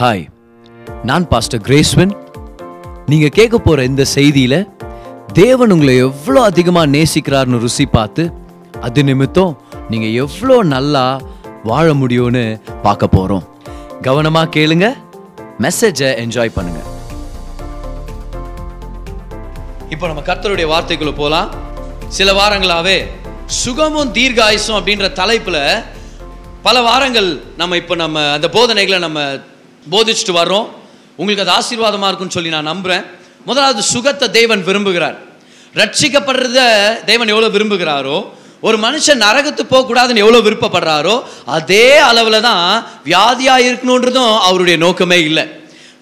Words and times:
Hi 0.00 0.22
நான் 1.04 1.28
pastor 1.28 1.62
கிரேஸ்வன் 1.62 2.12
நீங்கள் 3.08 3.28
கேட்க 3.28 3.58
போகிற 3.58 3.84
இந்த 3.84 4.04
செய்தியில் 4.14 4.58
தேவன் 5.32 5.70
உங்களை 5.70 5.96
எவ்வளோ 5.96 6.42
அதிகமாக 6.42 6.86
நேசிக்கிறார்னு 6.86 7.58
ருசி 7.58 7.86
பார்த்து 7.86 8.24
அது 8.80 9.04
நிமித்தம் 9.04 9.52
நீங்கள் 9.88 10.10
எவ்வளோ 10.14 10.62
நல்லா 10.62 11.04
வாழ 11.64 11.94
முடியும்னு 11.94 12.44
பார்க்க 12.82 13.08
போகிறோம் 13.08 13.44
கவனமாக 14.02 14.52
கேளுங்க 14.56 14.86
மெசேஜை 15.58 16.10
என்ஜாய் 16.14 16.54
பண்ணுங்க. 16.54 16.80
இப்போ 19.88 20.06
நம்ம 20.06 20.22
கர்த்தருடைய 20.22 20.68
வார்த்தைக்குள்ள 20.68 21.14
போகலாம் 21.14 21.50
சில 22.08 22.32
வாரங்களாகவே 22.32 22.98
சுகமும் 23.46 24.12
தீர்காயுசும் 24.12 24.78
அப்படின்ற 24.80 25.12
தலைப்பில் 25.12 25.62
பல 26.62 26.80
வாரங்கள் 26.80 27.28
நம்ம 27.56 27.76
இப்போ 27.76 27.94
நம்ம 27.94 28.30
அந்த 28.32 28.48
போதனைகளை 28.48 28.98
நம்ம 28.98 29.20
போதிச்சுட்டு 29.92 30.34
வர்றோம். 30.40 30.66
உங்களுக்கு 31.20 31.44
அது 31.44 31.56
ஆசீர்வாதமாக 31.58 32.10
இருக்கும்னு 32.10 32.36
சொல்லி 32.36 32.56
நான் 32.56 32.70
நம்புகிறேன் 32.72 33.04
முதலாவது 33.48 33.82
சுகத்தை 33.92 34.26
தேவன் 34.38 34.66
விரும்புகிறார். 34.68 35.16
ரட்சிக்கப்படுறத 35.80 36.60
தேவன் 37.10 37.32
எவ்வளோ 37.34 37.48
விரும்புகிறாரோ 37.56 38.18
ஒரு 38.66 38.76
மனுஷன் 38.84 39.22
நரகத்து 39.26 39.62
போகக்கூடாதுன்னு 39.72 40.22
எவ்வளோ 40.24 40.40
விருப்பப்படுறாரோ 40.46 41.14
அதே 41.58 41.86
அளவில் 42.08 42.44
தான் 42.48 42.66
வியாதியாக 43.10 43.66
இருக்கணுன்றதும் 43.68 44.34
அவருடைய 44.48 44.76
நோக்கமே 44.84 45.18
இல்லை. 45.28 45.44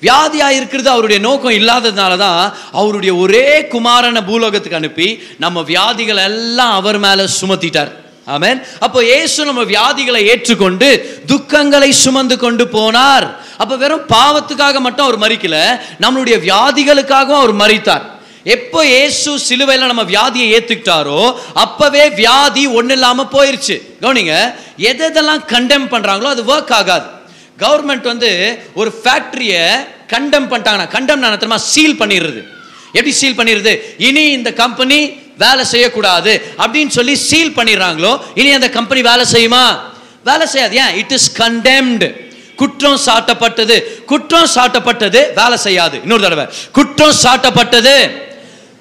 வியாதியாக 0.06 0.56
இருக்கிறது 0.58 0.88
அவருடைய 0.94 1.18
நோக்கம் 1.28 1.56
இல்லாததுனால 1.60 2.16
தான் 2.24 2.40
அவருடைய 2.80 3.12
ஒரே 3.22 3.46
குமாரனை 3.74 4.22
பூலோகத்துக்கு 4.30 4.80
அனுப்பி 4.80 5.08
நம்ம 5.44 5.62
வியாதிகள் 5.70 6.20
எல்லாம் 6.30 6.74
அவர் 6.80 6.98
மேலே 7.06 7.24
சுமத்திட்டார். 7.40 7.92
ஆமேன். 8.34 8.58
அப்போ 8.84 8.98
இயேசு 9.10 9.48
நம்ம 9.48 9.62
வியாதிகளை 9.74 10.20
ஏற்றுக்கொண்டு 10.32 10.88
துக்கங்களை 11.32 11.90
சுமந்து 12.04 12.36
கொண்டு 12.44 12.64
போனார். 12.76 13.26
அப்போ 13.62 13.74
வெறும் 13.82 14.06
பாவத்துக்காக 14.14 14.80
மட்டும் 14.86 15.06
அவர் 15.08 15.22
மறிக்கல 15.24 15.56
நம்மளுடைய 16.04 16.36
வியாதிகளுக்காகவும் 16.46 17.42
அவர் 17.42 17.54
மறித்தார். 17.64 18.06
எப்போ 18.56 18.80
இயேசு 18.94 19.30
சிலுவையில் 19.46 19.90
நம்ம 19.90 20.04
வியாதியை 20.14 20.48
ஏற்றுக்கிட்டாரோ 20.56 21.22
அப்போவே 21.64 22.04
வியாதி 22.20 22.64
ஒன்றும் 22.78 22.96
இல்லாமல் 22.98 23.32
போயிருச்சு. 23.34 23.76
கவனிங்க 24.02 24.34
எதெல்லாம் 24.90 25.42
கண்டெம் 25.54 25.88
பண்ணுறாங்களோ 25.94 26.30
அது 26.34 26.44
ஒர்க் 26.52 26.74
ஆகாது. 26.80 27.08
கவர்மெண்ட் 27.62 28.06
வந்து 28.12 28.30
ஒரு 28.80 28.90
ஃபேக்ட்ரியை 29.00 29.62
கண்டெம் 30.14 30.48
பண்ணிட்டாங்கன்னா 30.50 30.88
கண்டம் 30.96 31.24
நான் 31.24 31.68
சீல் 31.72 32.00
பண்ணிடுறது. 32.02 32.40
எப்படி 32.92 33.12
சீல் 33.12 33.38
பண்ணிடுறது? 33.38 33.78
இனி 33.96 34.24
இந்த 34.30 34.52
கம்பெனி 34.52 34.98
வேலை 35.38 35.64
செய்யக்கூடாது. 35.64 36.52
அப்படின்னு 36.58 36.88
சொல்லி 36.88 37.16
சீல் 37.16 37.56
பண்ணிடுறாங்களோ 37.56 38.20
இனி 38.34 38.52
அந்த 38.52 38.70
கம்பெனி 38.70 39.00
வேலை 39.00 39.24
செய்யுமா? 39.32 39.78
வேலை 40.24 40.46
செய்யாது. 40.46 40.76
ஏன்? 40.76 40.94
இட் 40.94 41.12
இஸ் 41.12 41.42
கண்டெம்டு 41.42 42.26
குற்றம் 42.56 43.00
சாட்டப்பட்டது. 43.06 44.04
குற்றம் 44.04 44.48
சாட்டப்பட்டது 44.54 45.34
வேலை 45.34 45.58
செய்யாது. 45.58 46.00
இன்னொரு 46.02 46.22
தடவை. 46.22 46.46
குற்றம் 46.72 47.14
சாட்டப்பட்டது. 47.22 48.10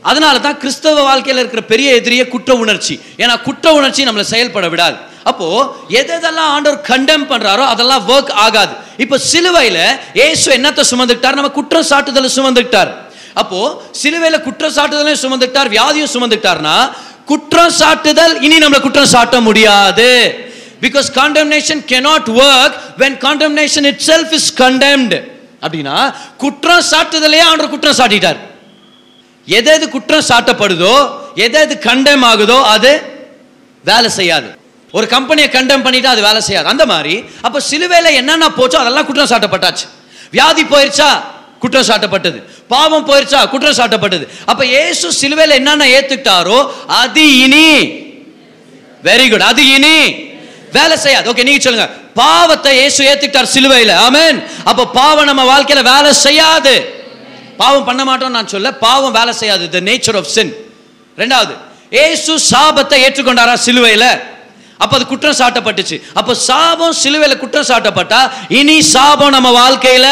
அதனால 0.01 0.39
தான் 0.39 0.57
கிறிஸ்தவ 0.57 1.01
வாழ்க்கையில் 1.01 1.41
இருக்கிற 1.43 1.61
பெரிய 1.61 1.95
எதிரியே 1.95 2.27
குற்ற 2.27 2.53
உணர்ச்சி. 2.55 2.99
ஏன்னா 3.17 3.41
குற்ற 3.41 3.73
உணர்ச்சி 3.73 4.05
நம்மளை 4.05 4.21
செயல்பட 4.21 4.67
விடாது. 4.67 4.97
அப்போ 5.23 5.75
எது 5.87 6.17
எதெல்லாம் 6.17 6.51
ஆண்டவர் 6.55 6.81
கண்டெம் 6.81 7.29
பண்றாரோ 7.29 7.63
அதெல்லாம் 7.73 8.09
ஒர்க் 8.09 8.31
ஆகாது. 8.31 8.73
இப்போ 8.97 9.17
சிலுவையில் 9.17 9.99
இயேசு 10.13 10.57
என்னத்தை 10.57 10.83
சுமந்துக்கிட்டார்? 10.91 11.33
நம்ம 11.33 11.49
குற்றம் 11.49 11.85
சாட்டுதலை 11.89 12.29
சுமந்துக்கிட்டார். 12.35 12.91
அப்போ 13.41 13.61
சிலுவையில் 14.01 14.45
குற்றம் 14.47 14.75
சுமந்துட்டார் 15.23 15.69
வியாதியும் 15.75 16.11
சுமந்துட்டார்னா 16.15 16.77
குற்றம் 17.31 17.73
சாட்டுதல் 17.79 18.35
இனி 18.45 18.57
நம்மளை 18.63 18.81
குற்றம் 18.87 19.11
சாட்ட 19.13 19.37
முடியாது. 19.47 20.11
Because 20.83 21.07
condemnation 21.19 21.81
cannot 21.91 22.29
work 22.43 22.75
when 23.01 23.17
when 23.23 23.85
itself 24.09 24.33
is 24.37 24.49
condemned 24.61 25.19
அப்படின்னா 25.63 25.95
குற்றம் 26.43 26.83
சாட்டுதலையே 26.91 27.43
ஆண்டவர் 27.49 27.73
குற்றம் 27.75 27.97
சாட்டிட்டார். 27.99 28.39
எது 29.47 29.69
எது 29.75 29.85
குற்றம் 29.95 30.25
சாட்டப்படுதோ 30.29 30.95
எது 31.45 31.57
எது 31.65 31.75
கண்டெம் 31.87 32.23
ஆகுதோ 32.29 32.59
அது 32.75 32.91
வேலை 33.89 34.09
செய்யாது. 34.19 34.49
ஒரு 34.97 35.07
கம்பெனியை 35.15 35.47
கண்டெம் 35.55 35.83
பண்ணிட்டா 35.85 36.09
அது 36.15 36.21
வேலை 36.27 36.41
செய்யாது. 36.47 36.67
அந்த 36.73 36.85
மாதிரி 36.91 37.15
அப்போ 37.47 37.59
சிலுவையில் 37.69 38.17
என்னென்ன 38.19 38.45
போச்சோ 38.59 38.77
அதெல்லாம் 38.83 39.07
குற்றம் 39.09 39.31
சாட்டப்பட்டாச்சு. 39.31 39.85
வியாதி 40.35 40.63
போயிருச்சா? 40.73 41.09
குற்றம் 41.61 41.87
சாட்டப்பட்டது 41.89 42.39
பாவம் 42.73 43.05
போயிருச்சா? 43.09 43.39
குற்றம் 43.53 43.77
சாட்டப்பட்டது 43.79 44.25
அப்ப 44.51 44.61
ஏசு 44.83 45.07
சிலுவையில் 45.19 45.57
என்னென்ன 45.59 45.87
ஏத்துக்கிட்டாரோ 45.97 46.59
அது 47.01 47.23
இனி 47.45 47.69
வெரி 49.07 49.25
குட் 49.31 49.47
அது 49.51 49.63
இனி 49.75 49.97
வேலை 50.77 50.95
செய்யாது. 51.03 51.25
ஓகே 51.31 51.43
நீங்க 51.47 51.61
சொல்லுங்க. 51.65 51.87
பாவத்தை 52.21 52.71
இயேசு 52.79 52.99
ஏத்துக்கிட்டார் 53.09 53.53
சிலுவையில். 53.55 53.93
ஆமேன் 54.05 54.37
அப்ப 54.69 54.87
பாவம் 54.99 55.29
நம்ம 55.29 55.43
வாழ்க்கையில 55.51 55.83
வேலை 55.93 56.11
செய்யாது. 56.25 56.73
பாவம் 57.61 57.87
பண்ண 57.89 58.01
மாட்டோம் 58.09 58.35
நான் 58.37 58.51
சொல்ல 58.53 58.71
பாவம் 58.85 59.15
வேலை 59.19 59.33
செய்யாது. 59.41 59.65
த 59.75 59.79
நேச்சர் 59.89 60.17
ஆஃப் 60.21 60.31
சின் 60.35 60.51
ரெண்டாவது 61.21 61.53
ஏசு 62.05 62.33
சாபத்தை 62.51 62.97
ஏற்றுக்கொண்டாரா 63.05 63.55
சிலுவையில்? 63.67 64.09
அப்ப 64.83 64.91
அது 64.97 65.05
குற்றம் 65.11 65.37
சாட்டப்பட்டுச்சு 65.41 65.97
அப்ப 66.19 66.33
சாபம் 66.49 66.97
சிலுவையில் 67.03 67.41
குற்றம் 67.43 67.69
சாட்டப்பட்டா 67.69 68.19
இனி 68.59 68.75
சாபம் 68.93 69.35
நம்ம 69.35 69.49
வாழ்க்கையில 69.61 70.07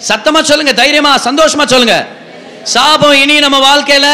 சத்தமா 0.00 0.42
சொல்லுங்க 0.42 0.72
தைரியமா 0.72 1.12
சந்தோஷமா 1.28 1.64
சொல்லுங்க. 1.66 2.06
சாபம் 2.62 3.16
இனி 3.22 3.38
நம்ம 3.38 3.58
வாழ்க்கையில 3.70 4.08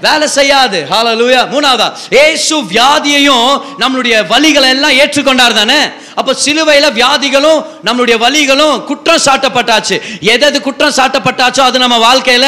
வேலை 0.00 0.26
செய்யாது. 0.28 0.78
ஹாலலூயா 0.90 1.40
மூணாவதா 1.52 1.86
ஏசு 2.10 2.56
வியாதியையும் 2.74 3.48
நம்மளுடைய 3.80 4.14
வழிகளை 4.32 4.68
எல்லாம் 4.74 4.94
ஏற்றுக்கொண்டார் 5.00 5.58
தானே? 5.58 5.80
அப்போ 6.14 6.32
சிலுவையில் 6.34 6.94
வியாதிகளும் 7.00 7.64
நம்மளுடைய 7.86 8.16
வலிகளும் 8.24 8.84
குற்றம் 8.84 9.24
சாட்டப்பட்டாச்சு. 9.26 9.96
எது 10.20 10.46
எது 10.46 10.60
குற்றம் 10.60 10.96
சாட்டப்பட்டாச்சோ 10.98 11.60
அது 11.60 11.78
நம்ம 11.78 11.98
வாழ்க்கையில 12.06 12.46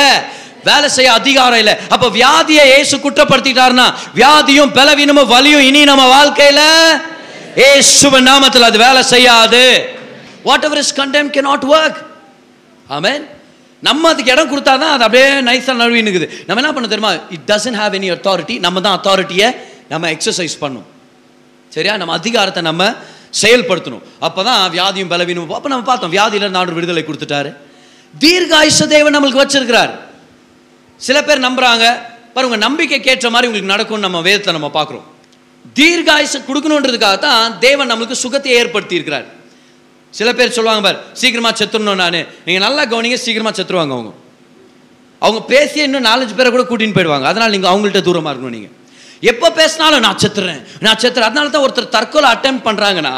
வேலை 0.64 0.88
செய்ய 0.88 1.12
அதிகாரம் 1.12 1.58
இல்லை. 1.58 1.74
அப்போ 1.88 2.08
வியாதியை 2.08 2.64
ஏசு 2.78 2.96
குற்றப்படுத்திட்டாருன்னா 2.96 3.86
வியாதியும் 4.14 4.72
பலவீனமும் 4.78 5.30
வலியும் 5.34 5.60
இனி 5.60 5.84
நம்ம 5.84 6.04
வாழ்க்கையில 6.16 6.60
ஏசுவ 7.70 8.20
நாமத்தில் 8.30 8.68
அது 8.70 8.78
வேலை 8.78 9.02
செய்யாது. 9.02 9.64
Whatever 10.64 10.78
is 10.78 10.94
condemn 11.00 11.30
cannot 11.40 11.64
work 11.64 12.00
amen 12.96 13.22
நம்ம 13.82 14.10
அதுக்கு 14.12 14.32
இடம் 14.34 14.50
கொடுத்தா 14.52 14.72
தான் 14.82 14.92
அது 14.96 15.04
அப்படியே 15.06 15.28
நைஸாக 15.48 15.76
நழுவி 15.82 16.02
நிற்குது 16.08 16.26
நம்ம 16.48 16.60
என்ன 16.62 16.70
பண்ண 16.74 16.88
தெரியுமா? 16.92 17.12
It 17.36 17.46
doesn't 17.50 17.78
have 17.80 17.94
any 17.98 18.08
authority 18.16 18.54
நம்ம 18.66 18.80
தான் 18.86 18.96
அத்தாரிட்டியை 18.98 19.48
நம்ம 19.92 20.10
எக்ஸசைஸ் 20.14 20.54
பண்ணும். 20.62 20.86
சரியா? 21.72 21.94
நம்ம 22.00 22.14
அதிகாரத்தை 22.20 22.62
நம்ம 22.68 22.82
செயல்படுத்தணும். 23.42 24.04
அப்போ 24.26 24.40
தான் 24.48 24.60
வியாதியும் 24.76 25.10
பலவீனமும் 25.12 25.56
அப்போ 25.58 25.68
நம்ம 25.74 25.86
பார்த்தோம் 25.90 26.12
வியாதியில 26.14 26.50
ஆண்டு 26.60 26.76
விடுதலை 26.78 27.02
கொடுத்துட்டாரு. 27.08 27.50
தீர்காயுஷ 28.14 28.86
தேவன் 28.94 29.14
நம்மளுக்கு 29.16 29.42
வச்சிருக்கிறார். 29.42 29.92
சில 31.00 31.18
பேர் 31.28 31.46
நம்புகிறாங்க 31.46 31.84
பாருங்க 32.34 32.56
நம்பிக்கைக்கு 32.66 33.10
ஏற்ற 33.12 33.28
மாதிரி 33.34 33.48
உங்களுக்கு 33.48 33.72
நடக்கும்னு 33.74 34.06
நம்ம 34.08 34.20
வேதத்தை 34.28 34.52
நம்ம 34.58 34.70
பார்க்குறோம். 34.78 35.06
தீர்காயுஷ 35.78 36.34
கொடுக்கணுன்றதுக்காக 36.48 37.16
தான் 37.28 37.58
தேவன் 37.66 37.90
நம்மளுக்கு 37.92 38.22
சுகத்தை 38.24 38.52
ஏற்படுத்தி 38.60 38.98
இருக்கிறார் 38.98 39.26
சில 40.18 40.28
பேர் 40.38 40.56
சொல்லுவாங்க 40.56 40.82
பார் 40.86 40.98
சீக்கிரமாக 41.20 41.54
செத்துடணும் 41.60 42.00
நான். 42.02 42.20
நீங்கள் 42.46 42.64
நல்லா 42.66 42.82
கவனிங்க 42.92 43.18
சீக்கிரமாக 43.24 43.54
செத்துருவாங்க 43.58 43.94
அவங்க. 43.96 44.12
அவங்க 45.22 45.40
பேசி 45.52 45.78
இன்னும் 45.86 46.06
நாலஞ்சு 46.10 46.36
பேரை 46.38 46.50
கூட 46.54 46.62
கூட்டின்னு 46.70 46.96
போயிடுவாங்க. 46.96 47.26
அதனால் 47.32 47.52
நீங்கள் 47.56 47.72
அவங்கள்ட்ட 47.72 48.00
தூரமாக 48.08 48.32
இருக்கணும் 48.32 48.56
நீங்கள் 48.58 48.78
எப்போ 49.30 49.48
பேசினாலும் 49.58 50.02
நான் 50.04 50.20
செத்துறேன் 50.22 50.62
நான் 50.84 51.00
செத்துறேன். 51.02 51.28
அதனால 51.28 51.50
தான் 51.54 51.64
ஒருத்தர் 51.66 51.92
தற்கொலை 51.96 52.28
அட்டம் 52.34 52.58
பண்ணுறாங்கன்னா 52.64 53.12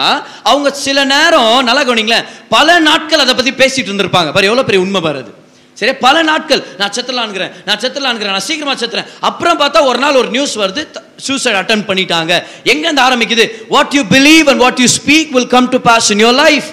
அவங்க 0.50 0.71
சில 0.87 1.04
நேரம் 1.15 1.54
நல்லா 1.69 1.83
கவனிங்களேன் 1.88 2.27
பல 2.56 2.77
நாட்கள் 2.88 3.22
அதை 3.25 3.34
பற்றி 3.38 3.54
பேசிட்டு 3.62 3.91
இருந்திருப்பாங்க. 3.91 4.31
பாரு 4.37 4.50
எவ்வளோ 4.50 4.66
பெரிய 4.69 4.83
உண்மை 4.84 5.03
பாரு 5.06 5.21
அது. 5.25 5.33
சரி 5.81 5.93
பல 6.04 6.16
நாட்கள் 6.28 6.60
நான் 6.81 6.93
செத்துலான்ங்கிறேன் 6.97 7.53
நான் 7.69 7.81
செத்துலான்ங்கிறேன் 7.84 8.37
நான் 8.37 8.47
சீக்கிரமாக 8.49 8.78
செத்துறேன். 8.83 9.09
அப்புறம் 9.28 9.59
பார்த்தா 9.62 9.81
ஒரு 9.91 9.99
நாள் 10.04 10.21
ஒரு 10.21 10.28
நியூஸ் 10.37 10.54
வருது 10.62 10.83
சூசைட் 11.27 11.59
அட்டன் 11.60 11.88
பண்ணிட்டாங்க. 11.88 12.33
எங்கேருந்து 12.72 13.06
ஆரம்பிக்குது? 13.09 13.47
What 13.75 13.94
you 13.99 14.03
believe 14.16 14.49
and 14.53 14.62
what 14.66 14.81
you 14.83 14.88
speak 15.00 15.33
will 15.37 15.53
come 15.56 15.69
to 15.75 15.81
pass 15.91 16.10
in 16.15 16.22
your 16.27 16.38
life 16.44 16.69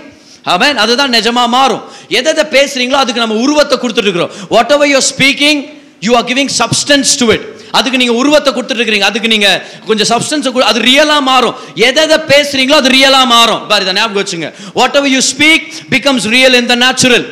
amen 0.54 0.78
அதுதான் 0.84 1.12
நிஜமாக 1.18 1.50
மாறும். 1.58 1.82
எதை 2.20 2.30
எதை 2.34 2.46
பேசுகிறீங்களோ 2.56 3.00
அதுக்கு 3.04 3.24
நம்ம 3.24 3.38
உருவத்தை 3.46 3.76
கொடுத்துட்ருக்குறோம் 3.84 4.32
whatever 4.76 4.90
you're 4.94 5.08
speaking 5.14 5.60
you 6.06 6.12
are 6.20 6.28
giving 6.30 6.52
substance 6.62 7.12
to 7.22 7.28
it 7.36 7.46
அதுக்கு 7.80 8.00
நீங்கள் 8.02 8.18
உருவத்தை 8.22 8.52
கொடுத்துட்ருக்குறீங்க 8.56 9.08
அதுக்கு 9.10 9.30
நீங்கள் 9.34 9.60
கொஞ்சம் 9.90 10.10
சப்ஸ்டன்ஸ் 10.14 10.48
அது 10.72 10.80
ரியலாக 10.88 11.22
மாறும். 11.32 11.56
எதை 11.90 12.02
எதை 12.08 12.18
பேசுகிறீங்களோ 12.32 12.78
அது 12.82 12.90
ரியலாக 12.98 13.28
மாறும். 13.36 13.62
பாரு 13.70 13.86
இதை 13.86 13.94
ஞாபகம் 14.00 14.22
வச்சுங்க. 14.24 14.50
Whatever 15.00 15.14
you 15.16 15.22
speak 15.34 15.70
becomes 15.94 16.28
real 16.36 16.58
in 16.62 16.72
the 16.74 16.78
natural 16.86 17.28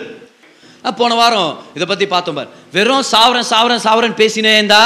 போன 1.00 1.16
வாரம் 1.20 1.52
இதை 1.78 1.86
பற்றி 1.90 2.06
பார்த்தோம் 2.14 2.38
பார். 2.38 2.48
வெறும் 2.76 3.04
சாவரன் 3.10 3.48
சாவரன் 3.50 3.82
சாவரன் 3.86 4.16
பேசினே 4.22 4.52
இருந்தா 4.58 4.84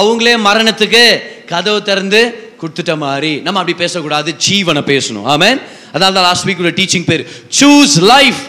அவங்களே 0.00 0.34
மரணத்துக்கு 0.46 1.04
கதவு 1.52 1.78
திறந்து 1.88 2.20
கொடுத்துட்ட 2.60 2.94
மாதிரி 3.04 3.32
நம்ம 3.46 3.58
அப்படி 3.60 3.76
பேசக்கூடாது 3.84 4.30
ஜீவனை 4.46 4.82
பேசணும். 4.92 5.26
ஆமேன். 5.34 5.58
அதனால 5.92 6.12
தான் 6.16 6.28
லாஸ்ட் 6.28 6.46
வீக் 6.48 6.62
டீச்சிங் 6.80 7.08
பேர் 7.10 7.24
சூஸ் 7.60 7.96
லைஃப் 8.12 8.42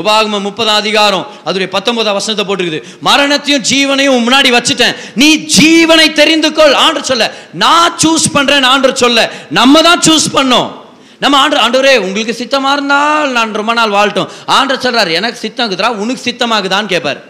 உபாகம 0.00 0.38
முப்பதாம் 0.48 0.80
அதிகாரம் 0.82 1.24
அதோடைய 1.46 1.68
பத்தொன்பதாம் 1.76 2.16
வசனத்தை 2.18 2.44
போட்டுருக்குது. 2.48 2.82
மரணத்தையும் 3.08 3.64
ஜீவனையும் 3.70 4.24
முன்னாடி 4.26 4.50
வச்சுட்டேன். 4.56 4.94
நீ 5.20 5.28
ஜீவனை 5.56 6.06
தெரிந்து 6.20 6.50
கொள் 6.58 6.76
ஆண்டு 6.84 7.00
சொல்ல 7.10 7.24
நான் 7.64 7.96
சூஸ் 8.02 8.26
பண்றேன் 8.36 8.68
ஆண்டு 8.72 8.92
சொல்ல 9.02 9.24
நம்ம 9.58 9.82
தான் 9.88 10.04
சூஸ் 10.08 10.28
பண்ணோம். 10.36 10.68
நம்ம 11.24 11.38
ஆண்டு 11.42 11.56
ஆண்டவரே 11.64 11.94
உங்களுக்கு 12.06 12.34
சித்தமாக 12.42 12.76
இருந்தால் 12.76 13.34
நான் 13.38 13.58
ரொம்ப 13.60 13.72
நாள் 13.80 13.94
வாழட்டும். 13.96 14.30
ஆண்டு 14.58 14.78
சொல்கிறார் 14.84 15.10
எனக்கு 15.18 15.42
சித்தம் 15.44 15.68
இருக்குதா 15.68 15.92
உனக்கு 16.04 16.22
சித்தமாகுதான்னு 16.28 16.92
கேட்பார் 16.94 17.20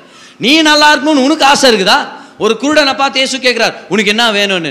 நீ 0.44 0.52
நல்லா 0.70 0.88
இருக்கணும்னு 0.92 1.26
உனக்கு 1.28 1.48
ஆசை 1.52 1.66
இருக்குதா? 1.70 1.98
ஒரு 2.44 2.54
குருடனை 2.60 2.94
பார்த்து 3.00 3.24
ஏசு 3.24 3.36
கேட்குறார் 3.46 3.74
உனக்கு 3.92 4.12
என்ன 4.14 4.26
வேணும்னு? 4.38 4.70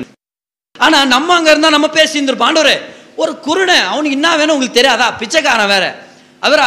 ஆனால் 0.85 1.09
நம்ம 1.15 1.33
அங்கே 1.37 1.51
இருந்தால் 1.53 1.77
நம்ம 1.77 1.89
பேசி 1.97 2.17
இருந்திருப்போம் 2.19 2.51
ஆண்டவரே 2.51 2.77
ஒரு 3.21 3.31
குருணை 3.47 3.79
அவனுக்கு 3.93 4.17
என்ன 4.19 4.35
வேணும் 4.41 4.55
உங்களுக்கு 4.55 4.79
தெரியாதா? 4.81 5.09
பிச்சைக்காரன் 5.21 5.73
வேற. 5.75 5.87
அவர் 6.47 6.61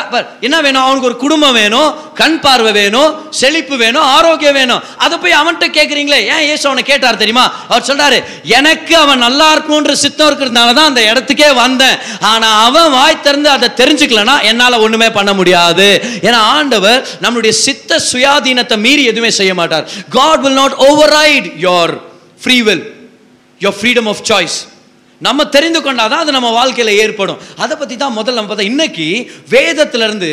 என்ன 0.47 0.56
வேணும்? 0.64 0.82
அவனுக்கு 0.87 1.09
ஒரு 1.11 1.17
குடும்பம் 1.23 1.56
வேணும் 1.59 1.94
கண் 2.19 2.35
பார்வை 2.44 2.73
வேணும் 2.79 3.14
செழிப்பு 3.38 3.76
வேணும் 3.82 4.06
ஆரோக்கியம் 4.17 4.56
வேணும். 4.59 4.82
அதை 5.05 5.14
போய் 5.23 5.38
அவன்கிட்ட 5.38 5.67
கேட்குறீங்களே 5.76 6.19
ஏன் 6.32 6.44
ஏசு 6.53 6.64
அவனை 6.69 6.82
கேட்டார் 6.91 7.20
தெரியுமா? 7.23 7.44
அவர் 7.69 7.87
சொல்றாரு 7.91 8.19
எனக்கு 8.59 8.94
அவன் 9.05 9.25
நல்லா 9.26 9.47
இருக்கணுன்ற 9.55 9.93
சித்தம் 10.05 10.31
இருக்கிறதுனால 10.31 10.75
தான் 10.79 10.91
அந்த 10.91 11.03
இடத்துக்கே 11.12 11.50
வந்தேன். 11.62 11.97
ஆனால் 12.32 12.58
அவன் 12.67 12.91
வாய் 12.99 13.23
திறந்து 13.26 13.50
அதை 13.56 13.69
தெரிஞ்சுக்கலனா 13.82 14.37
என்னால் 14.50 14.82
ஒன்றுமே 14.87 15.11
பண்ண 15.19 15.32
முடியாது. 15.41 15.91
ஏன்னா 16.29 16.41
ஆண்டவர் 16.56 17.00
நம்மளுடைய 17.23 17.55
சித்த 17.67 18.00
சுயாதீனத்தை 18.12 18.79
மீறி 18.87 19.05
எதுவுமே 19.05 19.31
செய்ய 19.41 19.55
மாட்டார். 19.55 19.87
God 20.11 20.44
will 20.47 20.58
not 20.62 20.76
override 21.20 21.49
free 21.65 21.87
free will 22.44 22.85
your 23.64 23.76
freedom 23.79 24.11
of 24.12 24.23
choice 24.31 24.59
நம்ம 25.20 25.44
தெரிந்து 25.56 25.81
கொண்டாதான் 25.87 26.23
அது 26.23 26.37
நம்ம 26.37 26.49
வாழ்க்கையில் 26.61 26.99
ஏற்படும். 27.03 27.41
அதை 27.64 27.75
பற்றி 27.81 27.97
தான் 28.05 28.17
முதல்ல 28.19 28.38
நம்ம 28.38 28.50
பார்த்தா 28.50 28.70
இன்னைக்கு 28.73 29.06
வேதத்திலிருந்து 29.56 30.31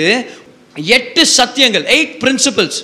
எட்டு 0.98 1.22
சத்தியங்கள் 1.40 1.86
எயிட் 1.96 2.16
பிரின்சிபல்ஸ் 2.24 2.80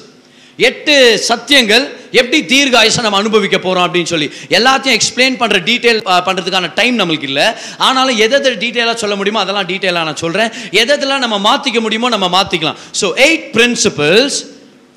எட்டு 0.67 0.93
சத்தியங்கள் 1.29 1.85
எப்படி 2.19 2.37
தீர்காயுசை 2.51 3.01
நம்ம 3.05 3.17
அனுபவிக்க 3.23 3.57
போகிறோம் 3.59 3.85
அப்படின்னு 3.85 4.11
சொல்லி. 4.11 4.27
எல்லாத்தையும் 4.57 4.97
எக்ஸ்பிளைன் 4.99 5.35
பண்ணுற 5.41 5.57
டீட்டெயில் 5.69 5.99
பண்ணுறதுக்கான 6.27 6.69
டைம் 6.79 6.95
நம்மளுக்கு 7.01 7.27
இல்லை. 7.31 7.47
ஆனாலும் 7.87 8.17
எதை 8.25 8.37
எதை 8.39 8.51
டீட்டெயிலாக 8.63 8.97
சொல்ல 9.03 9.15
முடியுமோ 9.19 9.41
அதெல்லாம் 9.45 9.69
டீட்டெயிலாக 9.71 10.07
நான் 10.09 10.21
சொல்கிறேன் 10.25 10.51
எதெல்லாம் 10.81 11.23
நம்ம 11.25 11.39
மாற்றிக்க 11.49 11.81
முடியுமோ 11.85 12.09
நம்ம 12.15 12.29
மாற்றிக்கலாம் 12.37 12.77
so 13.01 13.09
eight 13.25 13.47
principles 13.57 14.37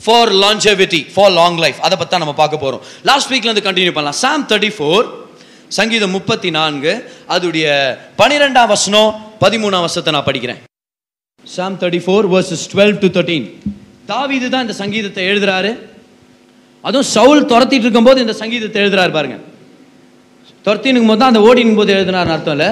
for 0.00 0.32
longevity 0.44 1.00
for 1.14 1.32
long 1.40 1.58
life 1.64 1.80
அதை 1.86 1.94
பற்றி 2.00 2.12
தான் 2.12 2.24
நம்ம 2.24 2.36
பார்க்க 2.42 2.64
போகிறோம் 2.64 2.82
லாஸ்ட் 3.10 3.30
வீக்லேருந்து 3.32 3.64
கண்டினியூ 3.68 3.94
பண்ணலாம். 3.96 4.18
சாம் 4.24 4.44
தேர்ட்டி 4.52 4.70
ஃபோர் 4.76 5.06
சங்கீதம் 5.76 6.14
முப்பத்தி 6.16 6.50
நான்கு 6.58 6.92
அதுடைய 7.34 7.66
பனிரெண்டாம் 8.20 8.70
வசனம் 8.74 9.10
பதிமூணாம் 9.42 9.84
வசத்தை 9.86 10.10
நான் 10.14 10.26
படிக்கிறேன். 10.28 10.60
Psalm 11.44 11.76
thirty 11.80 12.00
four 12.04 12.26
verses 12.34 12.64
twelve 12.72 12.94
to 13.02 13.08
thirteen 13.16 13.46
தாவிது 14.10 14.46
தான் 14.54 14.64
இந்த 14.66 14.76
சங்கீதத்தை 14.82 15.24
எழுதுறாரு. 15.30 15.70
அதுவும் 16.84 17.08
சவுல் 17.16 17.48
துரத்திட்டு 17.50 17.86
இருக்கும்போது 17.86 18.18
இந்த 18.24 18.34
சங்கீதத்தை 18.42 18.78
எழுதுறாரு 18.84 19.12
பாருங்க. 19.16 19.36
துரத்தினுக்கும் 20.64 21.10
போது 21.12 21.20
தான் 21.22 21.32
அந்த 21.32 21.42
ஓடினும் 21.48 21.78
போது 21.80 21.90
எழுதினார் 21.96 22.32
அர்த்தம் 22.36 22.56
இல்லை. 22.56 22.70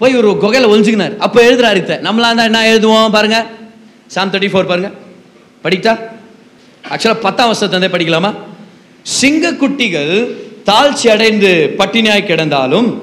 போய் 0.00 0.18
ஒரு 0.20 0.28
குகையில் 0.42 0.70
ஒழிஞ்சுக்கினார் 0.72 1.16
அப்போ 1.26 1.38
எழுதுறாரு 1.48 1.80
இத்த 1.82 1.96
நம்மளா 2.06 2.28
இருந்தால் 2.30 2.50
என்ன 2.50 2.62
எழுதுவோம் 2.72 3.16
பாருங்க. 3.16 3.38
சாம் 4.14 4.32
தேர்ட்டி 4.34 4.50
ஃபோர் 4.52 4.70
பாருங்க 4.72 4.90
படிக்கிட்டா 5.64 5.94
ஆக்சுவலாக 6.92 7.20
பத்தாம் 7.26 7.50
வருஷத்தை 7.50 7.90
படிக்கலாமா? 7.96 8.30
சிங்கக்குட்டிகள் 9.18 10.14
தாழ்ச்சி 10.64 11.08
அடைந்து 11.08 11.74
பட்டினியாய் 11.78 12.26
கிடந்தாலும் 12.26 13.02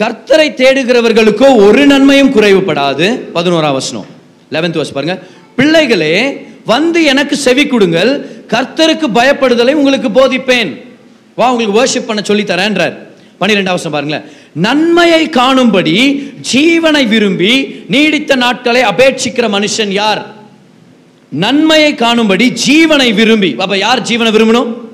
கர்த்தரை 0.00 0.48
தேடுகிறவர்களுக்கோ 0.56 1.56
ஒரு 1.56 1.86
நன்மையும் 1.86 2.34
குறைவுபடாது. 2.34 3.20
பதினோராம் 3.34 3.72
வசனம். 3.72 4.06
லெவன்த் 4.50 4.78
வர்ஸ் 4.78 4.92
பாருங்க. 4.92 5.22
பிள்ளைகளே 5.56 6.46
வந்து 6.64 7.04
எனக்கு 7.04 7.36
செவி 7.36 7.66
கொடுங்கள். 7.66 8.30
கர்த்தருக்கு 8.48 9.06
பயப்படுதலை 9.14 9.72
உங்களுக்கு 9.72 10.08
போதிப்பேன். 10.08 10.82
வா 11.34 11.52
உங்களுக்கு 11.52 11.84
வர்ஷிப் 11.84 12.06
பண்ண 12.06 12.22
சொல்லி 12.22 12.42
தரேன்றார் 12.42 12.94
பன்னிரெண்டாம் 13.40 13.78
வசனம் 13.78 13.92
பாருங்களேன். 13.92 14.24
நன்மையை 14.52 15.28
காணும்படி 15.28 16.32
ஜீவனை 16.52 17.08
விரும்பி 17.08 17.84
நீடித்த 17.88 18.36
நாட்களை 18.36 18.82
அபேட்சிக்கிற 18.82 19.48
மனுஷன் 19.56 19.88
யார்? 19.88 20.26
நன்மையை 21.28 21.94
காணும்படி 21.94 22.52
ஜீவனை 22.68 23.14
விரும்பி. 23.14 23.54
அப்ப 23.58 23.76
யார் 23.76 24.02
ஜீவனை 24.02 24.32
விரும்பணும்? 24.36 24.84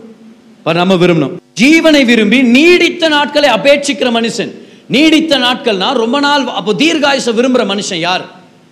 நம்ம 0.65 0.95
விரும்பணும். 0.95 1.37
ஜீவனை 1.61 2.05
விரும்பி 2.05 2.43
நீடித்த 2.43 3.09
நாட்களை 3.09 3.49
அபேட்சிக்கிற 3.49 4.11
மனுஷன். 4.19 4.53
நீடித்த 4.89 5.39
நாட்கள்னா 5.39 5.93
ரொம்ப 5.93 6.21
நாள் 6.21 6.47
அப்போ 6.47 6.73
தீர்காயுச 6.73 7.33
விரும்புற 7.39 7.65
மனுஷன் 7.73 7.99
யார்? 7.99 8.25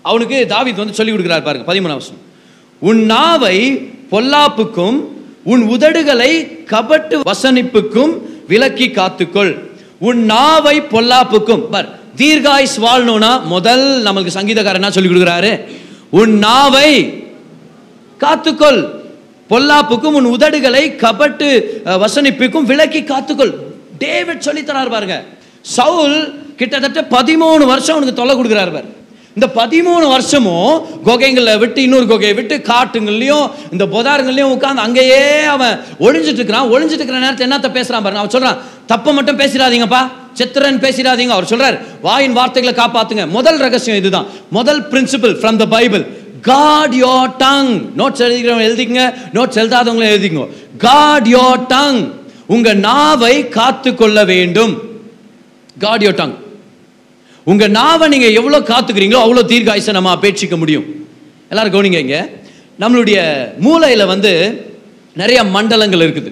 அவனுக்கு 0.03 0.47
தாவித் 0.49 0.81
வந்து 0.83 0.95
சொல்லி 0.95 1.13
கொடுக்குறாரு 1.13 1.43
பாருங்க 1.43 1.75
பதிமூணாம் 1.75 1.99
வருஷம் 1.99 2.21
உன் 2.81 3.05
நாவை 3.05 3.57
பொல்லாப்புக்கும் 4.11 5.05
உன் 5.45 5.63
உதடுகளை 5.71 6.31
கபட்டு 6.67 7.21
வசனிப்புக்கும் 7.31 8.13
விலக்கி 8.49 8.87
காத்துக்கொள். 8.89 9.59
உன் 9.99 10.25
நாவை 10.25 10.81
பொல்லாப்புக்கும் 10.81 11.69
பார் 11.71 11.99
தீர்காயுஸ் 12.17 12.79
வாழணும்னா 12.79 13.45
முதல் 13.45 14.03
நமக்கு 14.03 14.41
சங்கீதக்காரன் 14.41 14.75
என்ன 14.75 14.91
சொல்லி 14.91 15.11
கொடுக்குறாரு? 15.11 15.65
உன் 16.11 16.39
நாவை 16.39 17.15
காத்துக்கொள். 18.21 19.00
பொல்லாப்புக்கும் 19.51 20.17
உன் 20.19 20.31
உதடுகளை 20.37 20.85
கபட்டு 21.05 21.49
வசனிப்புக்கும் 22.03 22.69
விலக்கி 22.71 23.01
காத்துக்கொள். 23.01 23.53
டேவிட் 24.05 24.47
சொல்லி 24.47 24.63
தரார் 24.63 24.95
பாருங்க. 24.95 25.17
சவுல் 25.77 26.19
கிட்டத்தட்ட 26.57 27.01
பதிமூணு 27.17 27.65
வருஷம் 27.73 27.97
அவனுக்கு 27.97 28.19
தொல்லை 28.21 28.35
கொடுக்குறாரு 28.37 28.73
பாரு. 28.77 28.89
இந்த 29.39 29.49
பதிமூணு 29.59 30.07
வருஷமும் 30.13 30.77
குகைங்களை 31.07 31.59
விட்டு 31.59 31.83
இன்னொரு 31.83 32.07
குகையை 32.13 32.35
விட்டு 32.39 32.57
காட்டுங்கள்லையும் 32.71 33.51
இந்த 33.73 33.85
பொதாருங்கள்லையும் 33.95 34.55
உட்காந்து 34.55 34.85
அங்கேயே 34.87 35.21
அவன் 35.55 35.75
ஒழிஞ்சிட்டு 36.07 36.41
இருக்கிறான். 36.41 36.71
ஒழிஞ்சிட்டு 36.75 37.01
இருக்கிற 37.01 37.21
நேரத்தை 37.25 37.47
என்னத்த 37.49 37.69
பேசுறான் 37.77 38.05
பாருங்க. 38.07 38.23
அவன் 38.23 38.35
சொல்றான் 38.37 38.59
தப்பை 38.93 39.13
மட்டும் 39.19 39.39
பேசிடாதீங்கப்பா. 39.43 40.03
சித்திரன் 40.39 40.83
பேசிடாதீங்க. 40.85 41.35
அவர் 41.37 41.51
சொல்கிறார் 41.53 41.77
வாயின் 42.03 42.37
வார்த்தைகளை 42.39 42.75
காப்பாத்துங்க. 42.81 43.27
முதல் 43.37 43.59
ரகசியம் 43.67 44.01
இதுதான். 44.03 44.27
முதல் 44.59 44.83
principle 44.91 45.37
from 45.41 45.61
the 45.63 45.67
Bible 45.77 46.05
guard 46.49 46.95
your 47.05 47.33
tongue 47.45 47.71
notes 48.01 48.23
எழுதிக்கிறவங்க 48.27 48.67
எழுதிக்கங்க. 48.69 49.05
நோட்ஸ் 49.37 49.59
எழுதாதவங்களும் 49.63 50.13
எழுதிங்க 50.15 50.47
காட் 50.87 51.29
யோர் 51.37 51.63
டங் 51.75 52.01
உங்க 52.55 52.75
நாவை 52.75 53.35
காத்து 53.59 53.91
கொள்ள 53.95 54.25
வேண்டும். 54.33 54.73
காட் 55.85 56.05
யோர் 56.07 56.19
டங் 56.21 56.35
உங்க 57.51 57.67
நாவை 57.79 58.07
நீங்க 58.13 58.29
எவ்வளவு 58.39 58.69
காத்துக்கிறீங்களோ 58.73 59.23
அவ்வளோ 59.27 59.45
தீர்க்காயுசை 59.53 59.93
நம்ம 59.99 60.11
அபேட்சிக்க 60.17 60.57
முடியும். 60.63 60.87
எல்லாரும் 61.51 61.75
கவனிங்க 61.75 62.01
இங்க. 62.07 62.19
நம்மளுடைய 62.83 63.19
மூளையில 63.67 64.07
வந்து 64.07 64.33
நிறைய 65.21 65.39
மண்டலங்கள் 65.45 66.05
இருக்குது. 66.07 66.31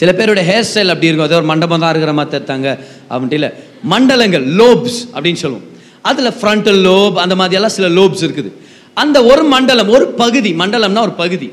சில 0.00 0.10
பேருடைய 0.18 0.44
ஹேர் 0.50 0.66
ஸ்டைல் 0.68 0.92
அப்படி 0.92 1.08
இருக்கும். 1.08 1.28
அது 1.28 1.38
ஒரு 1.40 1.48
மண்டபம் 1.52 1.82
தான் 1.82 1.90
இருக்கிற 1.90 2.12
மாதிரி 2.18 2.32
தத்தாங்க 2.34 2.68
அப்படின்ட்டு 3.10 3.38
இல்லை. 3.40 3.50
மண்டலங்கள் 3.92 4.44
லோப்ஸ் 4.60 4.98
அப்படின்னு 5.14 5.40
சொல்லுவோம். 5.44 5.66
அதில் 6.10 6.36
ஃப்ரண்டல் 6.38 6.80
லோப் 6.88 7.18
அந்த 7.24 7.34
மாதிரி 7.40 7.58
எல்லாம் 7.58 7.76
சில 7.78 7.88
லோப்ஸ் 7.98 8.24
இருக்குது. 8.26 8.50
அந்த 8.94 9.24
ஒரு 9.24 9.44
மண்டலம் 9.44 9.88
ஒரு 9.88 10.06
பகுதி 10.06 10.52
மண்டலம்னா 10.52 11.00
ஒரு 11.00 11.10
பகுதி. 11.10 11.52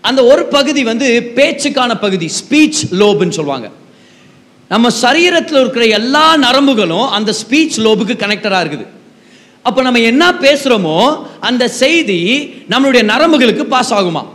அந்த 0.00 0.24
ஒரு 0.24 0.44
பகுதி 0.44 0.84
வந்து 0.84 1.32
பேச்சுக்கான 1.34 2.00
பகுதி 2.00 2.30
ஸ்பீச் 2.40 2.80
லோபுன்னு 2.90 3.28
சொல்லுவாங்க. 3.28 3.70
நம்ம 4.68 4.88
சரீரத்தில் 5.02 5.60
இருக்கிற 5.60 5.84
எல்லா 5.84 6.36
நரம்புகளும் 6.36 7.08
அந்த 7.08 7.32
ஸ்பீச் 7.32 7.76
லோபுக்கு 7.76 8.14
கனெக்டடாக 8.22 8.64
இருக்குது. 8.64 8.86
அப்போ 9.62 9.82
நம்ம 9.82 9.98
என்ன 9.98 10.30
பேசுகிறோமோ 10.30 11.18
அந்த 11.40 11.68
செய்தி 11.68 12.54
நம்மளுடைய 12.70 13.02
நரம்புகளுக்கு 13.04 13.64
பாஸ் 13.64 13.94
ஆகுமா? 13.94 14.26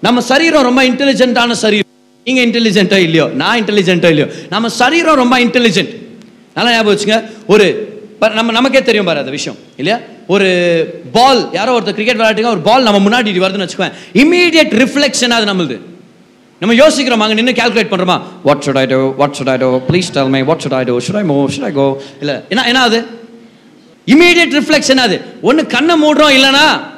நம்ம 0.00 0.20
சரீரம் 0.20 0.62
ரொம்ப 0.62 0.82
இன்டெலிஜென்ட்டான 0.82 1.52
சரீரம். 1.52 1.90
நீங்கள் 2.24 2.46
இன்டெலிஜென்ட்டோ 2.50 2.96
இல்லையோ? 2.96 3.26
நான் 3.26 3.64
இன்டெலிஜென்ட்டோ 3.64 4.04
இல்லையோ? 4.04 4.32
நம்ம 4.50 4.68
சரீரம் 4.68 5.14
ரொம்ப 5.14 5.38
இன்டெலிஜென்ட் 5.38 5.94
நல்லா 6.54 6.70
ஞாபகம் 6.70 6.98
வச்சுங்க. 6.98 7.30
ஒரு 7.46 7.91
நம்ம 8.30 8.52
நமக்கே 8.52 8.82
தெரியும் 8.82 9.06
பாரு 9.06 9.18
அந்த 9.18 9.30
விஷயம் 9.30 9.58
இல்லையா? 9.76 9.98
ஒரு 10.26 10.46
பால் 11.12 11.48
யாரோ 11.52 11.80
ஒருத்தர் 11.80 11.94
கிரிக்கெட் 11.94 12.16
விளையாட்டுங்க 12.16 12.46
ஒரு 12.46 12.60
பால் 12.60 12.82
நம்ம 12.82 13.08
முன்னாடி 13.08 13.38
வருதுன்னு 13.38 13.66
வச்சுக்கோங்க 13.66 13.92
இமீடியட் 14.14 14.74
ரிஃப்ளெக்ஷன் 14.82 15.28
அது 15.28 15.54
நம்மளுது. 15.54 15.80
நம்ம 16.60 16.74
யோசிக்கிறோம் 16.74 17.20
அங்கே 17.20 17.34
நின்று 17.34 17.52
கால்குலேட் 17.52 17.90
பண்ணுறோமா 17.90 18.22
what 18.44 18.62
should 18.62 18.76
I 18.76 18.86
do? 18.86 19.14
What 19.16 19.34
should 19.38 19.48
I 19.48 19.58
please 19.58 20.10
tell 20.12 20.28
my 20.28 20.42
what 20.42 20.60
should 20.60 20.72
I 20.72 20.84
do? 20.84 21.00
Should 21.00 21.16
I 21.16 21.22
move? 21.22 21.50
Should 21.50 21.64
I 21.64 21.72
இல்லை 22.20 22.34
என்ன 22.48 22.66
என்ன 22.66 22.80
அது? 22.80 23.06
இமீடியட் 24.06 24.54
ரிஃப்ளெக்ஷன் 24.58 24.96
அது. 24.96 25.20
ஒன்று 25.42 25.66
கண்ணை 25.66 26.02
மூடுறோம் 26.02 26.30
இல்லைனா 26.30 26.91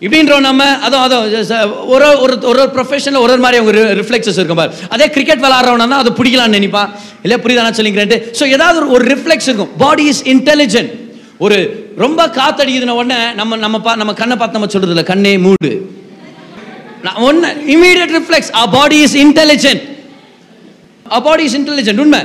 இப்படின்றோம் 0.00 0.40
நம்ம 0.40 0.64
அதான் 0.88 1.06
அதான் 1.06 1.86
ஒரு 1.86 2.06
ஒரு 2.06 2.18
ஒரு 2.18 2.38
ஒரு 2.42 2.62
ப்ரொஃபஷனில் 2.74 3.08
ஒரு 3.08 3.20
ஒரு 3.20 3.36
மாதிரி 3.38 3.62
அவங்க 3.62 3.94
ரிஃப்ளெக்ஸஸ் 3.94 4.32
இருக்கும் 4.32 4.56
பாரு. 4.56 4.72
அதே 4.88 5.10
கிரிக்கெட் 5.10 5.40
விளாட்றவனா 5.40 5.88
அதை 5.88 6.12
பிடிக்கலாம்னு 6.12 6.62
நினைப்பா? 6.62 6.90
இல்லை 7.22 7.40
புரியுதானா 7.42 7.70
சொல்லிங்கிறேன்ட்டு 7.70 8.34
ஸோ 8.38 8.46
ஏதாவது 8.46 8.86
ஒரு- 8.86 8.88
ஒரு 8.88 9.04
ரிஃப்ளெக்ஸ் 9.14 9.42
இருக்கும். 9.42 9.68
பாடி 9.78 10.04
இஸ் 10.04 10.24
இன்டெலிஜென்ட் 10.24 10.90
ஒரு 11.38 11.88
ரொம்ப 11.96 12.26
காத்தடிக்குதுன 12.26 12.88
உடனே 12.88 13.32
நம்ம 13.32 13.56
நம்ம 13.56 13.80
பா 13.80 13.96
நம்ம 13.96 14.12
கண்ணை 14.12 14.36
பார்த்து 14.36 14.58
நம்ம 14.58 14.72
சொல்கிறது 14.72 14.88
இல்லை 14.88 15.02
கண்ணே 15.02 15.38
மூடு. 15.38 15.90
நான் 17.02 17.14
ஒன்று 17.14 17.48
immediate 17.48 18.20
reflex 18.20 18.54
a 18.54 18.66
body 18.66 18.96
is 19.00 19.16
intelligent 19.16 19.82
a 21.12 21.20
body 21.20 21.44
is 21.44 21.56
intelligent 21.56 21.98
உண்மை. 21.98 22.20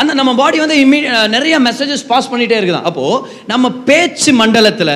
அந்த 0.00 0.12
நம்ம 0.18 0.32
பாடி 0.40 0.58
வந்து 0.62 0.76
இம்மீ 0.82 0.98
நிறைய 1.34 1.56
மெசேஜஸ் 1.66 2.06
பாஸ் 2.10 2.30
பண்ணிகிட்டே 2.32 2.56
இருக்குதான். 2.58 2.88
அப்போது 2.90 3.22
நம்ம 3.52 3.70
பேச்சு 3.88 4.30
மண்டலத்தில் 4.40 4.94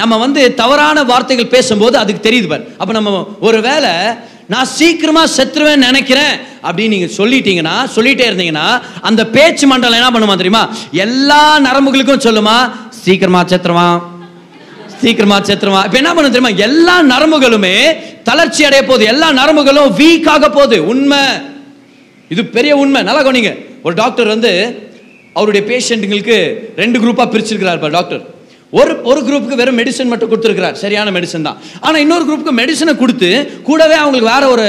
நம்ம 0.00 0.16
வந்து 0.24 0.42
தவறான 0.60 1.04
வார்த்தைகள் 1.10 1.52
பேசும்போது 1.54 1.96
அதுக்கு 2.02 2.22
தெரியுது 2.28 2.48
பார். 2.52 2.64
அப்போ 2.80 2.92
நம்ம 2.98 3.12
ஒரு 3.48 3.60
வேளை 3.68 3.92
நான் 4.52 4.70
சீக்கிரமாக 4.78 5.32
செத்துருவேன் 5.36 5.84
நினைக்கிறேன் 5.88 6.34
அப்படின்னு 6.66 6.94
நீங்கள் 6.94 7.14
சொல்லிட்டீங்கன்னா 7.18 7.76
சொல்லிட்டே 7.96 8.26
இருந்தீங்கன்னா 8.30 8.66
அந்த 9.08 9.22
பேச்சு 9.36 9.66
மண்டலம் 9.70 10.00
என்ன 10.00 10.10
பண்ணுமா 10.14 10.36
தெரியுமா? 10.40 10.64
எல்லா 11.06 11.42
நரம்புகளுக்கும் 11.68 12.26
சொல்லுமா 12.28 12.56
சீக்கிரமா 13.04 13.42
செத்துருவான் 13.52 13.98
சீக்கிரமா 15.02 15.38
செத்துருமா 15.48 15.80
இப்ப 15.86 15.96
என்ன 16.02 16.10
பண்ண 16.14 16.28
தெரியுமா? 16.28 16.54
எல்லா 16.68 16.96
நரம்புகளுமே 17.12 17.76
தளர்ச்சி 18.28 18.62
அடைய 18.68 18.82
போகுது. 18.84 19.04
எல்லா 19.12 19.28
நரம்புகளும் 19.40 19.94
வீக் 20.00 20.28
ஆக 20.34 20.50
போகுது. 20.50 20.76
உண்மை. 20.92 21.22
இது 22.34 22.44
பெரிய 22.56 22.74
உண்மை. 22.82 23.00
நல்லா 23.08 23.22
கொனிங்க 23.26 23.52
ஒரு 23.86 23.94
டாக்டர் 24.02 24.32
வந்து 24.34 24.52
அவருடைய 25.38 25.62
பேஷண்ட்டுங்களுக்கு 25.72 26.38
ரெண்டு 26.82 26.98
குரூப்பாக 27.02 27.28
பிரிச்சிருக்கிறார் 27.32 27.80
டாக்டர். 27.98 28.22
ஒரு 28.78 28.92
ஒரு 29.10 29.20
குரூப்புக்கு 29.26 29.58
வெறும் 29.60 29.76
மெடிசன் 29.80 30.08
மட்டும் 30.10 30.30
கொடுத்துருக்கிறார். 30.30 30.76
சரியான 30.82 31.08
மெடிசன் 31.16 31.46
தான். 31.48 31.58
ஆனால் 31.86 32.00
இன்னொரு 32.04 32.24
குரூப்புக்கு 32.28 32.54
மெடிசனை 32.60 32.92
கொடுத்து 33.02 33.28
கூடவே 33.68 33.96
அவங்களுக்கு 34.00 34.30
வேற 34.32 34.44
ஒரு 34.54 34.64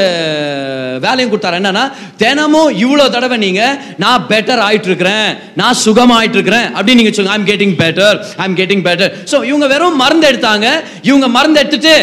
வேலையும் 1.05 1.31
கொடுத்தாரு. 1.31 1.59
என்னன்னா 1.61 1.85
தினமும் 2.23 2.69
இவ்வளோ 2.83 3.05
தடவை 3.15 3.37
நீங்கள் 3.45 3.77
நான் 4.03 4.25
பெட்டர் 4.31 4.61
ஆகிட்டு 4.65 4.89
இருக்கிறேன் 4.91 5.29
நான் 5.61 5.79
சுகமாயிட்டு 5.85 6.37
இருக்கிறேன் 6.39 6.67
அப்படின்னு 6.75 6.99
நீங்கள் 7.01 7.17
சொல்லுங்க 7.17 7.37
I'm 7.37 7.49
getting 7.51 7.75
better 7.83 8.19
I'm 8.45 8.57
getting 8.59 8.85
better 8.89 9.13
so 9.31 9.39
இவங்க 9.51 9.67
வெறும் 9.73 10.01
மருந்து 10.03 10.27
எடுத்தாங்க. 10.31 10.67
இவங்க 11.09 11.29
மருந்து 11.37 11.61
எடுத்துட்டு 11.63 11.95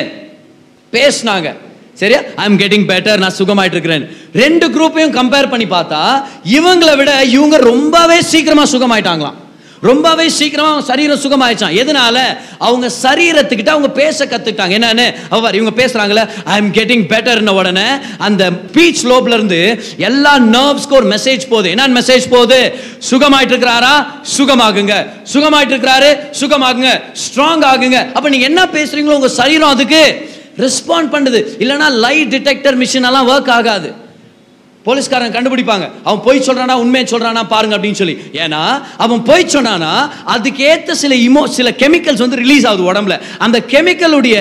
பேசினாங்க. 0.92 1.50
சரியா? 1.94 2.20
ஐ 2.36 2.44
எம் 2.44 2.58
கெட்டிங் 2.58 2.88
பெட்டர் 2.90 3.18
நான் 3.18 3.38
சுகமாயிட்டு 3.38 3.76
இருக்கிறேன் 3.78 4.16
ரெண்டு 4.32 4.68
குரூப்பையும் 4.68 5.16
கம்பேர் 5.18 5.50
பண்ணி 5.50 5.64
பார்த்தா 5.64 6.24
இவங்களை 6.58 6.96
விட 6.96 7.24
இவங்க 7.24 7.56
ரொம்பவே 7.56 8.22
சீக்கிரமா 8.22 8.62
சுகமாயிட்டாங்களாம். 8.62 9.38
ரொம்பவே 9.80 10.28
சீக்கிரமா 10.28 10.68
அவங்க 10.68 10.86
சரீரம் 10.86 11.20
சுகமாயிடுச்சான் 11.20 11.76
எதனால? 11.82 12.16
அவங்க 12.58 12.90
சரீரத்துக்கிட்ட 13.02 13.68
அவங்க 13.68 13.88
பேச 13.88 14.26
கத்துக்கிட்டாங்க. 14.26 14.74
என்னன்னு? 14.78 15.14
அவர் 15.28 15.54
இவங்க 15.54 15.84
பேசுறாங்கல்ல 15.84 16.28
ஐ 16.44 16.56
எம் 16.56 16.72
கெட்டிங் 16.72 17.06
பெட்டர்ன 17.12 17.50
உடனே 17.50 17.86
அந்த 18.18 18.52
பீச் 18.52 19.06
லோப்ல 19.06 19.32
இருந்து 19.32 19.84
எல்லா 19.96 20.38
நர்வ்ஸ்க்கு 20.38 20.90
ஒரு 20.90 21.08
மெசேஜ் 21.08 21.48
போகுது. 21.48 21.70
என்னன்னு 21.70 21.98
மெசேஜ் 22.00 22.28
போகுது? 22.30 22.74
சுகமாயிட்டு 23.10 23.54
இருக்கிறாரா 23.54 23.94
சுகமாகுங்க. 24.38 25.06
சுகமாயிட்டு 25.32 25.74
இருக்கிறாரு 25.76 26.18
சுகமாகுங்க. 26.40 27.00
ஸ்ட்ராங் 27.24 27.64
ஆகுங்க. 27.72 28.12
அப்ப 28.12 28.28
நீங்க 28.28 28.44
என்ன 28.44 28.64
பேசுறீங்களோ 28.64 29.18
உங்க 29.20 29.28
சரீரம் 29.28 29.68
அதுக்கு. 29.68 30.30
ரெஸ்பாண்ட் 30.58 31.12
பண்ணுது. 31.14 31.40
இல்லைன்னா 31.62 31.90
லைட் 31.90 32.32
டிடெக்டர் 32.34 32.78
மிஷின் 32.84 33.08
எல்லாம் 33.10 33.28
ஒர்க் 33.28 33.50
ஆகாது. 33.50 33.90
போலீஸ்காரன் 34.86 35.34
கண்டுபிடிப்பாங்க. 35.34 35.90
அவன் 36.04 36.22
பொய் 36.24 36.44
சொல்றானா 36.46 36.72
உண்மையை 36.72 37.08
சொல்றானா 37.10 37.42
பாருங்க 37.48 37.76
அப்படின்னு 37.76 38.00
சொல்லி. 38.00 38.16
ஏன்னா 38.32 38.82
அவன் 39.04 39.22
பொய் 39.22 39.52
சொன்னானா 39.54 39.92
அதுக்கேற்ற 40.34 40.90
சில 40.90 41.14
இமோ 41.14 41.44
சில 41.44 41.70
கெமிக்கல்ஸ் 41.82 42.24
வந்து 42.24 42.36
ரிலீஸ் 42.36 42.66
ஆகுது 42.66 42.92
உடம்புல. 42.92 43.20
அந்த 43.38 43.58
கெமிக்கலுடைய 43.72 44.36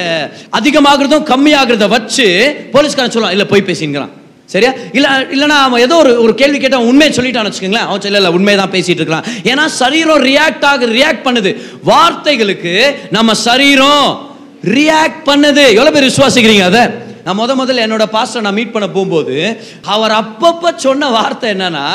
அதிகமாகிறதும் 0.59 1.27
கம்மியாகிறத 1.31 1.87
வச்சு 1.87 2.25
போலீஸ்காரன் 2.71 3.13
சொல்லுவான் 3.15 3.31
இல்லை 3.31 3.45
போய் 3.45 3.67
பேசிங்கிறான் 3.69 4.11
சரியா? 4.53 4.71
இல்லை 4.91 5.09
இல்லைனா 5.35 5.57
அவன் 5.65 5.81
ஏதோ 5.81 5.95
ஒரு 5.95 6.21
ஒரு 6.23 6.35
கேள்வி 6.35 6.57
கேட்டால் 6.59 6.87
உண்மையை 6.89 7.11
சொல்லிட்டான்னு 7.17 7.49
வச்சுக்கோங்களேன். 7.51 7.87
அவன் 7.89 8.01
சொல்ல 8.01 8.17
இல்லை 8.17 8.31
உண்மையை 8.31 8.57
தான் 8.61 8.73
பேசிட்டு 8.73 9.01
இருக்கான் 9.03 9.27
ஏன்னா 9.51 9.65
சரீரம் 9.65 10.23
ரியாக்ட் 10.23 10.65
ஆகுது 10.71 10.93
ரியாக்ட் 10.93 11.23
பண்ணுது. 11.27 11.53
வார்த்தைகளுக்கு 11.91 12.95
நம்ம 13.11 13.33
சரீரம் 13.33 14.29
ரியாக்ட் 14.63 15.23
பண்ணது. 15.29 15.63
எவ்வளோ 15.77 15.91
பேர் 15.93 16.09
விசுவாசிக்கிறீங்க 16.09 16.65
அதை? 16.71 16.83
நான் 17.25 17.37
முத 17.39 17.55
முதல்ல 17.55 17.83
என்னோட 17.85 18.05
பாஸ்டர் 18.15 18.45
நான் 18.45 18.57
மீட் 18.59 18.73
பண்ண 18.75 18.87
போகும்போது 18.95 19.35
அவர் 19.93 20.13
அப்பப்போ 20.21 20.69
சொன்ன 20.85 21.09
வார்த்தை 21.17 21.49
என்னன்னா 21.55 21.85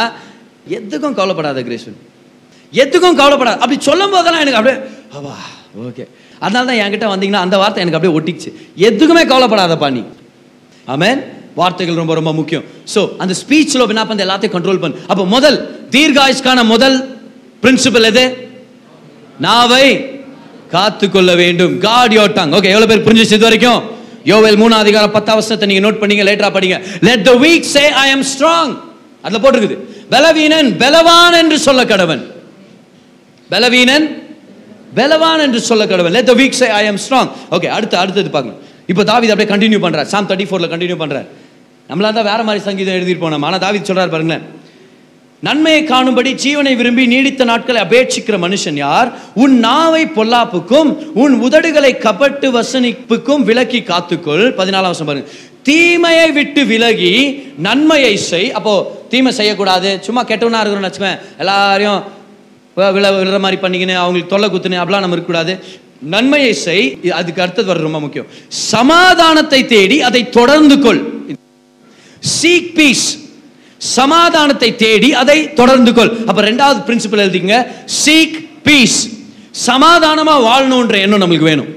எதுக்கும் 0.79 1.17
கவலைப்படாத 1.19 1.63
கிரேஸ்வன் 1.69 1.99
எதுக்கும் 2.73 3.19
கவலைப்படாத 3.21 3.57
அப்படி 3.63 3.79
சொல்லும் 3.89 4.15
போதெல்லாம் 4.15 4.45
எனக்கு 4.45 4.59
அப்படியே 4.61 4.79
அவா 5.19 5.35
ஓகே 5.89 6.05
அதனால 6.41 6.65
தான் 6.71 6.81
என்கிட்ட 6.83 7.07
வந்தீங்கன்னா 7.13 7.43
அந்த 7.47 7.57
வார்த்தை 7.63 7.83
எனக்கு 7.83 7.99
அப்படியே 7.99 8.17
ஒட்டிச்சு 8.19 8.51
எதுக்குமே 8.89 9.23
கவலைப்படாதப்பா 9.33 9.89
நீ. 9.97 10.03
ஆமென் 10.87 11.21
வார்த்தைகள் 11.61 12.01
ரொம்ப 12.01 12.15
ரொம்ப 12.15 12.33
முக்கியம். 12.33 12.65
ஸோ 12.95 13.01
அந்த 13.23 13.35
ஸ்பீச்சில் 13.43 13.85
என்ன 13.85 14.03
பண்ண 14.09 14.25
எல்லாத்தையும் 14.27 14.55
கண்ட்ரோல் 14.57 14.83
பண்ணு. 14.83 14.97
அப்போ 15.13 15.25
முதல் 15.27 15.57
தீர்காயுஷ்கான 15.95 16.65
முதல் 16.65 16.97
பிரின்சிபல் 17.63 18.09
எது? 18.11 18.25
நாவை 19.41 19.87
காத்துக்கொள்ள 20.75 21.31
வேண்டும். 21.43 21.75
காட் 21.87 22.15
யோர் 22.19 22.35
டங் 22.39 22.53
ஓகே 22.59 22.71
எவ்வளவு 22.75 22.91
பேர் 22.91 23.05
புரிஞ்சிச்சு 23.07 23.37
இது 23.39 23.47
வரைக்கும்? 23.49 23.81
யோவேல் 24.31 24.59
மூணு 24.63 24.75
அதிகாரம் 24.83 25.13
பத்தாம் 25.17 25.39
வருஷத்தை 25.39 25.67
நீங்க 25.71 25.83
நோட் 25.87 26.01
பண்ணீங்க 26.03 26.25
லேட்டரா 26.29 26.51
படிங்க. 26.57 26.79
Let 27.09 27.25
the 27.29 27.35
weak 27.45 27.69
say 27.75 27.85
I 28.05 28.07
am 28.17 28.25
strong 28.33 28.73
அதுல 29.25 29.41
போட்டிருக்குது. 29.45 29.77
பலவீனன் 30.15 30.71
பலவான் 30.83 31.37
என்று 31.43 31.59
சொல்ல 31.67 31.85
கடவன். 31.93 32.23
பலவீனன் 33.51 34.07
பலவான் 34.99 35.43
என்று 35.47 35.61
சொல்ல 35.71 35.85
கடவன். 35.93 36.15
Let 36.19 36.31
the 36.33 36.35
weak 36.43 36.59
say 36.63 36.69
I 36.81 36.85
am 36.93 37.01
strong 37.05 37.31
okay 37.57 37.71
அடுத்து 37.77 37.97
அடுத்தது 38.03 38.31
பாருங்க 38.37 38.55
இப்போ 38.93 39.03
தாவீது 39.13 39.33
அப்படியே 39.35 39.51
கண்டினியூ 39.55 39.81
பண்றார். 39.87 40.09
சாம் 40.15 40.29
தேர்ட்டி 40.29 40.49
ஃபோர்ல 40.51 40.69
கண்டினியூ 40.75 40.99
பண்றார். 41.05 41.27
நம்மளா 41.91 42.11
தான் 42.19 42.29
வேற 42.33 42.41
மாதிரி 42.49 42.65
சங்கீதம் 42.69 42.97
எழுதிட்டு 42.99 43.23
போனோம் 43.25 43.45
ஆனால் 43.49 43.63
தாவித் 43.65 43.89
சொல்றாரு 43.91 44.13
பாருங்களேன். 44.15 44.45
நன்மையை 45.47 45.83
காணும்படி 45.85 46.31
ஜீவனை 46.45 46.73
விரும்பி 46.77 47.05
நீடித்த 47.13 47.45
நாட்களை 47.51 47.81
அபேட்சிக்கிற 47.83 48.37
மனுஷன் 48.45 48.79
யார்? 48.85 49.09
உன் 49.43 49.57
நாவை 49.67 50.03
பொல்லாப்புக்கும் 50.17 50.91
உன் 51.23 51.35
உதடுகளை 51.47 51.93
கபட்டு 52.07 52.49
வசனிப்புக்கும் 52.57 53.45
விலக்கி 53.49 53.81
காத்துக்கொள். 53.81 54.45
பதினாலாம் 54.61 54.89
வருஷம் 54.91 55.11
பாருங்க. 55.11 55.29
தீமையை 55.69 56.29
விட்டு 56.37 56.65
விலகி 56.73 57.15
நன்மையை 57.67 58.15
செய். 58.31 58.53
அப்போ 58.59 58.75
தீமை 59.11 59.33
செய்யக்கூடாது. 59.39 59.91
சும்மா 60.07 60.23
கெட்டவனா 60.25 60.61
இருக்கிறோம்னு 60.61 60.89
வச்சுக்கோங்க 60.89 61.19
எல்லாரையும் 61.39 62.01
விழ 62.97 63.11
விழுற 63.17 63.39
மாதிரி 63.45 63.59
பண்ணிக்கின்னு 63.63 64.01
அவங்களுக்கு 64.03 64.33
தொல்லை 64.33 64.49
குத்துன்னு 64.51 64.83
அப்படிலாம் 64.83 65.05
நம்ம 65.05 65.17
இருக்கக்கூடாது. 65.19 65.55
நன்மையை 66.15 66.53
செய். 66.67 66.87
அதுக்கு 67.21 67.45
அடுத்தது 67.45 67.71
வர 67.73 67.85
ரொம்ப 67.87 68.01
முக்கியம். 68.05 68.27
சமாதானத்தை 68.49 69.61
தேடி 69.75 69.99
அதை 70.09 70.23
தொடர்ந்து 70.39 70.79
கொள். 70.87 71.03
சீக் 72.41 72.73
பீஸ் 72.79 73.07
சமாதானத்தை 73.79 74.77
தேடி 74.77 75.15
அதை 75.15 75.53
தொடர்ந்து 75.53 75.93
கொள். 75.95 76.17
அப்ப 76.27 76.43
ரெண்டாவது 76.43 76.81
பிரின்சிபல் 76.87 77.25
எழுதிங்க 77.27 77.67
சீக் 78.05 78.49
பீஸ் 78.63 79.09
சமாதானமா 79.67 80.35
வாழணுன்ற 80.49 81.01
எண்ணம் 81.01 81.21
நம்மளுக்கு 81.21 81.51
வேணும். 81.51 81.69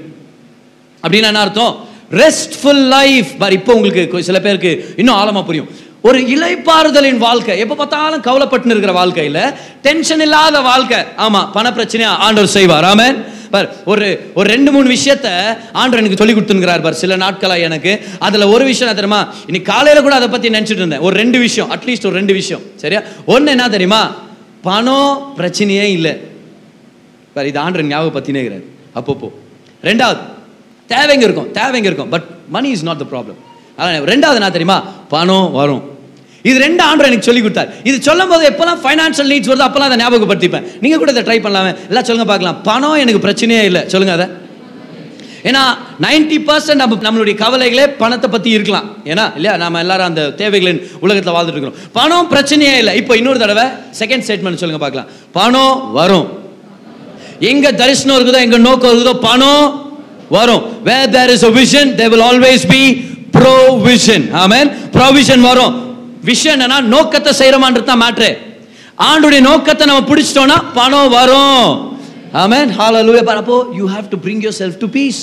அப்படின்னு 1.02 1.22
என்ன 1.22 1.40
அர்த்தம்? 1.40 1.88
ரெஸ்ட்ஃபுல் 2.10 2.88
லைஃப் 2.88 3.26
பார் 3.38 3.52
இப்போ 3.52 3.74
உங்களுக்கு 3.74 4.22
சில 4.22 4.40
பேருக்கு 4.40 4.94
இன்னும் 4.96 5.16
ஆழமா 5.16 5.44
புரியும். 5.44 5.68
ஒரு 6.02 6.18
இலைப்பாறுதலின் 6.20 7.16
வாழ்க்கை 7.16 7.58
எப்போ 7.58 7.74
பார்த்தாலும் 7.74 8.20
கவலைப்பட்டு 8.20 8.66
இருக்கிற 8.66 8.92
வாழ்க்கையில் 8.92 9.52
டென்ஷன் 9.82 10.20
இல்லாத 10.20 10.60
வாழ்க்கை. 10.60 10.98
ஆமாம் 11.16 11.52
பண 11.52 11.70
பிரச்சனையா 11.70 12.04
ஆண்டவர் 12.04 12.48
செய்வார். 12.48 12.84
ஆமென் 12.84 13.24
பார் 13.50 13.66
ஒரு 13.84 14.30
ஒரு 14.34 14.50
ரெண்டு 14.50 14.72
மூணு 14.72 14.88
விஷயத்த 14.96 15.28
ஆண்டு 15.72 15.96
எனக்கு 15.96 16.16
சொல்லி 16.16 16.34
கொடுத்துருக்கிறார் 16.34 16.82
பார் 16.82 17.00
சில 17.02 17.16
நாட்களாக 17.16 17.60
எனக்கு. 17.60 17.92
அதில் 18.18 18.42
ஒரு 18.42 18.64
விஷயம் 18.64 18.96
என்ன 18.96 19.00
தெரியுமா? 19.00 19.34
இன்னைக்கு 19.46 19.72
காலையில் 19.72 20.02
கூட 20.02 20.14
அதை 20.14 20.28
பற்றி 20.28 20.48
நினச்சிட்டு 20.48 20.82
இருந்தேன். 20.82 20.98
ஒரு 20.98 21.16
ரெண்டு 21.16 21.38
விஷயம் 21.38 21.70
அட்லீஸ்ட் 21.70 22.06
ஒரு 22.06 22.14
ரெண்டு 22.14 22.32
விஷயம். 22.32 22.62
சரியா? 22.76 23.02
ஒன்று 23.26 23.50
என்ன 23.50 23.68
தெரியுமா? 23.68 24.02
பணம் 24.62 25.34
பிரச்சனையே 25.36 25.82
இல்லை. 25.82 26.16
பார் 27.34 27.46
இது 27.46 27.58
ஆண்டு 27.58 27.84
ஞாபகம் 27.84 28.12
பற்றினே 28.12 28.40
இருக்கிறார் 28.44 28.66
அப்பப்போ 28.98 29.30
ரெண்டாவது 29.82 30.18
தேவைங்க 30.88 31.22
இருக்கும் 31.28 31.52
தேவைங்க 31.54 31.88
இருக்கும். 31.90 32.08
But 32.08 32.24
money 32.48 32.70
is 32.70 32.82
not 32.82 32.96
the 32.96 33.06
problem 33.12 33.38
அதான் 33.78 34.08
ரெண்டாவது 34.12 34.38
என்ன 34.40 34.50
தெரியுமா? 34.50 34.78
பணம் 35.08 35.52
வரும். 35.52 35.99
இது 36.48 36.56
ரெண்டு 36.66 36.82
ஆண்டு 36.88 37.08
எனக்கு 37.08 37.28
சொல்லி 37.28 37.40
கொடுத்தார். 37.44 37.70
இது 37.88 37.96
சொல்லும் 38.08 38.30
போது 38.32 38.44
எப்பெல்லாம் 38.50 38.80
ஃபைனான்ஷியல் 38.84 39.30
நீட்ஸ் 39.32 39.50
வருதோ 39.50 39.66
அப்பெல்லாம் 39.68 39.90
அதை 39.90 39.98
ஞாபகப்படுத்திப்பேன். 40.02 40.66
நீங்க 40.82 40.98
கூட 40.98 41.10
இதை 41.14 41.24
ட்ரை 41.28 41.38
பண்ணலாமே. 41.46 41.72
எல்லாம் 41.90 42.06
சொல்லுங்க 42.08 42.28
பார்க்கலாம். 42.32 42.60
பணம் 42.68 43.00
எனக்கு 43.02 43.24
பிரச்சனையே 43.26 43.64
இல்லை. 43.70 43.82
சொல்லுங்க 43.94 44.14
அதை. 44.18 44.28
ஏன்னா 45.48 45.60
நைன்டி 46.04 46.38
பர்சன்ட் 46.48 46.80
நம்ம 46.82 46.96
நம்மளுடைய 47.04 47.34
கவலைகளே 47.42 47.84
பணத்தை 48.00 48.30
பத்தி 48.30 48.50
இருக்கலாம். 48.56 48.86
ஏன்னா 49.10 49.24
இல்லையா? 49.36 49.56
நாம 49.62 49.78
எல்லாரும் 49.84 50.08
அந்த 50.10 50.22
தேவைகளின் 50.40 50.80
உலகத்தில் 51.04 51.34
வாழ்ந்துட்டு 51.36 51.58
இருக்கிறோம். 51.58 51.78
பணம் 51.98 52.28
பிரச்சனையே 52.32 52.74
இல்லை. 52.82 52.94
இப்போ 53.00 53.16
இன்னொரு 53.20 53.38
தடவை 53.44 53.64
செகண்ட் 54.00 54.24
ஸ்டேட்மெண்ட் 54.26 54.60
சொல்லுங்க 54.62 54.82
பார்க்கலாம். 54.84 55.08
பணம் 55.38 55.92
வரும். 55.98 56.26
எங்க 57.50 57.72
தரிசனம் 57.82 58.16
இருக்குதோ 58.18 58.40
எங்க 58.46 58.58
நோக்கம் 58.68 58.90
இருக்குதோ 58.92 59.14
பணம் 59.28 59.64
வரும். 60.38 60.64
Where 60.88 61.10
there 61.16 61.32
is 61.36 61.46
a 61.50 61.52
vision 61.60 61.92
there 62.00 62.10
will 62.14 62.26
always 62.30 62.66
be 62.74 62.82
provision 63.38 64.26
amen 64.42 64.68
provision 64.96 65.44
வரும். 65.50 65.72
விஷயம் 66.28 66.54
என்னன்னா 66.56 66.78
நோக்கத்தை 66.94 67.32
செய்யறமான்றது 67.40 67.88
தான் 67.90 68.02
மேட்ரு 68.04 68.30
ஆண்டுடைய 69.08 69.40
நோக்கத்தை 69.48 69.84
நம்ம 69.90 70.02
பிடிச்சிட்டோம்னா 70.08 70.56
பணம் 70.78 71.12
வரும். 71.18 71.68
ஆமென் 72.42 72.70
ஹalleluya 72.78 73.22
அப்போ 73.42 73.56
have 73.94 74.10
to 74.14 74.18
bring 74.24 74.42
yourself 74.62 74.80
to 74.82 74.88
peace 74.96 75.20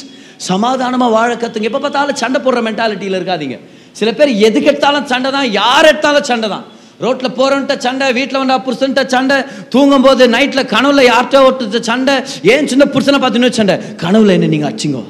சமாதானமாக 0.48 1.12
வாழ 1.18 1.30
கற்றுங்க 1.44 1.70
எப்போ 1.70 1.82
பார்த்தாலும் 1.84 2.18
சண்டை 2.22 2.40
போடுற 2.46 2.62
மென்டாலிட்டியில் 2.68 3.18
இருக்காதீங்க. 3.20 3.58
சில 4.00 4.10
பேர் 4.18 4.32
எதுக்கு 4.48 4.70
எடுத்தாலும் 4.72 5.08
சண்டை 5.12 5.30
தான் 5.38 5.48
யார் 5.60 5.88
எடுத்தாலும் 5.92 6.28
சண்டை 6.32 6.48
தான். 6.56 6.66
ரோட்டில் 7.04 7.36
போகிறோன்ட்ட 7.38 7.74
சண்டை 7.86 8.06
வீட்டில் 8.18 8.40
வந்தா 8.42 8.58
புருஷன்ட்ட 8.66 9.02
சண்டை 9.14 9.38
தூங்கும் 9.74 10.06
போது 10.06 10.24
நைட்டில் 10.36 10.70
கனவுல 10.74 11.02
யார்கிட்ட 11.12 11.44
ஒருத்த 11.48 11.82
சண்டை 11.90 12.16
ஏன் 12.54 12.70
சின்ன 12.72 12.84
புருஷனை 12.94 13.20
பார்த்துன்னு 13.24 13.58
சண்டை? 13.60 13.76
கனவுல 14.04 14.36
என்ன 14.38 14.50
நீங்க 14.54 14.68
அடிச்சிங்கோ? 14.70 15.04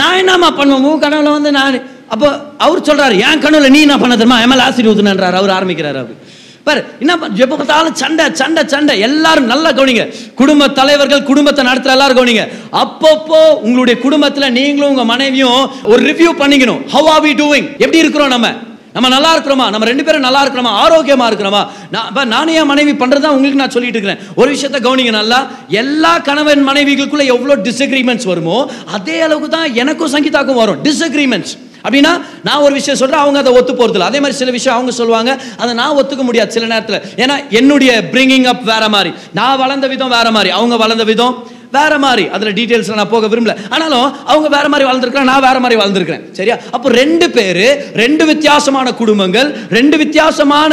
நான் 0.00 0.18
என்னம்மா 0.22 0.50
பண்ணுவேன்? 0.58 0.86
உன் 0.90 1.02
கனவுல 1.04 1.32
வந்து 1.36 1.50
நான் 1.58 1.76
அப்போ 2.08 2.40
அவர் 2.58 2.82
சொல்கிறார் 2.82 3.12
என் 3.12 3.40
கனவுல 3.40 3.68
நீ 3.68 3.80
என்ன 3.80 3.98
பண்ண 3.98 4.16
தெரியுமா? 4.16 4.42
எம்எல் 4.42 4.60
ஆசிரியர் 4.60 4.96
ஊத்துனன்றார் 4.96 5.32
அவர் 5.32 5.50
ஆரம்பிக்கிறார் 5.50 5.96
அவர். 5.96 6.32
பாரு 6.64 6.84
என்ன 6.98 7.16
பண்- 7.16 7.46
பார்த்தாலும் 7.46 7.94
சண்டை 7.94 8.26
சண்டை 8.32 8.62
சண்டை. 8.66 8.98
எல்லாரும் 8.98 9.44
நல்லா 9.44 9.72
கவனிங்க. 9.72 10.14
குடும்ப 10.34 10.68
தலைவர்கள் 10.68 11.22
குடும்பத்தை 11.22 11.64
நடத்துகிற 11.64 12.00
எல்லாரும் 12.00 12.26
கவனிங்க. 12.26 12.48
அப்பப்போ 12.72 13.54
உங்களுடைய 13.54 14.00
குடும்பத்தில் 14.00 14.52
நீங்களும் 14.52 14.90
உங்கள் 14.90 15.04
மனைவியும் 15.04 15.70
ஒரு 15.84 16.02
ரிவ்யூ 16.02 16.40
பண்ணிக்கணும். 16.40 16.86
ஹவ் 16.86 17.08
ஆர் 17.08 17.22
வி 17.22 17.26
டூயிங் 17.26 17.72
எப்படி 17.72 17.98
இருக்கிறோம் 17.98 18.28
நம்ம? 18.28 18.50
நம்ம 18.92 19.08
நல்லா 19.08 19.36
இருக்கிறோமா? 19.36 19.70
நம்ம 19.70 19.84
ரெண்டு 19.84 20.04
பேரும் 20.04 20.20
நல்லா 20.20 20.46
இருக்கிறோமா? 20.46 20.62
ஆரோக்கியமாக 20.62 21.34
இருக்கிறோமா? 21.34 21.66
நான் 21.90 22.08
இப்போ 22.08 22.24
நானே 22.24 22.54
என் 22.54 22.66
மனைவி 22.66 22.92
பண்ணுறது 22.92 23.20
தான் 23.20 23.32
உங்களுக்கு 23.32 23.54
நான் 23.54 23.70
சொல்லிட்டு 23.70 23.98
இருக்கிறேன். 23.98 24.30
ஒரு 24.34 24.52
விஷயத்த 24.52 24.82
கவனிங்க 24.82 25.10
நல்லா. 25.10 25.50
எல்லா 25.68 26.18
கணவன் 26.18 26.68
மனைவிகளுக்குள்ளே 26.68 27.24
எவ்வளோ 27.24 27.56
டிஸ்அக்ரிமெண்ட்ஸ் 27.56 28.26
வருமோ 28.26 28.70
அதே 28.86 29.20
அளவுக்கு 29.20 29.48
தான் 29.48 29.74
எனக்கும் 29.74 30.12
சங்கீதாக்கும் 30.12 30.54
வரும். 30.54 30.84
டிஸ்அக்ரிமெண்ட்ஸ் 30.84 31.72
அப்படின்னா 31.88 32.24
நான் 32.44 32.60
ஒரு 32.60 32.72
விஷயம் 32.72 32.98
சொல்கிறேன் 32.98 33.22
அவங்க 33.22 33.38
அதை 33.38 33.52
ஒத்து 33.52 33.72
போகிறதில்ல 33.72 33.98
அதே 33.98 34.18
மாதிரி 34.18 34.32
சில 34.32 34.50
விஷயம் 34.50 34.76
அவங்க 34.76 34.96
சொல்லுவாங்க 34.96 35.40
அதை 35.56 35.74
நான் 35.74 35.96
ஒத்துக்க 35.96 36.22
முடியாது 36.22 36.52
சில 36.52 36.66
நேரத்தில். 36.66 37.26
ஏன்னா 37.26 37.48
என்னுடைய 37.48 38.04
பிரிங்கிங் 38.12 38.44
அப் 38.44 38.62
வேற 38.62 38.88
மாதிரி. 38.88 39.14
நான் 39.32 39.58
வளர்ந்த 39.58 39.86
விதம் 39.86 40.08
வேற 40.08 40.30
மாதிரி. 40.30 40.50
அவங்க 40.50 40.76
வளர்ந்த 40.76 41.04
விதம் 41.04 41.53
வேற 41.78 41.98
மாதிரி. 42.04 42.24
அதில் 42.36 42.54
டீடைல்ஸ் 42.58 42.92
நான் 43.00 43.12
போக 43.14 43.30
விரும்பல. 43.32 43.54
ஆனாலும் 43.74 44.08
அவங்க 44.32 44.48
வேற 44.56 44.66
மாதிரி 44.74 44.88
வாழ்ந்திருக்கிறேன் 44.90 45.30
நான் 45.32 45.46
வேற 45.48 45.58
மாதிரி 45.64 45.80
வாழ்ந்திருக்கிறேன். 45.82 46.24
சரியா? 46.38 46.56
அப்போ 46.76 46.88
ரெண்டு 47.00 47.28
பேர் 47.36 47.62
ரெண்டு 48.02 48.24
வித்தியாசமான 48.32 48.94
குடும்பங்கள் 49.02 49.50
ரெண்டு 49.78 49.96
வித்தியாசமான 50.02 50.72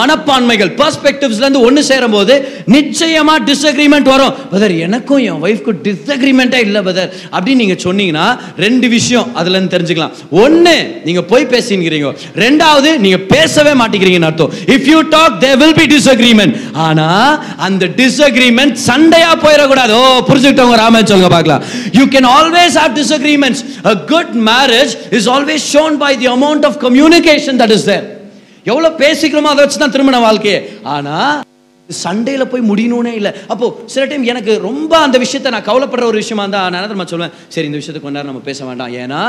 மனப்பான்மைகள் 0.00 0.72
பர்ஸ்பெக்டிவ்ஸ்லேருந்து 0.82 1.50
இருந்து 1.52 1.66
ஒன்னு 1.68 1.82
சேரும் 1.90 2.14
போது 2.16 2.34
நிச்சயமா 2.76 3.34
டிஸ்அக்ரிமெண்ட் 3.48 4.08
வரும். 4.12 4.34
பதர் 4.52 4.74
எனக்கும் 4.86 5.22
என் 5.28 5.42
ஒய்ஃப்க்கும் 5.46 5.80
டிஸ்அக்ரிமெண்ட்டே 5.86 6.60
இல்லை 6.66 6.80
பதர் 6.88 7.10
அப்படின்னு 7.36 7.62
நீங்க 7.62 7.76
சொன்னீங்கன்னா 7.84 8.26
ரெண்டு 8.64 8.86
விஷயம் 8.96 9.28
அதுல 9.34 9.56
இருந்து 9.56 9.74
தெரிஞ்சுக்கலாம். 9.74 10.14
ஒன்னு 10.44 10.74
நீங்க 11.04 11.22
போய் 11.32 11.50
பேசிக்கிறீங்க 11.54 12.10
ரெண்டாவது 12.44 12.90
நீங்க 13.04 13.18
பேசவே 13.34 13.72
மாட்டேங்கிறீங்கன்னு 13.80 14.30
அர்த்தம். 14.30 14.52
If 14.74 14.88
you 14.92 15.00
talk 15.16 15.36
they 15.44 15.50
will 15.62 15.78
be 15.80 15.86
disagreement 15.94 16.54
ஆனா 16.86 17.08
அந்த 17.66 17.86
டிஸ்அக்ரிமெண்ட் 18.00 18.74
சண்டையா 18.88 19.32
போயிடக்கூடாது. 19.44 19.94
ஓ 20.02 20.21
புரிஞ்சுக்கிட்டவங்க 20.28 20.78
ராமே 20.80 21.02
சொல்லுங்க 21.04 21.30
பார்க்கலாம் 21.34 21.62
you 21.98 22.04
can 22.14 22.28
always 22.32 22.76
have 22.82 22.96
disagreements 23.00 23.62
a 23.84 23.94
good 24.12 24.34
marriage 24.50 24.92
is 25.18 25.28
always 25.28 25.66
shown 25.74 25.96
by 25.98 26.12
the 26.16 26.30
amount 26.36 26.66
of 26.70 26.78
communication 26.86 27.58
that 27.62 27.74
is 27.78 27.86
there 27.90 28.04
எவ்வளோ 28.66 28.90
பேசிக்கிறோமோ 28.98 29.52
அதை 29.52 29.62
வச்சு 29.64 29.78
தான் 29.78 29.94
திருமண 29.94 30.18
வாழ்க்கையே 30.20 30.58
ஆனால் 30.96 31.38
சண்டையில் 31.90 32.50
போய் 32.50 32.62
முடியணும்னே 32.68 33.12
இல்லை. 33.18 33.30
அப்போ 33.52 33.66
சில 33.92 34.02
டைம் 34.10 34.24
எனக்கு 34.32 34.52
ரொம்ப 34.66 34.92
அந்த 34.98 35.18
விஷயத்தை 35.22 35.48
நான் 35.54 35.66
கவலைப்படுற 35.68 36.04
ஒரு 36.10 36.18
விஷயமா 36.22 36.42
இருந்தா 36.44 36.60
நான் 36.74 36.84
என்ன 36.86 37.06
சொல்லுவேன் 37.12 37.34
சரி 37.54 37.66
இந்த 37.68 37.78
விஷயத்துக்கு 37.78 38.06
கொண்டாரு 38.06 38.22
நேரம் 38.22 38.30
நம்ம 38.32 38.44
பேச 38.50 38.60
வேண்டாம். 38.68 38.92
ஏன்னா 39.02 39.20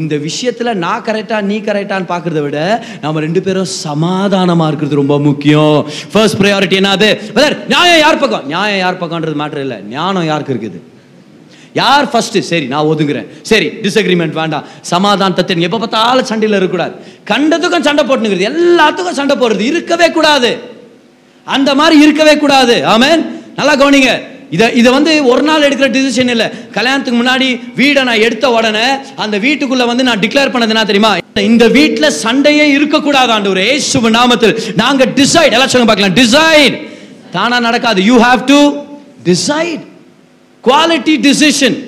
இந்த 0.00 0.14
விஷயத்துல 0.26 0.74
நான் 0.84 1.04
கரெக்டா 1.08 1.38
நீ 1.50 1.56
கரெக்டான்னு 1.68 2.10
பார்க்குறத 2.12 2.40
விட 2.46 2.58
நம்ம 3.02 3.20
ரெண்டு 3.26 3.42
பேரும் 3.46 3.68
சமாதானமா 3.86 4.66
இருக்கிறது 4.70 5.00
ரொம்ப 5.02 5.18
முக்கியம். 5.28 5.78
ஃபர்ஸ்ட் 6.12 6.38
ப்ரையாரிட்டி 6.40 6.78
என்னது? 6.82 7.10
brother, 7.36 7.52
நியாயம் 7.72 8.02
யார் 8.04 8.22
பக்கம்? 8.24 8.46
நியாயம் 8.52 8.82
யார் 8.84 9.00
பக்கம்ன்றது 9.02 9.40
மேட்டர் 9.42 9.64
இல்லை. 9.66 9.78
ஞானம் 9.96 10.28
யாருக்கு 10.32 10.54
இருக்குது? 10.54 10.80
யார் 11.80 12.10
ஃபர்ஸ்ட் 12.12 12.38
சரி 12.50 12.66
நான் 12.72 12.88
ஒதுங்குறேன். 12.92 13.28
சரி 13.50 13.68
டிஸ்அக்ரிமெண்ட் 13.84 14.34
வேண்டாம். 14.40 14.64
சமாதானத்தை 14.92 15.62
எப்போ 15.68 15.78
பார்த்தாலும் 15.84 16.28
சண்டையில் 16.30 16.58
இருக்கக்கூடாது. 16.58 16.94
கண்டதுக்கும் 17.30 17.86
சண்டை 17.88 18.04
போட்டுங்கிறது 18.10 18.50
எல்லாத்துக்கும் 18.52 19.18
சண்டை 19.20 19.36
போடுறது. 19.42 19.64
இருக்கவே 19.72 20.10
கூடாது. 20.18 20.52
அந்த 21.44 21.74
மாதிரி 21.74 22.02
இருக்கவே 22.02 22.36
கூடாது. 22.36 22.82
ஆமேன்? 22.86 23.26
நல்லா 23.56 23.76
கவனிங்க. 23.76 24.10
இதை 24.50 24.74
இதை 24.74 24.92
வந்து 24.92 25.24
ஒரு 25.24 25.42
நாள் 25.42 25.62
எடுக்கிற 25.68 25.86
டிசிஷன் 25.96 26.30
இல்லை. 26.30 26.46
கல்யாணத்துக்கு 26.70 27.18
முன்னாடி 27.22 27.60
வீடை 27.76 28.02
நான் 28.02 28.24
எடுத்த 28.26 28.50
உடனே 28.50 28.86
அந்த 29.16 29.38
வீட்டுக்குள்ள 29.38 29.86
வந்து 29.86 30.02
நான் 30.02 30.18
டிக்ளேர் 30.18 30.52
பண்ணது 30.54 30.74
என்ன 30.74 30.84
தெரியுமா? 30.84 31.16
இந்த 31.40 31.68
வீட்டில் 31.68 32.10
சண்டையே 32.10 32.68
இருக்கக்கூடாது 32.68 33.32
ஆண்டவரே. 33.32 33.64
ஏசு 33.76 34.00
நாமத்தில். 34.00 34.74
நாங்கள் 34.76 35.08
டிசைட் 35.08 35.52
எல்லாம் 35.52 35.72
சொல்லுங்க 35.72 35.90
பார்க்கலாம். 35.92 36.16
டிசைட் 36.20 36.76
தானா 37.30 37.60
நடக்காது. 37.60 38.04
You 38.04 38.18
have 38.18 38.44
to 38.44 38.58
decide 39.24 39.80
quality 40.64 41.14
decision 41.28 41.78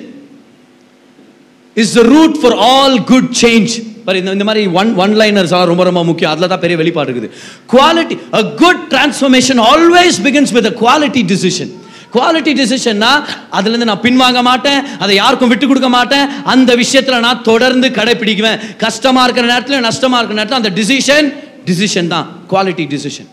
is 1.73 1.93
the 1.93 2.01
root 2.01 2.41
for 2.41 2.57
all 2.57 3.03
good 3.03 3.31
change 3.41 3.69
பாரு 4.05 4.17
இந்த 4.21 4.35
இந்த 4.37 4.45
மாதிரி 4.49 4.63
ஒன் 4.79 4.91
ஒன் 5.03 5.13
லைனர்ஸ் 5.21 5.53
எல்லாம் 5.53 5.71
ரொம்ப 5.71 5.83
ரொம்ப 5.89 6.01
முக்கியம். 6.09 6.31
அதில் 6.33 6.51
தான் 6.53 6.63
பெரிய 6.65 6.75
வெளிப்பாடு 6.81 7.09
இருக்குது. 7.09 7.29
Quality 7.73 8.15
a 8.39 8.41
good 8.61 8.83
transformation 8.93 9.61
always 9.71 10.19
begins 10.27 10.53
with 10.57 10.69
a 10.71 10.73
quality 10.83 11.23
decision 11.33 11.71
quality 12.15 12.51
டிசிஷன்னா 12.59 13.11
அதுலேருந்து 13.57 13.87
நான் 13.91 14.03
பின்வாங்க 14.05 14.41
மாட்டேன் 14.49 14.81
அதை 15.03 15.13
யாருக்கும் 15.21 15.51
விட்டு 15.53 15.65
கொடுக்க 15.71 15.89
மாட்டேன் 15.95 16.25
அந்த 16.53 16.71
விஷயத்தில் 16.81 17.23
நான் 17.27 17.41
தொடர்ந்து 17.49 17.87
கடைப்பிடிக்குவேன். 17.97 18.59
கஷ்டமாக 18.83 19.25
இருக்கிற 19.27 19.45
நேரத்தில் 19.53 19.85
நஷ்டமா 19.87 20.19
இருக்கிற 20.19 20.37
நேரத்தில் 20.39 20.61
அந்த 20.61 20.71
டிசிஷன் 20.79 21.27
டிசிஷன் 21.69 22.11
தான். 22.15 22.27
குவாலிட்டி 22.53 22.85
டிசிஷன் 22.93 23.29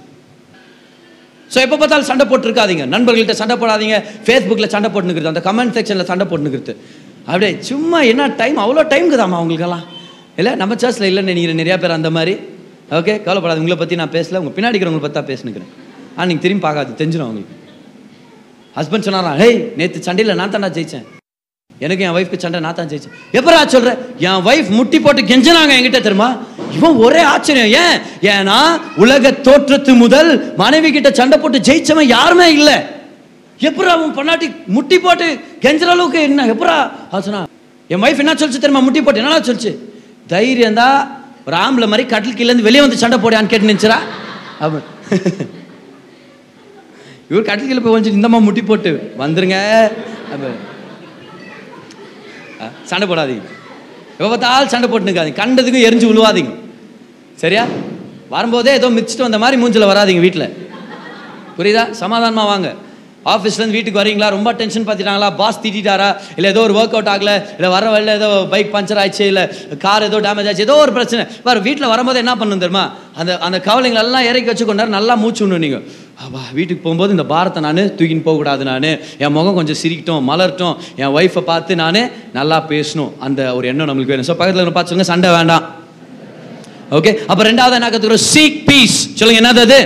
ஸோ 1.53 1.59
எப்போ 1.64 1.77
பார்த்தாலும் 1.81 2.11
சண்டை 2.11 2.25
போட்டுருக்காதீங்க. 2.29 2.85
நண்பர்கள்ட்ட 2.92 3.35
சண்டை 3.40 3.57
போடாதீங்க. 3.62 3.96
ஃபேஸ்புக்கில் 4.27 4.73
சண்டை 4.75 4.88
போட்டுனுக்கிறது 4.92 5.33
அந்த 5.35 5.42
கமெண்ட் 5.49 5.75
செக்ஷனில் 5.79 6.09
சண்டை 6.11 6.27
போட்டுனுக்கிறது 6.31 6.75
அப்படியே 7.31 7.51
சும்மா 7.70 7.99
என்ன 8.12 8.29
டைம் 8.40 8.57
அவ்வளோ 8.62 8.85
டைம் 8.92 9.05
இருக்குதாம்மா 9.07 9.40
அவங்களுக்கெல்லாம்? 9.40 9.85
இல்லை 10.40 10.53
நம்ம 10.61 10.75
சர்ச்சில் 10.83 11.09
இல்லைன்னு 11.11 11.31
நினைக்கிறேன். 11.33 11.61
நிறையா 11.62 11.77
பேர் 11.83 11.99
அந்த 11.99 12.11
மாதிரி. 12.16 12.35
ஓகே 12.99 13.14
கவலைப்படாது 13.25 13.61
உங்களை 13.62 13.77
பற்றி 13.81 13.97
நான் 14.03 14.14
பேசல. 14.18 14.40
உங்கள் 14.42 14.55
பின்னாடி 14.57 14.75
இருக்கிறவங்களை 14.77 15.05
பற்றி 15.07 15.18
தான் 15.18 15.31
பேசினுக்கிறேன். 15.33 15.73
ஆ 16.16 16.25
நீங்கள் 16.29 16.45
திரும்பி 16.45 16.64
பார்க்காது 16.66 16.97
தெரிஞ்சிடும் 17.01 17.27
அவங்களுக்கு. 17.27 17.57
ஹஸ்பண்ட் 18.79 19.07
சொன்னாரா 19.09 19.33
ஹேய் 19.42 19.59
நேற்று 19.79 20.07
சண்டையில் 20.07 20.38
நான் 20.40 20.55
தான்டா 20.55 20.71
ஜெயிச்சேன். 20.79 21.05
எனக்கு 21.85 22.05
என் 22.07 22.14
ஒய்ஃப்க்கு 22.16 22.42
சண்டை 22.45 22.59
நான் 22.64 22.77
தான் 22.79 22.90
ஜெயிச்சேன். 22.90 23.14
எப்பரா 23.38 23.61
சொல்கிறேன் 23.75 23.99
என் 24.27 24.42
ஒய்ஃப் 24.49 24.71
முட்டி 24.79 24.99
போட்டு 25.05 25.23
கெஞ்சினாங்க 25.31 25.73
என்கிட்ட 25.79 26.01
தெரியுமா? 26.07 26.31
இவன் 26.77 26.99
ஒரே 27.07 27.23
ஆச்சரியம். 27.33 27.71
ஏன்? 27.83 27.97
ஏன்னா 28.35 28.59
உலக 29.05 29.33
தோற்றத்து 29.47 29.95
முதல் 30.05 30.31
மனைவி 30.62 30.90
கிட்ட 30.97 31.11
சண்டை 31.21 31.38
போட்டு 31.45 31.61
ஜெயிச்சவன் 31.68 32.12
யாருமே 32.16 32.49
இல்லை. 32.59 32.77
எப்பரா 33.68 33.95
அவன் 33.97 34.14
பொண்டாட்டி 34.18 34.47
முட்டி 34.77 34.97
போட்டு 35.07 35.27
கெஞ்சுற 35.64 35.90
அளவுக்கு 35.95 36.21
என்ன? 36.29 36.47
எப்பரா 36.55 36.77
ஆச்சுனா 37.16 37.40
என் 37.90 38.05
ஒய்ஃப் 38.05 38.23
என்ன 38.23 38.37
சொல்லிச்சு 38.40 38.62
தெரியுமா? 38.64 38.85
முட்டி 38.88 39.01
போட்டு 39.07 39.23
என்னடா 39.23 39.40
சொல்லிச்சு? 39.49 39.73
தைரியம் 40.35 40.81
தான் 40.83 40.99
ஒரு 41.47 41.57
ஆம்பளை 41.64 41.87
மாதிரி 41.92 42.05
கட்டில் 42.12 42.37
கீழேருந்து 42.38 42.68
வெளியே 42.68 42.83
வந்து 42.85 43.01
சண்டை 43.03 43.18
போடான்னு 43.23 43.51
கேட்டு 43.53 43.71
நினச்சிரா 43.71 43.99
அப்ப 44.64 44.77
இவர் 47.31 47.49
கட்டில் 47.49 47.68
கீழே 47.68 47.83
போய் 47.85 47.95
கொஞ்சம் 47.97 48.16
இந்தம்மா 48.18 48.38
முட்டி 48.47 48.62
போட்டு 48.71 48.90
வந்துருங்க. 49.23 49.59
சண்டை 52.90 53.05
போடாதீங்க. 53.11 53.47
எப்போ 54.16 54.29
பார்த்தாலும் 54.33 54.73
சண்டை 54.73 54.87
போட்டுக்காதீங்க 54.90 55.38
கண்டதுக்கும் 55.40 55.87
எரிஞ்சு 55.88 56.09
விழுவாதீங்க 56.11 56.53
சரியா? 57.42 57.64
வரும்போதே 58.35 58.73
ஏதோ 58.79 58.88
மிச்சிட்டு 58.97 59.27
வந்த 59.27 59.38
மாதிரி 59.42 59.57
மூஞ்சில் 59.62 59.90
வராதீங்க 59.92 60.23
வீட்டில் 60.27 60.47
புரியுதா? 61.57 61.85
சமாதானமாக 62.03 62.51
வாங்க. 62.53 62.68
ஆஃபீஸ்லேருந்து 63.32 63.76
வீட்டுக்கு 63.78 64.00
வரீங்களா? 64.02 64.28
ரொம்ப 64.37 64.50
டென்ஷன் 64.61 64.87
பார்த்துட்டாங்களா 64.87 65.30
பாஸ் 65.40 65.61
திட்டாரா 65.64 66.08
இல்லை 66.37 66.48
ஏதோ 66.52 66.62
ஒரு 66.66 66.74
ஒர்க் 66.80 66.94
அவுட் 66.96 67.11
ஆகல? 67.14 67.32
இல்லை 67.56 67.70
வர 67.74 67.85
வழியில் 67.94 68.14
ஏதோ 68.18 68.28
பைக் 68.52 68.72
பஞ்சர் 68.74 69.00
ஆச்சு 69.02 69.24
இல்லை 69.32 69.44
கார் 69.85 70.06
ஏதோ 70.08 70.20
டேமேஜ் 70.26 70.48
ஆச்சு? 70.50 70.66
ஏதோ 70.68 70.76
ஒரு 70.85 70.92
பிரச்சனை. 70.96 71.24
வர 71.48 71.56
வீட்டில் 71.66 71.92
வரும்போது 71.92 72.20
என்ன 72.22 72.35
பண்ணணும் 72.40 72.62
தெரியுமா? 72.64 72.85
அந்த 73.20 73.32
அந்த 73.48 73.58
கவலைங்களை 73.68 74.02
எல்லாம் 74.06 74.26
இறக்கி 74.30 74.50
வச்சுக்கொண்டாரு 74.52 74.96
நல்லா 74.98 75.16
மூச்சு 75.24 75.42
விடணும் 75.44 75.64
நீங்கள் 75.66 75.85
அப்பா 76.24 76.40
வீட்டுக்கு 76.56 76.82
போகும்போது 76.82 77.14
இந்த 77.16 77.26
பாரத்தை 77.35 77.61
நான் 77.66 77.80
தூக்கின்னு 77.98 78.26
போகக்கூடாது 78.26 78.62
நான். 78.70 78.88
என் 79.24 79.35
முகம் 79.37 79.56
கொஞ்சம் 79.58 79.78
சிரிக்கட்டும் 79.82 80.26
மலரட்டும். 80.30 80.74
என் 81.02 81.14
ஒய்ஃபை 81.18 81.42
பார்த்து 81.50 81.78
நான் 81.82 82.00
நல்லா 82.38 82.58
பேசணும். 82.72 83.12
அந்த 83.26 83.40
ஒரு 83.56 83.68
எண்ணம் 83.70 83.88
நம்மளுக்கு 83.90 84.14
வேணும். 84.14 84.28
ஸோ 84.30 84.37
பக்கத்தில் 84.40 84.76
பார்த்து 84.78 85.11
சண்டை 85.12 85.30
வேண்டாம். 85.38 85.64
ஓகே 86.98 87.12
அப்போ 87.30 87.42
ரெண்டாவது 87.50 87.76
என்ன 87.78 87.88
கற்றுக்கிறோம் 87.92 88.26
சீக் 88.32 88.58
பீஸ் 88.68 88.98
சொல்லுங்க 89.18 89.40
என்னது 89.42 89.62
அது? 89.68 89.80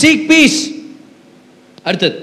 சீக் 0.00 0.24
பீஸ் 0.30 0.60
அடுத்தது. 1.88 2.14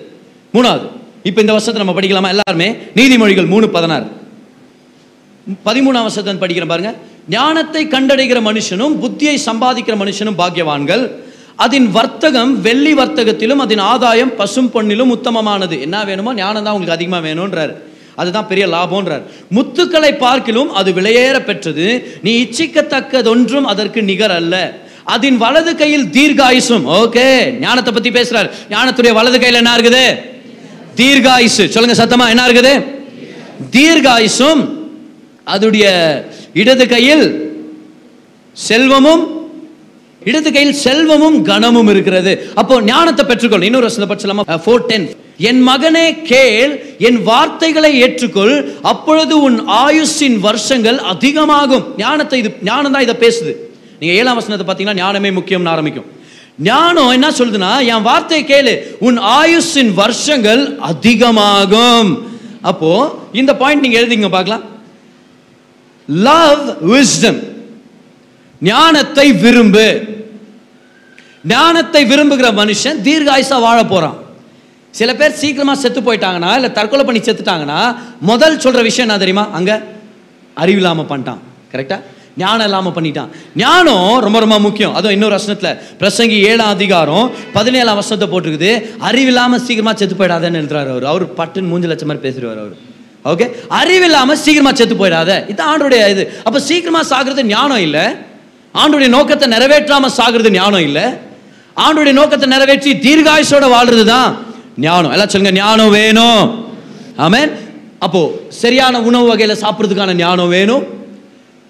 மூணாவது. 0.56 0.88
இப்போ 1.24 1.42
இந்த 1.42 1.52
வருஷத்தை 1.52 1.86
நம்ம 1.86 2.02
படிக்கலாமா? 2.02 2.30
எல்லாருமே? 2.36 2.78
நீதிமொழிகள் 2.96 3.48
மூணு 3.48 3.70
பதினாறு. 3.70 4.06
பதிமூணாம் 5.66 6.08
வருஷத்தை 6.08 6.34
படிக்கிறேன் 6.34 6.68
பாருங்க. 6.68 6.96
ஞானத்தை 7.30 7.88
கண்டடைகிற 7.88 8.40
மனுஷனும் 8.50 8.96
புத்தியை 9.04 9.38
சம்பாதிக்கிற 9.46 9.96
மனுஷனும் 10.04 10.40
பாக்கியவான்கள். 10.42 11.12
அதன் 11.56 11.92
வர்த்தகம் 11.92 12.62
வெள்ளி 12.62 12.94
வர்த்தகத்திலும் 12.94 13.56
அதன் 13.56 13.78
ஆதாயம் 13.78 14.36
பசும் 14.36 14.72
பொண்ணிலும் 14.74 15.14
உத்தமமானது. 15.16 15.80
என்ன 15.80 16.04
வேணுமோ? 16.04 16.34
ஞானம் 16.34 16.64
தான் 16.64 16.74
உங்களுக்கு 16.74 16.98
அதிகமாக 16.98 17.28
வேணும்ன்றார். 17.28 17.74
அதுதான் 18.16 18.48
பெரிய 18.48 18.68
லாபம்ன்றார். 18.68 19.22
முத்துக்களை 19.56 20.18
பார்க்கிலும் 20.18 20.72
அது 20.74 20.92
விலையேற 20.92 21.40
பெற்றது. 21.40 22.20
நீ 22.22 22.44
இச்சிக்கத்தக்கதொன்றும் 22.44 23.64
அதற்கு 23.64 24.04
நிகர் 24.04 24.32
அல்ல. 24.32 24.82
அதன் 25.04 25.38
வலது 25.38 25.76
கையில் 25.76 26.06
தீர்காயுசும் 26.06 26.86
ஓகே 27.02 27.60
ஞானத்தை 27.60 27.94
பத்தி 27.94 28.10
பேசுறார். 28.10 28.50
ஞானத்துடைய 28.70 29.14
வலது 29.14 29.40
கையில் 29.40 29.60
என்ன 29.62 29.76
இருக்குது? 29.76 30.30
தீர்காயுசு. 31.00 31.64
சொல்லுங்க 31.76 31.96
சத்தமா 32.02 32.26
என்ன 32.34 32.46
இருக்குது? 32.48 32.74
தீர்காயுசும் 33.76 34.62
அதுடைய 35.54 35.86
இடது 36.62 36.86
கையில் 36.94 37.26
செல்வமும் 38.70 39.24
இடது 40.30 40.50
கையில் 40.56 40.76
செல்வமும் 40.86 41.38
கனமும் 41.50 41.90
இருக்கிறது. 41.94 42.32
அப்போ 42.62 42.74
ஞானத்தை 42.90 43.24
பெற்றுக்கொள். 43.30 43.66
இன்னொரு 43.68 43.88
வசனத்தை 43.88 44.10
படிச்சலாமா 44.12 44.44
ஃபோர் 44.66 44.86
டென் 44.90 45.08
என் 45.50 45.62
மகனே 45.70 46.08
கேள் 46.32 46.74
என் 47.08 47.20
வார்த்தைகளை 47.30 47.92
ஏற்றுக்கொள். 48.06 48.56
அப்பொழுது 48.92 49.34
உன் 49.48 49.58
ஆயுஷின் 49.84 50.38
வருஷங்கள் 50.48 50.98
அதிகமாகும். 51.14 51.86
ஞானத்தை 52.04 52.40
இது 52.42 52.50
ஞானம் 52.70 52.94
தான் 52.96 53.06
இதை 53.08 53.16
பேசுது. 53.26 53.54
நீங்க 54.00 54.14
ஏழாம் 54.20 54.40
வசனத்தை 54.40 54.66
பார்த்தீங்கன்னா 54.68 55.02
ஞானமே 55.04 55.32
முக்கியம்னு 55.40 55.74
ஆரம்பிக்கும். 55.76 56.10
ஞானம் 56.58 57.10
என்ன 57.10 57.30
சொல்லுதுன்னா 57.30 57.86
என் 57.86 58.02
வார்த்தையை 58.02 58.44
கேளு. 58.48 58.74
உன் 59.00 59.20
ஆயுஷின் 59.20 59.94
வருஷங்கள் 59.94 60.78
அதிகமாகும். 60.80 62.30
அப்போ 62.62 62.92
இந்த 63.32 63.56
பாயிண்ட் 63.56 63.84
நீங்க 63.86 64.00
எழுதிங்க 64.00 64.30
பார்க்கலாம். 64.30 64.64
லவ் 66.08 66.64
விஸ்டம் 66.92 67.40
ஞானத்தை 68.60 69.34
விரும்பு. 69.34 69.88
ஞானத்தை 71.44 72.06
விரும்புகிற 72.06 72.48
மனுஷன் 72.62 73.00
தீர்காயுசா 73.08 73.60
வாழ 73.62 73.84
போறான். 73.84 74.18
சில 74.92 75.16
பேர் 75.16 75.32
சீக்கிரமா 75.32 75.74
செத்து 75.74 76.02
போயிட்டாங்கன்னா 76.02 76.54
இல்ல 76.54 76.70
தற்கொலை 76.70 77.06
பண்ணி 77.06 77.22
செத்துட்டாங்கன்னா 77.22 77.96
முதல் 78.20 78.58
சொல்ற 78.58 78.82
விஷயம் 78.82 79.08
என்ன 79.10 79.20
தெரியுமா? 79.20 79.48
அங்க 79.52 79.82
அறிவில்லாம 80.56 81.06
பண்ணிட்டான். 81.12 81.42
கரெக்டா 81.74 82.02
ஞானம் 82.42 82.66
இல்லாமல் 82.68 82.96
பண்ணிட்டான். 82.98 83.30
ஞானம் 83.62 84.12
ரொம்ப 84.26 84.38
ரொம்ப 84.44 84.58
முக்கியம். 84.66 84.94
அதுவும் 84.98 85.16
இன்னொரு 85.16 85.36
வசனத்தில் 85.38 85.72
பிரசங்கி 86.02 86.38
ஏழாம் 86.50 86.74
அதிகாரம் 86.76 87.26
பதினேழாம் 87.58 88.00
வசனத்தை 88.00 88.28
போட்டிருக்குது. 88.34 88.72
அறிவில்லாமல் 89.10 89.64
சீக்கிரமாக 89.66 89.96
செத்து 90.02 90.16
போயிடாதேன்னு 90.22 90.60
எழுதுறாரு 90.62 90.90
அவர். 90.94 91.06
அவர் 91.12 91.26
பட்டுன்னு 91.40 91.72
மூஞ்சு 91.72 91.90
லட்சம் 91.92 92.10
மாதிரி 92.12 92.26
பேசுறாரு 92.28 92.62
அவர். 92.66 92.78
ஓகே 93.32 93.48
அறிவில்லாமல் 93.80 94.40
சீக்கிரமாக 94.44 94.76
செத்து 94.82 94.96
போயிடாத. 95.02 95.32
இது 95.54 95.64
ஆண்டுடைய 95.72 96.04
இது. 96.14 96.24
அப்போ 96.46 96.62
சீக்கிரமாக 96.70 97.06
சாகிறது 97.12 97.44
ஞானம் 97.56 97.84
இல்லை. 97.88 98.06
ஆண்டுடைய 98.76 99.10
நோக்கத்தை 99.18 99.48
நிறைவேற்றாமல் 99.56 100.16
சாகிறது 100.20 100.52
ஞானம் 100.60 100.86
இல்லை. 100.88 101.06
ஆண்டுடைய 101.86 102.14
நோக்கத்தை 102.20 102.48
நிறைவேற்றி 102.54 102.94
தீர்காயுஷோட 103.08 103.66
வாழ்றது 103.76 104.06
தான் 104.14 104.32
ஞானம். 104.88 105.12
எல்லாம் 105.16 105.32
சொல்லுங்க 105.34 105.54
ஞானம் 105.60 105.94
வேணும். 106.00 106.44
ஆமேன் 107.26 107.52
அப்போ 108.06 108.22
சரியான 108.62 109.02
உணவு 109.10 109.26
வகையில் 109.32 109.62
சாப்பிட்றதுக்கான 109.64 110.14
ஞானம் 110.24 110.52
வேணும். 110.58 110.84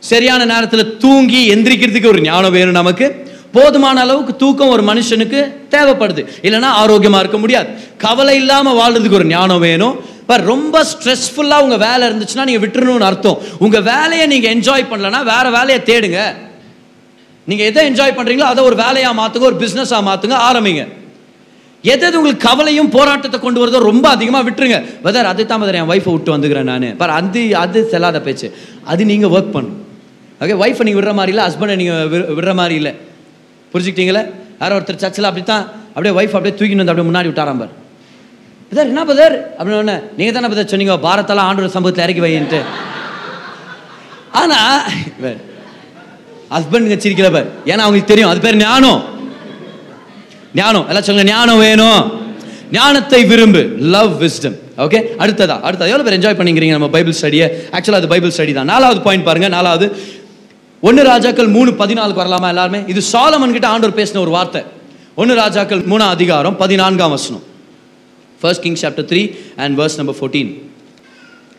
சரியான 0.09 0.45
நேரத்தில் 0.53 0.85
தூங்கி 1.03 1.41
எந்திரிக்கிறதுக்கு 1.55 2.11
ஒரு 2.13 2.21
ஞானம் 2.29 2.55
வேணும் 2.57 2.79
நமக்கு. 2.81 3.07
போதுமான 3.55 3.97
அளவுக்கு 4.05 4.33
தூக்கம் 4.43 4.71
ஒரு 4.75 4.83
மனுஷனுக்கு 4.89 5.39
தேவைப்படுது. 5.73 6.21
இல்லைன்னா 6.45 6.69
ஆரோக்கியமாக 6.81 7.23
இருக்க 7.23 7.37
முடியாது. 7.43 7.69
கவலை 8.05 8.35
இல்லாமல் 8.41 8.77
வாழ்றதுக்கு 8.81 9.19
ஒரு 9.19 9.27
ஞானம் 9.33 9.63
வேணும். 9.67 9.95
பட் 10.29 10.45
ரொம்ப 10.51 10.75
ஸ்ட்ரெஸ்ஃபுல்லாக 10.91 11.65
உங்கள் 11.65 11.81
வேலை 11.87 12.03
இருந்துச்சுன்னா 12.09 12.45
நீங்கள் 12.49 12.63
விட்டுறணும்னு 12.65 13.07
அர்த்தம். 13.09 13.37
உங்கள் 13.65 13.85
வேலையை 13.91 14.25
நீங்கள் 14.33 14.51
என்ஜாய் 14.55 14.89
பண்ணலன்னா 14.91 15.21
வேறு 15.31 15.51
வேலையை 15.57 15.79
தேடுங்க. 15.89 16.21
நீங்கள் 17.47 17.67
எதை 17.71 17.83
என்ஜாய் 17.89 18.17
பண்ணுறீங்களோ 18.17 18.47
அதை 18.53 18.63
ஒரு 18.69 18.75
வேலையாக 18.83 19.13
மாற்றுங்க 19.19 19.49
ஒரு 19.51 19.59
பிஸ்னஸாக 19.63 20.01
மாற்றுங்க 20.09 20.39
ஆரம்பிங்க. 20.49 20.83
எது 21.83 22.03
எது 22.07 22.17
உங்களுக்கு 22.19 22.47
கவலையும் 22.49 22.89
போராட்டத்தை 22.95 23.37
கொண்டு 23.43 23.61
வரதோ 23.61 23.79
ரொம்ப 23.91 24.05
அதிகமாக 24.15 24.45
விட்டுருங்க. 24.47 24.79
வெதர் 25.05 25.31
அது 25.33 25.45
தான் 25.51 25.61
வெதர் 25.63 25.79
என் 25.79 25.91
ஒய்ஃபை 25.93 26.11
விட்டு 26.15 26.35
வந்துக்கிறேன் 26.35 26.69
நான். 26.71 26.89
பார் 26.99 27.13
அது 27.19 27.43
அது 27.63 27.79
செல்லாத 27.93 28.19
பேச்சு. 28.27 28.49
அது 28.91 29.01
நீங்கள் 29.11 29.33
ஒர்க் 29.37 29.55
பண்ணும் 29.55 29.77
ஓகே 30.41 30.55
ஒய்ஃபை 30.61 30.83
நீங்கள் 30.87 30.99
விடுற 31.01 31.13
மாதிரி 31.19 31.31
இல்லை 31.33 31.43
ஹஸ்பண்டை 31.47 31.75
நீங்கள் 31.81 32.07
விடுற 32.37 32.51
மாதிரி 32.59 32.75
இல்லை. 32.81 32.93
புரிஞ்சுக்கிட்டீங்களே? 33.71 34.23
யாரோ 34.61 34.73
ஒருத்தர் 34.77 35.03
சர்ச்சில் 35.03 35.27
அப்படி 35.29 35.43
தான் 35.51 35.65
அப்படியே 35.93 36.13
ஒய்ஃப் 36.19 36.35
அப்படியே 36.37 36.53
தூக்கின்னு 36.59 36.81
வந்து 36.83 36.93
அப்படியே 36.93 37.07
முன்னாடி 37.09 37.29
விட்டாராம் 37.31 37.61
பார். 37.61 37.73
பதர் 38.71 38.89
என்ன 38.91 39.03
பதர் 39.11 39.35
அப்படின்னு 39.57 39.79
ஒன்று 39.81 39.95
நீங்கள் 40.17 40.35
தானே 40.37 40.49
பதர் 40.53 40.71
சொன்னீங்க 40.73 40.95
பாரத்தெல்லாம் 41.07 41.47
ஆண்டோட 41.49 41.69
சம்பவத்தில் 41.75 42.05
இறக்கி 42.05 42.23
வைன்ட்டு 42.25 42.59
ஆனால் 44.39 44.79
ஹஸ்பண்டுங்க 46.55 46.97
சிரிக்கல 47.05 47.29
பார். 47.35 47.49
ஏன்னா 47.71 47.83
அவங்களுக்கு 47.85 48.11
தெரியும் 48.13 48.31
அது 48.31 48.41
பேர் 48.45 48.61
ஞானம். 48.65 49.01
ஞானம் 50.59 50.87
எல்லாம் 50.91 51.05
சொல்லுங்க 51.07 51.27
ஞானம் 51.33 51.61
வேணும். 51.65 52.01
ஞானத்தை 52.77 53.19
விரும்பு 53.31 53.61
லவ் 53.93 54.11
விஸ்டம் 54.23 54.57
ஓகே 54.83 54.99
அடுத்ததா 55.23 55.55
அடுத்தது 55.67 55.91
எவ்வளோ 55.91 56.03
பேர் 56.05 56.17
என்ஜாய் 56.17 56.37
பண்ணிக்கிறீங்க 56.39 56.75
நம்ம 56.77 56.89
பைபிள் 56.95 57.15
ஸ்டடியை 57.19 57.47
ஆக்சுவலாக 57.75 58.01
அது 58.01 58.09
பைபிள் 58.13 58.33
ஸ்டடி 58.35 58.53
தான். 58.57 58.69
நாலாவது 58.73 58.99
பாயிண்ட் 59.07 59.25
பாருங்கள் 59.29 59.53
நாலாவது 59.57 59.87
ஒன்று 60.87 61.01
ராஜாக்கள் 61.03 61.49
மூணு 61.55 61.71
பதினாலுக்கு 61.81 62.21
வரலாமா 62.21 62.47
எல்லாருமே? 62.53 62.79
இது 62.91 63.01
சாலமன் 63.13 63.51
கிட்ட 63.55 63.67
ஆண்டவர் 63.73 63.97
பேசின 63.99 64.21
ஒரு 64.25 64.31
வார்த்தை. 64.35 64.61
ஒன்று 65.21 65.33
ராஜாக்கள் 65.41 65.81
மூணாம் 65.91 66.13
அதிகாரம் 66.15 66.55
பதினான்காம் 66.61 67.13
வசனம். 67.15 67.43
First 68.41 68.63
king 68.65 68.79
chapter 68.83 69.07
three 69.11 69.21
and 69.63 69.75
verse 69.79 69.97
number 69.99 70.17
fourteen 70.19 70.51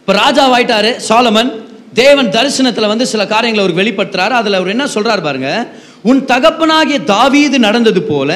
இப்போ 0.00 0.12
ராஜாவாயிட்டாரு 0.22 0.90
சாலமன் 1.08 1.50
தேவன் 2.00 2.32
தரிசனத்தில் 2.36 2.90
வந்து 2.92 3.06
சில 3.12 3.22
காரியங்களை 3.32 3.62
அவர் 3.64 3.78
வெளிப்படுத்துறாரு. 3.80 4.34
அதில் 4.40 4.58
அவர் 4.58 4.74
என்ன 4.74 4.84
சொல்றாரு 4.94 5.22
பாருங்க 5.28 5.50
உன் 6.10 6.20
தகப்பனாகிய 6.30 6.98
தாவீது 7.14 7.56
நடந்தது 7.66 8.00
போல 8.02 8.30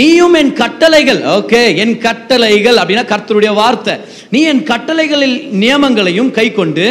நீயும் 0.00 0.36
என் 0.40 0.52
கட்டளைகள் 0.62 1.22
ஓகே 1.36 1.62
என் 1.84 1.96
கட்டளைகள் 2.06 2.78
அப்படின்னா 2.82 3.06
கர்த்தருடைய 3.14 3.52
வார்த்தை. 3.62 3.94
நீ 4.34 4.42
என் 4.52 4.62
கட்டளைகளில் 4.72 5.38
நியமங்களையும் 5.62 6.30
கை 6.38 6.46
கொண்டு 6.60 6.86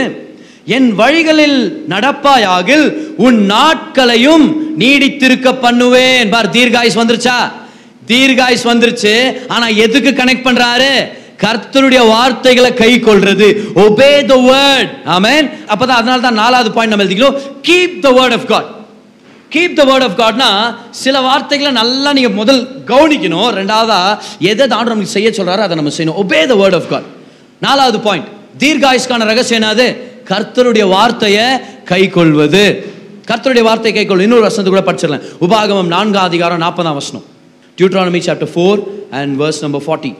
என் 0.75 0.89
வழிகளில் 0.99 1.59
நடப்பாயாகில் 1.93 2.85
உன் 3.25 3.39
நாட்களையும் 3.53 4.45
நீடித்திருக்க 4.81 5.49
பண்ணுவேன். 5.63 6.29
பார் 6.33 6.49
தீர்காயுஸ் 6.57 6.99
வந்துருச்சா? 7.01 7.37
தீர்காயுஸ் 8.11 8.65
வந்துருச்சு. 8.71 9.13
ஆனா 9.55 9.67
எதுக்கு 9.85 10.11
கனெக்ட் 10.19 10.47
பண்றாரு? 10.47 10.91
கர்த்தருடைய 11.43 12.01
வார்த்தைகளை 12.13 12.71
கை 12.81 12.91
கொள்றது. 13.07 13.47
ஒபே 13.83 14.11
த 14.31 14.35
வேர்ட் 14.49 14.91
ஆமேன் 15.15 15.45
அப்பதான் 15.71 15.99
அதனால 15.99 16.19
தான் 16.25 16.41
நாலாவது 16.41 16.71
பாயிண்ட் 16.75 16.93
நம்ம 16.93 17.05
எழுதிக்கிறோம் 17.05 17.37
keep 17.67 17.95
the 18.05 18.11
word 18.17 18.35
of 18.37 18.47
God 18.51 18.69
keep 19.53 19.77
the 19.79 19.83
word 19.89 20.05
of 20.07 20.19
காட்னா 20.21 20.49
சில 21.03 21.15
வார்த்தைகளை 21.27 21.71
நல்லா 21.81 22.09
நீங்க 22.17 22.31
முதல் 22.41 22.61
கவனிக்கணும். 22.91 23.49
ரெண்டாவதா 23.59 24.01
எதை 24.51 24.67
தாண்டு 24.73 24.93
நமக்கு 24.93 25.15
செய்ய 25.15 25.29
சொல்றாரோ 25.37 25.65
அதை 25.67 25.77
நம்ம 25.81 25.95
செய்யணும். 25.97 26.19
Obey 26.23 26.41
the 26.51 26.57
word 26.61 26.77
of 26.81 26.91
God 26.93 27.07
நாலாவது 27.67 27.99
பாயிண்ட் 28.07 28.29
தீர்காயுஷ்கான 28.63 29.25
ரகசியம் 29.31 29.61
என்னது? 29.61 29.87
கர்த்தருடைய 30.31 30.85
வார்த்தையை 30.95 31.45
கை 31.91 32.01
கொள்வது 32.15 32.63
கர்த்தருடைய 33.29 33.63
வார்த்தையை 33.69 33.93
கை 33.97 34.05
கொள்வது 34.05 34.27
இன்னொரு 34.27 34.45
வசனத்தை 34.47 34.71
கூட 34.73 34.83
படிச்சிடலாம். 34.87 35.25
உபாகமம் 35.45 35.91
நான்காம் 35.95 36.27
அதிகாரம் 36.29 36.61
நாற்பதாம் 36.65 36.97
வசனம். 36.99 37.25
Deuteronomy 37.77 38.21
chapter 38.27 38.51
four 38.53 38.79
and 39.19 39.33
verse 39.41 39.61
number 39.65 39.85
forty 39.85 40.11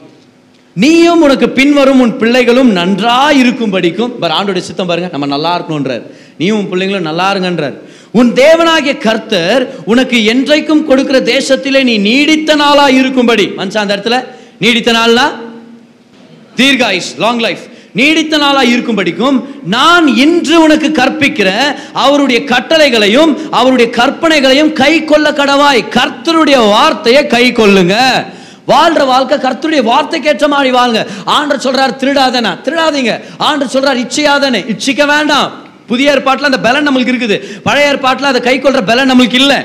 நீயும் 0.82 1.22
உனக்கு 1.26 1.46
பின்வரும் 1.58 2.00
உன் 2.04 2.12
பிள்ளைகளும் 2.20 2.70
நன்றா 2.76 3.16
இருக்கும்படிக்கும் 3.42 4.12
பர் 4.20 4.34
ஆண்டோட 4.38 4.60
சித்தம் 4.66 4.88
பாருங்க 4.90 5.08
நம்ம 5.14 5.28
நல்லா 5.34 5.52
இருக்கணும்ன்றார். 5.58 6.04
நீயும் 6.38 6.58
உன் 6.60 6.70
பிள்ளைங்களும் 6.72 7.08
நல்லா 7.08 7.26
இருங்கன்றார். 7.34 7.76
உன் 8.18 8.30
தேவனாகிய 8.42 8.92
கர்த்தர் 9.06 9.62
உனக்கு 9.92 10.18
என்றைக்கும் 10.32 10.84
கொடுக்கிற 10.90 11.18
தேசத்திலே 11.34 11.80
நீ 11.90 11.94
நீடித்த 12.08 12.54
நாளா 12.62 12.86
இருக்கும்படி. 13.00 13.46
மனுஷன் 13.58 13.84
அந்த 13.84 13.96
இடத்துல 13.96 14.18
நீடித்த 14.64 14.92
நாள்னா 15.00 15.26
தீர்காயுஸ் 16.60 17.10
லாங் 17.24 17.42
லைஃப் 17.46 17.64
நீடித்த 17.92 18.36
நாளாக 18.38 18.66
இருக்கும்படிக்கும் 18.66 19.44
நான் 19.64 20.06
இன்று 20.16 20.62
உனக்கு 20.62 20.88
கற்பிக்கிற 20.88 21.76
அவருடைய 21.92 22.42
கட்டளைகளையும் 22.44 23.50
அவருடைய 23.50 23.92
கற்பனைகளையும் 23.96 24.72
கை 24.72 25.04
கொள்ள 25.04 25.30
கடவாய். 25.30 25.88
கர்த்தருடைய 25.98 26.68
வார்த்தையை 26.68 27.26
கை 27.26 27.52
கொள்ளுங்க. 27.52 27.96
வாழ்ற 28.68 29.06
வாழ்க்கை 29.06 29.38
கர்த்தருடைய 29.38 29.82
வார்த்தைக்கு 29.82 30.28
ஏற்ற 30.28 30.48
மாதிரி 30.48 30.76
வாழுங்க 30.76 31.06
ஆண்டர் 31.26 31.64
சொல்றார் 31.64 31.98
திருடாதனா? 32.02 32.52
திருடாதீங்க. 32.64 33.20
ஆண்டர் 33.38 33.72
சொல்றார் 33.72 34.00
இச்சையாதனே. 34.04 34.60
இச்சிக்க 34.74 35.06
வேண்டாம். 35.06 35.50
புதிய 35.86 36.10
ஏற்பாட்டில் 36.10 36.44
அந்த 36.44 36.60
பலன் 36.60 36.88
நம்மளுக்கு 36.88 37.14
இருக்குது. 37.14 37.38
பழைய 37.62 37.88
ஏற்பாட்டில் 37.88 38.26
அதை 38.26 38.40
கை 38.40 38.60
கொள்ற 38.60 38.86
பலன் 38.86 39.12
நம்மளுக்கு 39.12 39.34
இல்லை. 39.34 39.56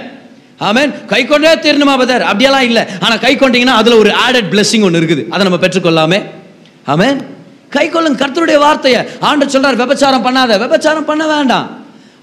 ஆமேன். 0.60 1.06
கை 1.06 1.26
கொண்டே 1.26 1.54
தீரணுமா 1.54 1.98
பதர் 1.98 2.22
அப்படியெல்லாம் 2.22 2.64
இல்லை. 2.64 2.84
ஆனால் 3.00 3.20
கை 3.20 3.36
கொண்டீங்கன்னா 3.36 3.80
அதில் 3.82 3.94
ஒரு 3.94 4.10
ஆடட் 4.10 4.52
பிளெஸிங் 4.52 4.82
ஒன்று 4.82 5.02
இருக்குது. 5.02 5.28
அதை 5.30 5.48
நம்ம 5.48 5.68
பெற்றுக்கொள்ளாமே. 5.68 6.24
ஆமேன். 6.88 7.34
கை 7.74 7.86
கொள்ளுங்க 7.94 8.22
கர்த்தருடைய 8.22 8.58
வார்த்தையை. 8.66 9.02
ஆண்டு 9.30 9.54
சொல்றார் 9.54 9.82
விபச்சாரம் 9.82 10.26
பண்ணாத 10.28 10.58
விபச்சாரம் 10.64 11.10
பண்ண 11.10 11.26
வேண்டாம். 11.34 11.68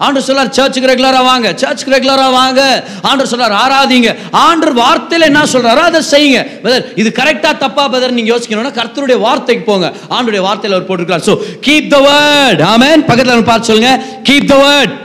ஆண்டு 0.05 0.19
சொல்றார் 0.27 0.49
சர்ச்சுக்கு 0.57 0.89
ரெகுலராக 0.89 1.25
வாங்க 1.29 1.47
சர்ச்சுக்கு 1.61 1.93
ரெகுலராக 1.95 2.31
வாங்க. 2.37 2.61
ஆண்டு 3.09 3.27
சொல்றார் 3.31 3.55
ஆராதிங்க. 3.63 4.09
ஆண்டு 4.45 4.71
வார்த்தையில் 4.79 5.27
என்ன 5.27 5.41
சொல்றாரோ 5.53 5.83
அதை 5.89 6.01
செய்யுங்க. 6.13 6.39
பிரதர் 6.63 6.87
இது 7.01 7.09
கரெக்டாக 7.19 7.55
தப்பா 7.63 7.83
பிரதர் 7.91 8.15
நீங்க 8.17 8.31
யோசிக்கணும்னா 8.33 8.73
கர்த்தருடைய 8.79 9.17
வார்த்தைக்கு 9.25 9.63
போங்க. 9.69 9.89
ஆண்டுடைய 10.15 10.41
வார்த்தையில் 10.47 10.75
அவர் 10.77 10.89
போட்டிருக்கார் 10.89 11.25
ஸோ 11.29 11.35
கீப் 11.67 11.91
த 11.95 11.99
வேர்ட் 12.07 12.63
ஆமேன் 12.73 13.03
பக்கத்தில் 13.09 13.49
பார்த்து 13.51 13.69
சொல்லுங்க. 13.71 13.93
Keep 14.29 14.49
the 14.53 14.57
word 14.65 14.95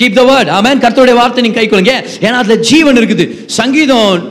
keep 0.00 0.16
the 0.20 0.24
word 0.30 0.50
ஆமேன் 0.56 0.82
கர்த்தருடைய 0.86 1.16
வார்த்தை 1.20 1.44
நீங்க 1.46 1.58
கை 1.60 1.68
கொள்ளுங்க. 1.68 1.94
ஏன்னா 2.24 2.40
அதில் 2.42 2.64
ஜீவன் 2.70 2.98
இருக்குது. 3.02 3.26
சங்கீதம் 3.58 4.24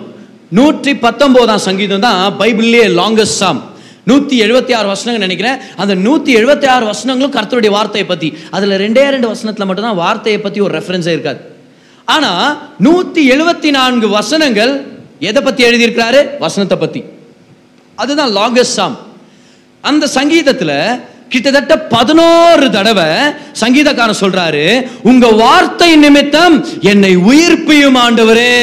நூற்றி 0.60 0.91
பத்தொன்பதாம் 1.05 1.63
சங்கீதம் 1.69 2.05
தான் 2.08 2.19
பைபிள்லேயே 2.41 2.89
லாங்கஸ்ட் 2.99 3.39
சாம் 3.43 3.62
நூற்றி 4.09 4.35
எழுபத்தி 4.45 4.73
ஆறு 4.77 4.87
வசனங்கள் 4.93 5.25
நினைக்கிறேன். 5.27 5.57
அந்த 5.81 5.93
நூற்றி 6.05 6.31
எழுபத்தி 6.39 6.67
ஆறு 6.73 6.85
வசனங்களும் 6.91 7.35
கர்த்தருடைய 7.37 7.71
வார்த்தையை 7.77 8.05
பற்றி 8.11 8.29
அதில் 8.55 8.75
ரெண்டே 8.83 9.03
ரெண்டு 9.15 9.29
வசனத்தில் 9.33 9.67
மட்டும்தான் 9.69 10.01
வார்த்தையை 10.03 10.39
பற்றி 10.45 10.59
ஒரு 10.67 10.73
ரெஃபரன்ஸே 10.79 11.13
இருக்காது. 11.15 11.41
ஆனால் 12.15 12.45
நூற்றி 12.87 13.21
எழுபத்தி 13.35 13.69
நான்கு 13.77 14.07
வசனங்கள் 14.19 14.73
எதை 15.29 15.41
பற்றி 15.47 15.61
எழுதியிருக்கிறாரு? 15.69 16.21
வசனத்தை 16.45 16.77
பற்றி 16.83 17.01
அதுதான் 18.03 18.31
லாங்கஸ்ட் 18.37 18.77
சாம் 18.79 18.95
அந்த 19.83 20.05
சங்கீதத்துல 20.17 20.71
கிட்டத்தட்ட 21.33 21.75
பதினோரு 21.93 22.65
தடவை 22.75 23.07
சங்கீதக்காரன் 23.61 24.21
சொல்றாரு 24.23 24.63
உங்க 25.09 25.25
வார்த்தை 25.43 25.89
நிமித்தம் 26.03 26.55
என்னை 26.91 27.13
உயிர்ப்பியும் 27.29 27.97
ஆண்டவரே. 28.03 28.53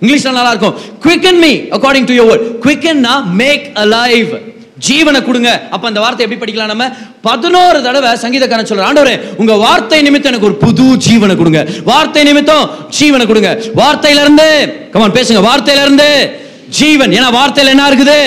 இங்கிலீஷ்ல 0.00 0.32
நல்லா 0.36 0.52
இருக்கும். 0.54 0.78
Quicken 1.04 1.40
me 1.44 1.52
according 1.76 2.08
to 2.10 2.16
your 2.20 2.30
word 2.30 2.46
குவிக்கன்னா 2.64 3.14
make 3.40 3.66
alive 3.82 4.32
ஜீவனை 4.86 5.20
கொடுங்க. 5.28 5.50
அப்ப 5.74 5.84
அந்த 5.90 6.00
வார்த்தை 6.04 6.24
எப்படி 6.26 6.40
படிக்கலாம் 6.40 6.72
நம்ம? 6.72 6.84
பதினோரு 7.28 7.78
தடவை 7.86 8.10
சங்கீதக்காரன் 8.24 8.70
சொல்ற 8.70 8.84
ஆண்டவரே 8.88 9.14
உங்க 9.40 9.54
வார்த்தை 9.64 10.02
நிமித்தம் 10.06 10.32
எனக்கு 10.32 10.48
ஒரு 10.50 10.58
புது 10.64 10.86
ஜீவனை 11.06 11.36
கொடுங்க. 11.40 11.62
வார்த்தை 11.90 12.22
நிமித்தம் 12.28 12.70
ஜீவனை 12.98 13.26
கொடுங்க. 13.26 13.50
வார்த்தையில 13.80 14.24
இருந்து 14.26 14.48
கமான் 14.92 15.16
பேசுங்க. 15.18 15.42
வார்த்தையில 15.48 15.84
இருந்து 15.86 16.08
ஜீவன். 16.78 17.14
ஏன்னா 17.18 17.30
வார்த்தையில 17.40 17.74
என்ன 17.74 17.88
இருக்குது? 17.90 18.20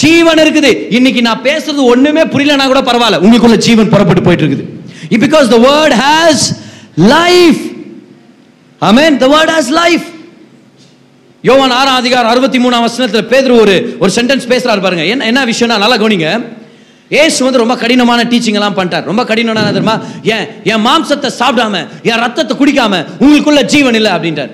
ஜீவன் 0.00 0.42
இருக்குது. 0.44 0.72
இன்னைக்கு 0.98 1.22
நான் 1.28 1.46
பேசுறது 1.48 1.82
ஒண்ணுமே 1.94 2.24
புரியலனா 2.34 2.66
கூட 2.66 2.82
பரவாயில்ல. 2.90 3.22
உங்களுக்குள்ள 3.24 3.58
ஜீவன் 3.68 3.92
புறப்பட்டு 3.96 4.22
போயிட்டு 4.28 4.46
இருக்குது 4.46 4.66
because 5.24 5.48
the 5.54 5.58
word 5.68 5.94
has 6.04 6.44
life 7.14 7.62
I 8.78 8.92
mean 8.98 9.16
the 9.22 9.28
word 9.36 9.52
has 9.56 9.70
life 9.82 10.06
யோவான் 11.48 11.74
ஆறாம் 11.80 11.98
அதிகாரம் 12.00 12.30
அறுபத்தி 12.30 12.58
மூணாம் 12.62 12.82
வசனத்தில் 12.86 13.28
பேதர் 13.30 13.52
ஒரு 13.60 13.74
ஒரு 14.02 14.10
சென்டென்ஸ் 14.16 14.46
பேசுறாரு 14.52 14.80
பாருங்க. 14.86 15.04
என்ன 15.12 15.26
என்ன 15.30 15.44
விஷயம்னா 15.50 15.76
நல்லா 15.84 15.96
கவனிங்க. 16.02 16.30
ஏசு 17.20 17.38
வந்து 17.44 17.60
ரொம்ப 17.62 17.74
கடினமான 17.82 18.24
டீச்சிங் 18.32 18.58
எல்லாம் 18.58 18.76
பண்ணிட்டார். 18.78 19.04
ரொம்ப 19.10 19.22
கடினமான 19.30 19.70
தெரியுமா? 19.76 19.94
ஏன் 20.34 20.44
என் 20.70 20.82
மாம்சத்தை 20.86 21.30
சாப்பிடாம 21.38 21.78
என் 22.10 22.20
ரத்தத்தை 22.24 22.54
குடிக்காம 22.60 23.00
உங்களுக்குள்ள 23.22 23.62
ஜீவன் 23.74 23.96
இல்லை 24.00 24.10
அப்படின்றார். 24.16 24.52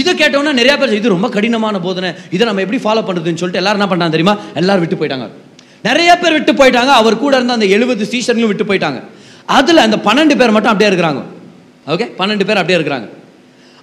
இதை 0.00 0.12
கேட்டோம்னா 0.22 0.54
நிறைய 0.60 0.74
பேர் 0.80 0.96
இது 0.98 1.14
ரொம்ப 1.14 1.28
கடினமான 1.36 1.78
போதனை. 1.86 2.10
இதை 2.36 2.42
நம்ம 2.48 2.64
எப்படி 2.64 2.80
ஃபாலோ 2.86 3.04
பண்ணுறதுன்னு 3.08 3.40
சொல்லிட்டு 3.42 3.62
எல்லாரும் 3.62 3.80
என்ன 3.80 3.88
பண்ணாங்க 3.92 4.14
தெரியுமா? 4.16 4.34
எல்லாரும் 4.62 4.84
விட்டு 4.84 4.98
போயிட்டாங்க. 5.00 5.28
நிறைய 5.88 6.10
பேர் 6.24 6.36
விட்டு 6.38 6.52
போயிட்டாங்க. 6.60 6.92
அவர் 7.02 7.16
கூட 7.24 7.34
இருந்த 7.36 7.56
அந்த 7.58 7.68
எழுபது 7.76 8.10
சீசர்களும் 8.12 8.52
விட்டு 8.52 8.68
போயிட்டாங்க. 8.70 9.00
அதில் 9.58 9.84
அந்த 9.86 9.98
பன்னெண்டு 10.08 10.36
பேர் 10.42 10.54
மட்டும் 10.56 10.72
அப்படியே 10.72 10.90
இருக்கிறாங்க. 10.90 11.22
ஓகே 11.94 12.08
பன்னெண்டு 12.20 12.46
பேர் 12.50 12.60
அப்படியே 12.62 12.78
இருக்கிறாங்க. 12.80 13.08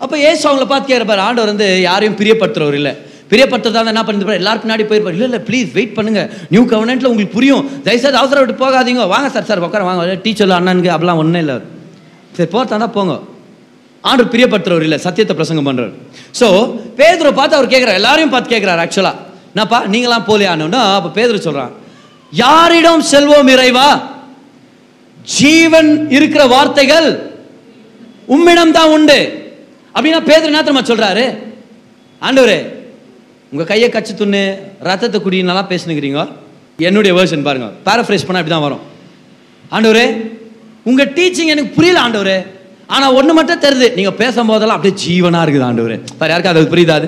அப்போ 0.03 0.15
ஏசு 0.29 0.41
அவங்கள 0.47 0.65
பார்த்து 0.71 0.89
கேட்குறப்பார் 0.91 1.25
ஆண்டவர் 1.27 1.51
வந்து 1.53 1.67
யாரையும் 1.89 2.17
பிரியப்படுத்துறவர் 2.21 2.77
இல்லை. 2.79 2.93
பிரியப்படுத்துறதா 3.31 3.91
என்ன 3.93 4.01
பண்ணிருப்பார் 4.07 4.39
எல்லாரும் 4.41 4.63
பின்னாடி 4.63 4.83
போயிருப்பார் 4.89 5.15
இல்லை 5.17 5.27
இல்லை 5.29 5.39
ப்ளீஸ் 5.47 5.69
வெயிட் 5.77 5.95
பண்ணுங்க. 5.97 6.21
நியூ 6.53 6.63
கவர்னெண்ட்டில் 6.73 7.09
உங்களுக்கு 7.11 7.35
புரியும். 7.37 7.63
தயவுசெய்து 7.85 8.19
அவசரம் 8.21 8.43
விட்டு 8.43 8.63
போகாதீங்க. 8.63 9.05
வாங்க 9.13 9.29
சார் 9.35 9.47
சார் 9.49 9.63
உட்கார 9.67 9.85
வாங்க. 9.87 10.17
டீச்சர்ல 10.25 10.57
அண்ணனுக்கு 10.59 10.91
அப்படிலாம் 10.95 11.21
ஒன்றும் 11.23 11.43
இல்லை. 11.43 11.55
சரி 12.37 12.49
போகிறதா 12.55 12.77
தான் 12.83 12.95
போங்க. 12.97 13.15
ஆண்டவர் 14.09 14.31
பிரியப்படுத்துறவர் 14.33 14.85
இல்லை 14.87 14.99
சத்தியத்தை 15.05 15.35
பிரசங்கம் 15.39 15.67
பண்றவர். 15.69 15.93
ஸோ 16.39 16.47
பேதுரை 16.99 17.31
பார்த்து 17.39 17.57
அவர் 17.59 17.71
கேட்குறாரு 17.73 17.99
எல்லாரையும் 18.01 18.33
பார்த்து 18.33 18.53
கேட்குறாரு 18.53 18.81
ஆக்சுவலாக 18.85 19.21
என்னப்பா 19.53 19.79
நீங்களாம் 19.93 20.27
போலியானோன்னா 20.29 20.81
அப்போ 20.97 21.09
பேதுரு 21.17 21.39
சொல்கிறான் 21.47 21.73
யாரிடம் 22.43 23.03
செல்வோம் 23.13 23.49
இறைவா? 23.55 23.87
ஜீவன் 25.37 25.89
இருக்கிற 26.17 26.43
வார்த்தைகள் 26.53 27.07
உம்மிடம் 28.35 28.75
தான் 28.77 28.93
உண்டு. 28.95 29.17
அப்படின்னா 29.95 30.21
பேதர் 30.29 30.49
என்ன 30.51 30.63
தெரியுமா 30.63 30.85
சொல்றாரு? 30.91 31.25
ஆண்டவரே 32.21 32.57
உங்க 33.51 33.63
கையை 33.69 33.87
கச்சு 33.89 34.13
துண்ணு 34.21 34.41
ரத்தத்தை 34.87 35.19
குடி 35.25 35.37
நல்லா 35.49 35.65
என்னுடைய 36.87 37.11
வேர்ஷன் 37.17 37.45
பாருங்க. 37.47 37.67
பேரஃப்ரைஸ் 37.87 38.25
பண்ணா 38.27 38.39
இப்படி 38.41 38.53
தான் 38.55 38.65
வரும். 38.67 38.81
ஆண்டவரே 39.75 40.05
உங்க 40.89 41.03
டீச்சிங் 41.17 41.51
எனக்கு 41.53 41.71
புரியல 41.77 41.99
ஆண்டவரே. 42.05 42.37
ஆனா 42.95 43.05
ஒண்ணு 43.19 43.33
மட்டும் 43.37 43.61
தெரியுது. 43.65 43.87
நீங்க 43.97 44.11
பேசும்போதெல்லாம் 44.21 44.77
அப்படியே 44.77 44.95
ஜீவனா 45.03 45.39
இருக்குது 45.45 45.67
ஆண்டவரே. 45.69 45.97
வேற 46.19 46.29
யாருக்கும் 46.31 46.53
அது 46.53 46.73
புரியுதாது 46.73 47.07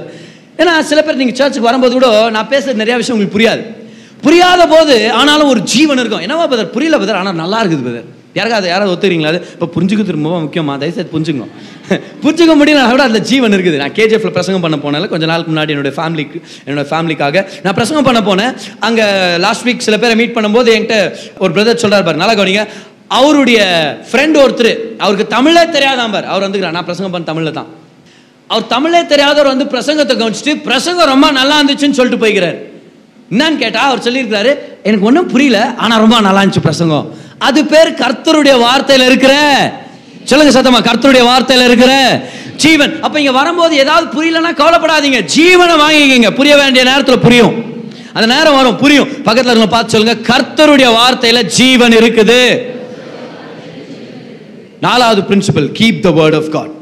ஏன்னா 0.62 0.74
சில 0.92 1.00
பேர் 1.08 1.20
நீங்க 1.22 1.34
சர்ச்சுக்கு 1.40 1.70
வரும்போது 1.70 1.94
கூட 1.98 2.08
நான் 2.36 2.52
பேசுறது 2.54 2.82
நிறைய 2.84 2.96
விஷயம் 3.02 3.16
உங்களுக்கு 3.16 3.38
புரியாது. 3.38 3.64
புரியாத 4.26 4.62
போது 4.76 4.96
ஆனாலும் 5.20 5.50
ஒரு 5.54 5.62
ஜீவன் 5.74 6.00
இருக்கும். 6.04 6.24
என்னவா 6.26 6.46
பதர் 6.54 6.72
புரியல 6.76 6.98
பதர் 7.04 7.20
ஆனால் 7.22 7.38
நல்லா 7.44 7.60
இருக்குது 7.64 7.86
பதர் 7.90 8.08
யாருக்காவது 8.38 8.68
யாராவது 8.72 8.94
ஒத்துறீங்களா 8.94 9.30
அது? 9.34 9.40
இப்போ 9.56 9.68
புரிஞ்சுக்கிறது 9.76 10.16
ரொம்ப 10.18 10.32
முக்கியமா? 10.46 10.74
தயவுசெய்து 10.82 11.12
புரிஞ்சுங்க 11.14 11.46
புரிஞ்சுக்க 12.24 12.54
முடியல 12.60 12.82
கூட 12.94 13.04
அந்த 13.10 13.20
ஜீவன் 13.30 13.56
இருக்குது. 13.58 13.78
நான் 13.82 13.96
கேஜிஎஃப்ல 13.98 14.32
பிரசங்கம் 14.38 14.66
பண்ண 14.66 14.78
போனால 14.86 15.08
கொஞ்ச 15.14 15.26
நாளுக்கு 15.32 15.52
முன்னாடி 15.54 15.74
என்னோட 15.76 15.92
ஃபேமிலிக்கு 15.98 16.40
என்னோட 16.68 16.84
ஃபேமிலிக்காக 16.92 17.46
நான் 17.66 17.78
பிரசங்கம் 17.80 18.08
பண்ண 18.10 18.22
போனேன். 18.30 18.54
அங்கே 18.88 19.06
லாஸ்ட் 19.46 19.66
வீக் 19.68 19.86
சில 19.88 19.98
பேரை 20.04 20.16
மீட் 20.22 20.36
பண்ணும்போது 20.38 20.70
என்கிட்ட 20.76 20.98
ஒரு 21.44 21.52
பிரதர் 21.58 21.82
சொல்கிறார் 21.84 22.08
பாரு 22.08 22.22
நல்லா 22.24 22.38
கவனிங்க. 22.40 22.66
அவருடைய 23.20 23.60
ஃப்ரெண்ட் 24.10 24.38
ஒருத்தர் 24.44 24.72
அவருக்கு 25.04 25.28
தமிழே 25.36 25.64
தெரியாதான் 25.76 26.14
பார். 26.16 26.30
அவர் 26.32 26.46
வந்துக்கிறார். 26.48 26.76
நான் 26.78 26.88
பிரசங்கம் 26.90 27.14
பண்ண 27.16 27.28
தமிழில் 27.32 27.58
தான். 27.60 27.70
அவர் 28.54 28.68
தமிழே 28.76 29.02
தெரியாதவர் 29.14 29.52
வந்து 29.54 29.66
பிரசங்கத்தை 29.74 30.16
கவனிச்சுட்டு 30.20 30.56
பிரசங்கம் 30.68 31.12
ரொம்ப 31.14 31.30
நல்லா 31.40 31.56
இருந்துச்சுன்னு 31.60 31.98
சொல்லிட்டு 32.00 32.24
போய்கிறார் 32.26 32.58
என்னன்னு 33.32 33.58
கேட்டால் 33.64 33.88
அவர் 33.90 34.04
சொல்லியிருக்காரு 34.06 34.52
எனக்கு 34.90 35.08
ஒன்றும் 35.10 35.32
புரியல 35.34 35.60
ஆனால் 35.84 36.02
ரொம்ப 36.04 36.20
நல்லா 36.28 36.42
இருந்துச்சு 36.44 36.68
பிரசங்கம். 36.70 37.08
அது 37.48 37.60
பேர் 37.72 37.90
கர்த்தருடைய 38.04 38.56
வார்த்தையில் 38.68 39.08
இருக்கிற 39.10 39.34
சொல்லுங்க 40.30 40.52
சத்தமா 40.56 40.80
கர்த்தருடைய 40.88 41.24
வார்த்தையில 41.32 41.66
இருக்கிற 41.70 41.94
ஜீவன். 42.64 42.94
அப்ப 43.06 43.16
இங்க 43.22 43.34
வரும்போது 43.40 43.74
ஏதாவது 43.84 44.06
புரியலன்னா 44.16 44.52
கவலைப்படாதீங்க. 44.62 45.20
ஜீவனை 45.36 45.76
வாங்கிக்கங்க. 45.84 46.30
புரிய 46.40 46.54
வேண்டிய 46.62 46.84
நேரத்தில் 46.90 47.24
புரியும். 47.26 47.54
அந்த 48.16 48.28
நேரம் 48.34 48.58
வரும் 48.60 48.80
புரியும். 48.84 49.10
பக்கத்தில் 49.28 49.52
இருக்க 49.54 49.70
பார்த்து 49.76 49.94
சொல்லுங்க 49.96 50.16
கர்த்தருடைய 50.32 50.88
வார்த்தையில 51.00 51.42
ஜீவன் 51.58 51.96
இருக்குது. 52.00 52.42
நாலாவது 54.86 55.22
principle 55.30 55.70
keep 55.80 56.02
the 56.08 56.10
word 56.20 56.38
of 56.40 56.50
God 56.56 56.74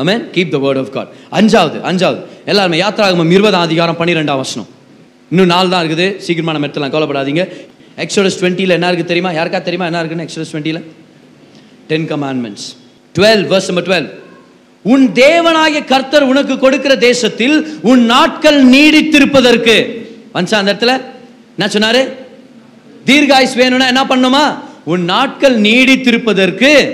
amen 0.00 0.20
keep 0.34 0.52
the 0.54 0.58
word 0.64 0.80
of 0.82 0.92
God 0.96 1.10
அஞ்சாவது 1.38 1.78
அஞ்சாவது. 1.90 2.20
எல்லாருமே 2.50 2.76
யாத்திராகமம் 2.82 3.32
இருபதாம் 3.36 3.64
அதிகாரம் 3.68 3.98
பன்னிரெண்டாம் 4.00 4.42
வசனம். 4.42 4.68
இன்னும் 5.30 5.50
நாள் 5.54 5.72
தான் 5.72 5.82
இருக்குது. 5.84 6.06
சீக்கிரமா 6.24 6.52
நம்ம 6.52 6.66
எடுத்துலாம் 6.66 6.94
கவலைப்படாதீங்க. 6.96 7.44
எக்ஸோடஸ் 8.04 8.38
டுவெண்ட்டியில் 8.40 8.76
என்ன 8.78 8.92
இருக்குது 8.92 9.10
தெரியுமா? 9.12 9.30
யாருக்கா 9.38 9.60
தெரியுமா? 9.68 9.86
என்ன 9.90 10.00
இருக்குன்னு 10.02 10.26
எக்ஸோடஸ் 10.28 10.52
டுவெண்ட்டியில் 10.52 10.82
ten 11.86 12.08
commandments 12.08 12.66
twelve 13.18 13.42
verse 13.52 13.66
number 13.66 13.86
twelve 13.88 14.10
உன் 14.82 15.10
தேவனாகிய 15.14 15.84
கர்த்தர் 15.84 16.22
உனக்கு 16.22 16.58
கொடுக்கிற 16.58 16.96
தேசத்தில் 16.96 17.78
உன் 17.82 18.04
நாட்கள் 18.04 18.66
நீடித்திருப்பதற்கு. 18.66 20.06
வந்துச்சா 20.34 20.54
அந்த 20.54 20.72
இடத்துல? 20.72 21.00
என்ன 21.58 21.66
சொன்னாரு? 21.66 22.12
தீர்காயுஸ் 23.06 23.56
வேணும்னா 23.56 23.86
என்ன 23.86 24.04
பண்ணுமா? 24.04 24.58
உன் 24.84 25.04
நாட்கள் 25.04 25.60
நீடித்திருப்பதற்கு. 25.60 26.92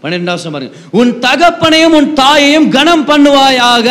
பன்னிரெண்டாவது 0.00 0.50
பாருங்க. 0.50 0.76
உன் 0.90 1.12
தகப்பனையும் 1.20 1.94
உன் 1.94 2.12
தாயையும் 2.12 2.70
கனம் 2.70 3.08
பண்ணுவாயாக. 3.08 3.90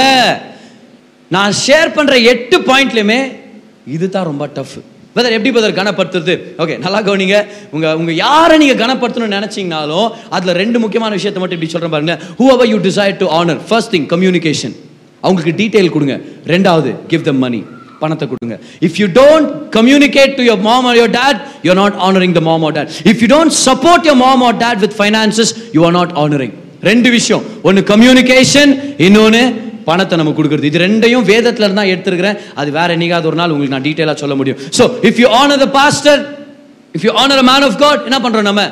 நான் 1.29 1.53
ஷேர் 1.67 1.93
பண்ற 1.93 2.17
எட்டு 2.17 2.59
பாயிண்ட்லயுமே 2.59 3.35
இதுதான் 3.87 4.23
ரொம்ப 4.23 4.47
டஃப் 4.47 4.77
பதர் 5.15 5.35
எப்படி 5.37 5.51
பிரதர் 5.55 5.75
கனப்படுத்துறது 5.79 6.35
ஓகே 6.63 6.75
நல்லா 6.85 6.99
கவனிங்க. 7.07 7.37
உங்க 7.75 7.87
உங்க 7.99 8.11
யாரை 8.25 8.55
நீங்க 8.61 8.75
கனப்படுத்தணும்னு 8.83 9.37
நினைச்சீங்கனாலும் 9.37 10.07
அதுல 10.35 10.53
ரெண்டு 10.61 10.77
முக்கியமான 10.83 11.11
விஷயத்தை 11.19 11.41
மட்டும் 11.41 11.57
இப்படி 11.59 11.73
சொல்றேன் 11.75 11.93
பாருங்க. 11.95 12.15
Whoever 12.55 12.69
you 12.73 12.79
decide 12.89 13.19
to 13.21 13.27
honour 13.39 13.61
first 13.69 13.91
thing 13.95 14.07
communication 14.13 14.75
அவங்களுக்கு 15.23 15.53
டீட்டெயில் 15.61 15.93
கொடுங்க. 15.95 16.15
ரெண்டாவது 16.53 16.91
கிவ் 17.11 17.25
த 17.29 17.33
மணி 17.43 17.61
பணத்தை 18.01 18.25
கொடுங்க. 18.31 18.55
If 18.85 18.97
you 19.01 19.07
don't 19.19 19.49
communicate 19.77 20.33
to 20.39 20.45
your 20.47 20.63
mom 20.69 20.87
or 20.89 20.97
your 21.01 21.13
dad 21.19 21.39
you 21.67 21.73
not 21.81 21.97
honouring 22.07 22.33
the 22.39 22.41
mom 22.47 22.63
or 22.69 22.75
dad 22.77 22.89
if 23.11 23.21
you 23.23 23.29
don't 23.35 23.55
support 23.67 24.07
your 24.09 24.19
mom 24.25 24.43
or 24.47 24.57
dad 24.63 24.81
with 24.85 24.95
finances 24.99 25.53
you 25.75 25.83
are 25.89 25.95
not 25.99 26.13
honouring 26.23 26.55
ரெண்டு 26.89 27.09
விஷயம். 27.17 27.43
ஒன்று 27.67 27.81
communication 27.93 28.71
இன்னொன்று 29.05 29.43
பணத்தை 29.89 30.17
நம்ம 30.21 30.33
கொடுக்குறது. 30.37 30.69
இது 30.71 30.83
ரெண்டையும் 30.85 31.25
வேதத்துல 31.31 31.67
இருந்தா 31.67 31.85
எடுத்துருக்கிறேன். 31.93 32.39
அது 32.61 32.69
வேற 32.77 32.87
என்னைக்காவது 32.97 33.29
ஒரு 33.31 33.39
நாள் 33.41 33.53
உங்களுக்கு 33.55 33.75
நான் 33.77 33.87
டீட்டெயிலாக 33.89 34.17
சொல்ல 34.23 34.37
முடியும். 34.41 34.61
So 34.77 34.85
if 35.09 35.21
you 35.23 35.29
honour 35.41 35.63
the 35.65 35.69
pastor 35.79 36.21
if 36.97 37.05
you 37.07 37.13
honour 37.23 37.41
a 37.43 37.47
man 37.51 37.65
of 37.69 37.79
God 37.85 38.05
என்ன 38.09 38.19
பண்றோம் 38.25 38.49
நம்ம? 38.51 38.63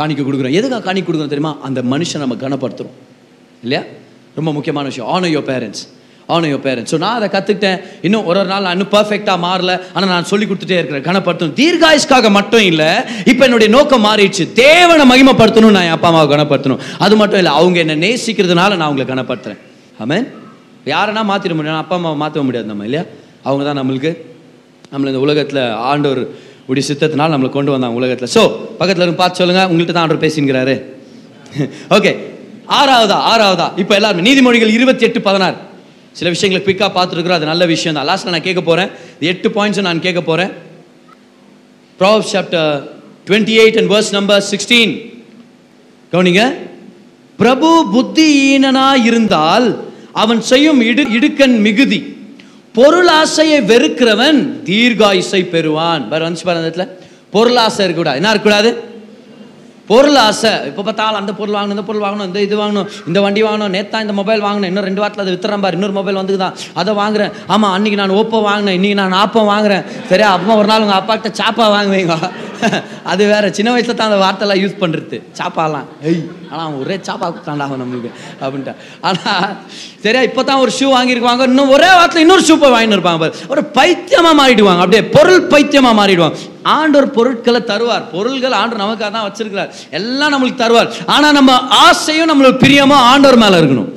காணிக்க 0.00 0.22
கொடுக்குறோம். 0.26 0.56
எதுக்காக 0.58 0.82
காணிக்க 0.88 1.06
கொடுக்குறோம் 1.06 1.34
தெரியுமா? 1.34 1.54
அந்த 1.68 1.80
மனுஷன் 1.92 2.22
நம்ம 2.24 2.34
கனப்படுத்துறோம். 2.42 2.96
இல்லையா? 3.66 3.84
ரொம்ப 4.40 4.50
முக்கியமான 4.56 4.86
விஷயம். 4.90 5.08
Honour 5.14 5.32
your 5.36 5.48
parents 5.52 5.84
honour 6.34 6.50
your 6.52 6.62
parents 6.66 6.92
so 6.94 6.98
நான் 7.02 7.16
அதை 7.18 7.26
கற்றுக்கிட்டேன் 7.34 7.78
இன்னும் 8.06 8.26
ஒரு 8.30 8.38
ஒரு 8.40 8.48
நாள் 8.52 8.64
நான் 8.66 8.74
இன்னும் 8.76 8.90
பர்ஃபெக்டாக 8.94 9.38
மாறல. 9.44 9.72
ஆனால் 9.94 10.10
நான் 10.14 10.28
சொல்லி 10.30 10.46
கொடுத்துட்டே 10.48 10.78
இருக்கிறேன். 10.80 11.04
கனப்படுத்தணும். 11.06 11.54
தீர்காயுஷ்காக 11.60 12.30
மட்டும் 12.38 12.64
இல்லை 12.70 12.90
இப்போ 13.30 13.42
என்னுடைய 13.46 13.68
நோக்கம் 13.76 14.04
மாறிடுச்சு. 14.08 14.44
தேவனை 14.64 15.04
மகிமைப்படுத்தணும் 15.12 15.74
நான் 15.76 15.86
என் 15.88 15.96
அப்பா 15.96 16.08
அம்மாவை 16.10 16.28
கனப்படுத்தணும். 16.34 16.82
அது 17.06 17.16
மட்டும் 17.20 17.40
இல்லை 17.42 17.54
அவங்க 17.60 17.78
என்னை 17.84 17.96
நேசிக்கிறதுனால 18.06 18.70
நான் 18.78 18.88
அவங்களை 18.88 19.06
கனப்படுத்துறேன். 19.12 19.60
ஆமென் 20.04 20.26
யாரனா 20.94 21.22
மாற்றிட 21.30 21.54
முடியும். 21.58 21.82
அப்பா 21.84 21.96
அம்மாவை 21.98 22.18
மாற்ற 22.22 22.42
முடியாது 22.48 22.68
நம்ம 22.72 22.84
இல்லையா? 22.88 23.04
அவங்க 23.46 23.62
தான் 23.68 23.78
நம்மளுக்கு 23.80 24.10
நம்மளை 24.92 25.08
இந்த 25.12 25.22
உலகத்தில் 25.26 25.62
ஆண்டவர் 25.90 26.20
உடைய 26.70 26.84
சித்தத்தினால் 26.88 27.32
நம்மளை 27.34 27.50
கொண்டு 27.56 27.70
வந்தாங்க 27.74 27.98
உலகத்தில். 28.00 28.30
ஸோ 28.36 28.42
பக்கத்தில் 28.80 29.04
இருந்து 29.04 29.20
பார்த்து 29.22 29.40
சொல்லுங்கள் 29.40 29.68
உங்கள்கிட்ட 29.70 29.94
தான் 29.96 30.04
ஆண்டவர் 30.04 30.24
பேசிங்கிறாரு 30.26 30.76
ஓகே 31.96 32.12
ஆறாவதா 32.78 33.18
ஆறாவதா? 33.32 33.66
இப்போ 33.82 33.94
எல்லாருமே 33.98 34.24
நீதிமொழிகள் 34.28 34.72
இருபத்தி 34.76 35.04
எட்டு 35.08 35.20
பதினாறு. 35.26 35.56
சில 36.18 36.28
விஷயங்களை 36.34 36.60
குயிக்காக 36.66 36.90
பார்த்துருக்குறோம். 36.96 37.38
அது 37.40 37.48
நல்ல 37.50 37.64
விஷயம் 37.72 37.96
தான். 37.98 38.06
லாஸ்ட்டில் 38.10 38.34
நான் 38.34 38.46
கேட்க 38.48 38.62
போகிறேன் 38.68 38.90
எட்டு 39.30 39.48
பாயிண்ட்ஸும் 39.56 39.86
நான் 39.88 40.04
கேட்க 40.06 40.20
போகிறேன் 40.28 40.52
Prov 41.98 42.26
chapter 42.32 42.68
twenty 43.28 43.54
eight 43.62 43.78
and 43.80 43.90
verse 43.92 44.12
number 44.18 44.42
sixteen 44.50 44.92
கவனிங்க. 46.12 46.42
பிரபு 47.38 47.70
புத்தியீனனா 47.94 48.88
இருந்தால் 49.08 49.68
அவன் 50.18 50.40
செய்யும் 50.40 50.80
இடு 50.80 51.02
இடுக்கண் 51.02 51.58
மிகுதி. 51.58 52.16
பொருளாசையை 52.72 53.60
வெறுக்கிறவன் 53.60 54.38
தீர்காயுசை 54.64 55.48
பெறுவான். 55.48 56.08
பாரு 56.08 56.24
வந்துச்சு 56.26 56.44
பாருங்க 56.44 56.66
அந்த 56.66 56.70
இடத்துல. 56.70 56.86
பொருளாசை 57.30 57.84
இருக்கக்கூடாது. 57.84 58.16
என்ன 58.16 58.30
இருக்கக்கூடாது? 58.30 58.87
பொருள் 59.90 60.18
ஆசை. 60.26 60.52
இப்போ 60.70 60.82
பார்த்தாலும் 60.88 61.20
அந்த 61.22 61.32
பொருள் 61.40 61.56
வாங்கணும் 61.56 61.76
இந்த 61.76 61.86
பொருள் 61.90 62.04
வாங்கணும் 62.06 62.28
இந்த 62.30 62.40
இது 62.46 62.56
வாங்கணும் 62.62 62.88
இந்த 63.08 63.18
வண்டி 63.26 63.42
வாங்கணும். 63.48 63.72
நேத்தா 63.76 64.00
இந்த 64.06 64.14
மொபைல் 64.20 64.44
வாங்கணும் 64.46 64.70
இன்னும் 64.72 64.86
ரெண்டு 64.88 65.02
வாரத்தில் 65.02 65.24
அதை 65.24 65.34
வித்துறேன் 65.34 65.64
பாரு. 65.64 65.76
இன்னொரு 65.78 65.96
மொபைல் 66.00 66.20
வந்துக்குதான். 66.20 66.56
அதை 66.80 66.94
வாங்குறேன். 67.02 67.32
ஆமாம் 67.54 67.72
அன்னைக்கு 67.76 68.00
நான் 68.02 68.16
ஓப்போ 68.20 68.40
வாங்கினேன். 68.50 68.76
இன்னைக்கு 68.80 69.00
நான் 69.02 69.20
ஆப்போ 69.24 69.42
வாங்குறேன். 69.52 69.86
சரியா 70.12 70.30
அப்பா 70.38 70.58
ஒரு 70.62 70.70
நாள் 70.72 70.84
உங்கள் 70.86 71.00
அப்பாட்ட 71.00 71.30
சாப்பா 71.40 71.66
வாங்குவீங்க. 71.76 72.16
அது 73.12 73.22
வேற. 73.32 73.44
சின்ன 73.56 73.72
வயசுல 73.74 73.94
தான் 73.98 74.10
அந்த 74.10 74.20
வார்த்தைலாம் 74.24 74.60
யூஸ் 74.62 74.80
பண்ணுறது 74.82 75.16
சாப்பாலாம். 75.40 75.86
ஐய் 76.10 76.22
ஆனால் 76.50 76.64
அவன் 76.66 76.80
ஒரே 76.82 76.96
சாப்பா 77.08 77.26
கொடுத்தாண்டா 77.32 77.66
அவன் 77.68 77.80
நம்மளுக்கு 77.82 78.10
அப்படின்ட்டு. 78.42 78.74
ஆனால் 79.08 79.48
சரியா 80.04 80.22
இப்போ 80.28 80.42
தான் 80.48 80.62
ஒரு 80.64 80.72
ஷூ 80.78 80.86
வாங்கியிருக்குவாங்க. 80.96 81.44
இன்னும் 81.52 81.72
ஒரே 81.76 81.90
வாரத்தில் 81.98 82.24
இன்னொரு 82.24 82.44
ஷூ 82.48 82.54
போய் 82.62 82.74
வாங்கிட்டு 82.76 82.98
இருப்பாங்க 82.98 83.28
ஒரு 83.54 83.64
பைத்தியமாக 83.78 84.34
மாறிடுவாங்க. 84.40 84.82
அப்படியே 84.84 85.02
பொருள் 85.16 85.48
பைத்தியமாக 85.52 85.98
மாறிடுவாங்க. 86.00 86.36
ஆண்டவர் 86.76 87.10
பொருட்களை 87.10 87.60
தருவார். 87.60 88.10
பொருள்கள் 88.12 88.52
ஆண்டவர் 88.52 88.86
நமக்காக 88.86 89.10
தான் 89.10 89.26
வச்சிருக்கிறார். 89.28 89.70
எல்லாம் 89.90 90.32
நம்மளுக்கு 90.32 90.60
தருவார். 90.60 90.88
ஆனா 91.06 91.32
நம்ம 91.32 91.52
ஆசையும் 91.86 92.30
நம்மளுக்கு 92.30 92.62
பிரியமும் 92.64 93.02
ஆண்டவர் 93.12 93.38
மேல 93.38 93.60
இருக்கணும். 93.60 93.90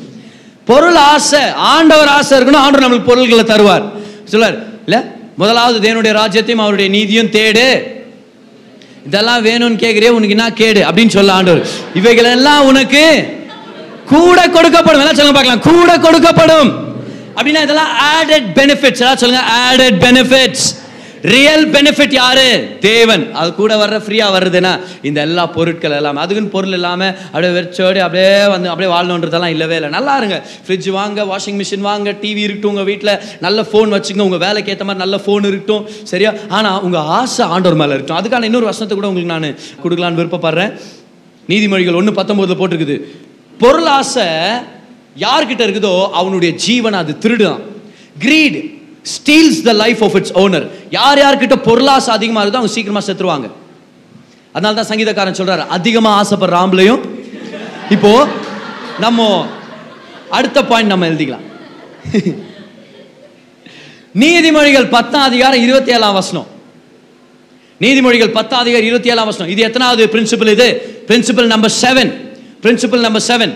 பொருள் 0.65 0.95
ஆசை 0.95 1.49
ஆண்டவர் 1.49 2.07
ஆசை 2.07 2.39
இருக்கணும் 2.39 2.61
ஆண்டவர் 2.65 2.85
நம்மளுக்கு 2.85 3.03
பொருள்களை 3.03 3.43
தருவார். 3.43 3.85
சொல்லார் 4.25 4.57
இல்ல 4.83 5.05
முதலாவது 5.37 5.77
தேவனுடைய 5.87 6.13
ராஜ்யத்தையும் 6.21 6.63
அவருடைய 6.65 6.89
நீதியும் 6.89 7.27
தேடு. 7.27 7.67
இதெல்லாம் 9.05 9.45
வேணும்னு 9.45 9.81
கேட்குறியே 9.83 10.09
உனக்கு 10.09 10.29
என்ன 10.29 10.53
கேடு? 10.53 10.81
அப்படின்னு 10.81 11.07
சொல்ல 11.07 11.33
ஆண்டவர். 11.33 11.67
இவைகள் 11.93 12.23
எல்லாம் 12.23 12.65
உனக்கு 12.65 13.03
கூட 14.05 14.47
கொடுக்கப்படும். 14.47 15.03
எல்லாம் 15.03 15.19
சொல்லுங்க 15.19 15.41
பார்க்கலாம். 15.41 15.61
கூட 15.61 15.89
கொடுக்கப்படும். 15.97 16.69
அப்படின்னா 17.35 17.61
இதெல்லாம் 17.61 17.91
ஆடட் 18.13 18.47
பெனிஃபிட்ஸ் 18.55 18.99
எல்லாம் 18.99 19.17
சொல்லுங்க 19.17 19.43
ஆடட் 19.63 19.99
பெனிஃபிட்ஸ் 20.05 20.67
ரியல் 21.21 21.69
பெனிஃபிட் 21.69 22.11
யாரு? 22.11 22.77
தேவன். 22.79 23.33
அது 23.33 23.55
கூட 23.55 23.85
வர்ற 23.85 23.89
ஃப்ரீயா 23.89 24.27
வருதுன்னா 24.35 24.79
இந்த 25.01 25.21
எல்லா 25.21 25.45
பொருட்கள் 25.45 25.91
எல்லாம் 25.91 26.15
அதுக்குன்னு 26.15 26.51
பொருள் 26.51 26.71
இல்லாம 26.71 27.15
அப்படியே 27.25 27.53
வெறிச்சோடி 27.53 27.99
அப்படியே 27.99 28.47
வந்து 28.47 28.69
அப்படியே 28.69 28.95
வாழணுன்றதெல்லாம் 28.95 29.47
இல்லவே 29.47 29.75
இல்லை. 29.75 29.89
நல்லா 29.89 30.17
இருங்க. 30.17 30.45
ஃப்ரிட்ஜ் 30.67 30.89
வாங்க 30.89 31.23
வாஷிங் 31.23 31.61
மிஷின் 31.61 31.79
வாங்க 31.79 32.11
டிவி 32.11 32.37
இருக்கட்டும் 32.37 32.71
உங்க 32.71 32.83
வீட்டில் 32.83 33.19
நல்ல 33.39 33.61
ஃபோன் 33.61 33.91
வச்சுங்க. 33.95 34.19
உங்க 34.19 34.37
வேலைக்கு 34.37 34.71
ஏற்ற 34.71 34.85
மாதிரி 34.85 35.09
நல்ல 35.09 35.21
ஃபோன் 35.25 35.47
இருக்கட்டும். 35.47 35.87
சரியா? 36.03 36.33
ஆனா 36.49 36.81
உங்க 36.81 36.99
ஆசை 36.99 37.47
ஆண்டோர் 37.47 37.75
மேல 37.75 37.93
இருக்கட்டும். 37.93 38.17
அதுக்கான 38.17 38.43
இன்னொரு 38.43 38.65
வசனத்தை 38.65 38.97
கூட 38.97 39.07
உங்களுக்கு 39.07 39.39
நான் 39.39 39.55
கொடுக்கலான்னு 39.83 40.19
விருப்பப்படுறேன். 40.19 40.79
நீதிமொழிகள் 41.49 41.95
ஒன்று 41.95 42.11
பத்தொன்பதுல 42.11 42.59
போட்டிருக்குது. 42.59 43.01
பொருள் 43.57 43.85
ஆசை 43.85 44.23
யார்கிட்ட 45.17 45.63
இருக்குதோ 45.63 46.09
அவனுடைய 46.09 46.55
ஜீவன் 46.55 46.93
அது 46.93 47.17
திருடுதான். 47.21 47.59
Greed 48.19 48.79
steals 49.05 49.61
the 49.61 49.73
life 49.73 50.03
of 50.03 50.15
its 50.15 50.33
owner 50.33 50.69
யார் 50.89 51.17
யார்கிட்ட 51.17 51.55
பொருளாசை 51.55 52.13
அதிகமாக 52.13 52.47
இருக்குதோ 52.47 52.55
அவங்க 52.55 52.73
சீக்கிரமாக 52.73 53.13
செத்துருவாங்க. 53.13 53.51
அதனால 54.51 54.83
தான் 54.83 54.97
சங்கீதக்காரன் 54.97 55.31
சொல்கிறார் 55.31 55.67
அதிகமாக 55.67 56.23
ஆசைப்படுற 56.23 56.55
ஆம்பளையும் 56.63 56.99
இப்போ 57.89 58.27
நம்ம 58.99 59.45
அடுத்த 60.29 60.65
பாயிண்ட் 60.65 60.89
நம்ம 60.89 61.07
எழுதிக்கலாம். 61.07 61.45
நீதிமொழிகள் 64.19 64.89
பத்தாம் 64.89 65.23
அதிகாரம் 65.23 65.61
இருபத்தி 65.61 65.91
ஏழாம் 65.91 66.13
வசனம். 66.13 66.47
நீதிமொழிகள் 67.79 68.31
பத்தாம் 68.31 68.59
அதிகாரம் 68.59 68.85
இருபத்தி 68.85 69.09
ஏழாம் 69.09 69.25
வசனம். 69.25 69.51
இது 69.51 69.61
எத்தனாவது 69.61 70.05
பிரின்சிபல் 70.05 70.47
இது? 70.47 71.03
Principle 71.07 71.45
number 71.45 71.71
seven 71.81 72.13
principle 72.63 72.99
number 72.99 73.23
seven 73.27 73.53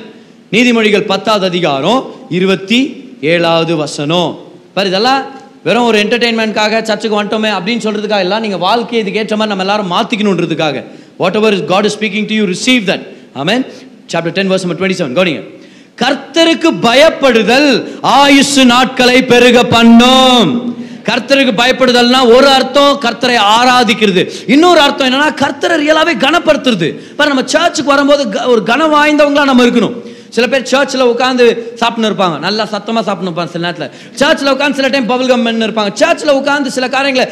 நீதிமொழிகள் 0.51 1.05
பத்தாவது 1.05 1.45
அதிகாரம் 1.45 2.15
இருபத்தி 2.29 3.03
ஏழாவது 3.21 3.75
வசனம். 3.75 4.44
பாரு 4.75 4.87
இதெல்லாம் 4.87 5.23
வெறும் 5.63 5.83
ஒரு 5.83 5.99
என்டர்டெயின்மெண்ட்காக 6.03 6.81
சர்ச்சுக்கு 6.81 7.23
வந்துட்டோமே 7.23 7.51
அப்படின்னு 7.51 7.83
சொல்கிறதுக்காக 7.85 8.19
எல்லாம் 8.19 8.41
நீங்கள் 8.41 8.59
வாழ்க்கையை 8.59 8.99
இதுக்கு 8.99 9.19
ஏற்ற 9.19 9.35
மாதிரி 9.35 9.55
நம்ம 9.55 9.63
எல்லாரும் 9.63 9.91
மாற்றிக்கணுன்றதுக்காக 9.91 10.83
whatever 11.35 11.65
God 11.65 11.85
is 11.85 11.97
speaking 11.97 12.27
to 12.27 12.33
you 12.33 12.45
receive 12.45 12.89
that 12.89 13.07
amen 13.35 13.65
chapter 14.13 14.29
ten 14.29 14.51
verse 14.51 14.65
number 14.65 14.79
twenty 14.79 14.93
seven 14.93 15.23
கவனிங்க 15.23 15.53
கர்த்தருக்கு 16.01 16.69
பயப்படுதல் 16.81 17.99
ஆயுசு 18.01 18.65
நாட்களை 18.65 19.23
பெருக 19.23 19.63
பண்ணும். 19.63 20.77
கர்த்தருக்கு 21.03 21.51
பயப்படுதல்னா 21.57 22.35
ஒரு 22.35 22.47
அர்த்தம் 22.47 23.01
கர்த்தரை 23.01 23.39
ஆராதிக்கிறது. 23.59 24.29
இன்னொரு 24.47 24.79
அர்த்தம் 24.79 25.07
என்னன்னா 25.07 25.33
கர்த்தரை 25.33 25.79
ரியலாவே 25.81 26.25
கனப்படுத்துறது. 26.25 26.87
இப்போ 26.87 27.25
நம்ம 27.25 27.41
சர்ச்சுக்கு 27.45 27.91
வரும்போது 27.91 28.29
க- 28.29 28.47
ஒரு 28.47 28.63
கனம் 28.63 28.93
வாய்ந்தவங்களா 28.93 29.43
நம்ம 29.43 29.63
இருக்கணும். 29.63 30.14
சில 30.35 30.45
பேர் 30.51 30.69
சர்ச்சில் 30.73 31.07
உட்காந்து 31.13 31.45
சாப்பிட்டு 31.81 32.09
இருப்பாங்க. 32.09 32.37
நல்லா 32.47 32.63
சத்தமாக 32.73 33.05
சாப்பிட்டு 33.07 33.29
இருப்பாங்க 33.29 33.51
சில 33.55 33.63
நேரத்தில். 33.67 33.91
சர்ச்சில் 34.21 34.53
உட்காந்து 34.55 34.79
சில 34.79 34.87
டைம் 34.93 35.09
பபுல் 35.13 35.31
கம் 35.31 35.45
இருப்பாங்க. 35.67 35.93
சர்ச்சில் 36.03 36.35
உட்காந்து 36.39 36.75
சில 36.77 36.87
காரியங்களை 36.97 37.25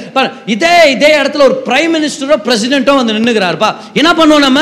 இதே 0.56 0.76
இதே 0.96 1.12
இடத்துல 1.22 1.46
ஒரு 1.50 1.58
பிரைம் 1.68 1.94
மினிஸ்டரோ 1.98 2.38
பிரசிடென்ட்டோ 2.48 2.96
வந்து 3.02 3.18
நின்றுக்கிறாருப்பா 3.20 3.72
என்ன 4.02 4.12
பண்ணுவோம் 4.20 4.48
நம்ம? 4.48 4.62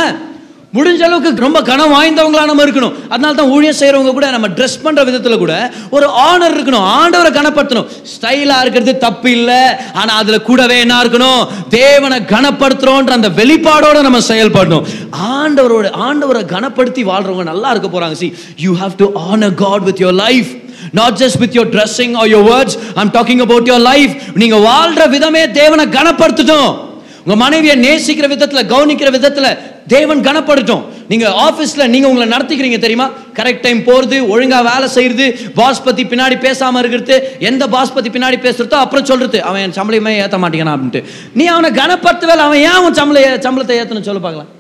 முடிஞ்ச 0.76 1.02
அளவுக்கு 1.04 1.42
ரொம்ப 1.42 1.62
கனம் 1.62 1.94
வாய்ந்தவங்களா 1.94 2.46
நம்ம 2.46 2.64
இருக்கணும். 2.64 2.94
அதனால 3.10 3.34
தான் 3.34 3.50
ஊழியம் 3.50 3.76
செய்கிறவங்க 3.80 4.12
கூட 4.12 4.30
நம்ம 4.30 4.48
ட்ரெஸ் 4.48 4.82
பண்ற 4.84 5.04
விதத்துல 5.04 5.38
கூட 5.38 5.74
ஒரு 5.90 6.08
ஆனர் 6.08 6.54
இருக்கணும். 6.54 6.86
ஆண்டவரை 7.00 7.32
கனப்படுத்தணும். 7.38 7.88
ஸ்டைலா 8.12 8.60
இருக்கிறது 8.62 8.98
தப்பு 8.98 9.32
இல்லை. 9.32 9.62
ஆனா 9.94 10.14
அதுல 10.14 10.40
கூடவே 10.40 10.80
என்ன 10.80 11.02
இருக்கணும்? 11.04 11.48
தேவனை 11.70 12.20
கனப்படுத்துறோன்ற 12.20 13.10
அந்த 13.10 13.30
வெளிப்பாடோட 13.30 14.02
நம்ம 14.02 14.20
செயல்படணும். 14.20 14.86
ஆண்டவரோட 15.32 15.90
ஆண்டவரை 16.08 16.44
கனப்படுத்தி 16.54 17.04
வாழ்றவங்க 17.12 17.44
நல்லா 17.44 17.72
இருக்க 17.72 18.00
போறாங்க. 18.00 18.12
See 18.12 18.36
you 18.58 18.76
have 18.76 18.96
to 18.98 19.12
honour 19.32 19.54
God 19.54 19.84
with 19.84 20.02
your 20.02 20.14
life 20.14 20.48
not 20.92 21.14
just 21.14 21.38
with 21.38 21.58
your 21.58 21.72
dressing 21.76 22.16
or 22.16 22.28
your 22.28 22.48
words 22.52 22.78
I'm 22.96 23.12
talking 23.18 23.42
about 23.42 23.68
your 23.68 23.86
life 23.92 24.16
நீங்க 24.34 24.56
வாழ்ற 24.70 25.10
விதமே 25.10 25.52
தேவனை 25.52 25.86
கனப்படுத்தட்டும். 25.86 26.90
உங்க 27.26 27.36
மனைவியை 27.44 27.76
நேசிக்கிற 27.86 28.28
விதத்துல 28.34 28.62
கவனிக்கிற 28.74 29.10
விதத்துல 29.16 29.48
தேவன் 29.94 30.22
கனப்படுத்தும். 30.28 30.84
நீங்க 31.12 31.28
ஆபீஸ்ல 31.46 31.84
நீங்க 31.94 32.08
உங்களை 32.10 32.28
நடத்திக்கிறீங்க 32.34 32.80
தெரியுமா? 32.86 33.08
கரெக்ட் 33.38 33.64
டைம் 33.66 33.80
போறது 33.90 34.18
ஒழுங்கா 34.34 34.60
வேலை 34.70 34.88
செய்யறது 34.96 35.26
பாஸ் 35.60 35.84
பத்தி 35.88 36.04
பின்னாடி 36.12 36.36
பேசாம 36.46 36.80
இருக்கிறது 36.84 37.16
எந்த 37.50 37.64
பாஸ் 37.74 37.94
பத்தி 37.96 38.10
பின்னாடி 38.16 38.38
பேசுறதோ 38.46 38.78
அப்புறம் 38.86 39.06
சொல்றது. 39.12 39.40
அவன் 39.50 39.62
என் 39.66 39.78
சம்பளமே 39.80 40.14
ஏத்த 40.24 40.40
மாட்டேங்கிறான் 40.44 40.76
அப்படின்ட்டு. 40.76 41.04
நீ 41.34 41.46
அவனை 41.56 41.72
கனப்படுத்த 41.82 42.30
வேலை 42.32 42.46
அவன் 42.48 42.62
ஏன் 42.68 42.78
அவன் 42.80 42.98
சம்பள 43.00 43.26
சம்பளத்தை 43.48 43.78
ஏத்தணும் 43.82 44.08
சொல்ல 44.10 44.22
பார்க்கலாம். 44.28 44.52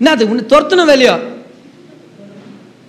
என்ன 0.00 0.14
அது 0.16 0.28
உன்னை 0.30 0.44
துரத்தணும் 0.52 0.90
வேலையோ? 0.92 1.16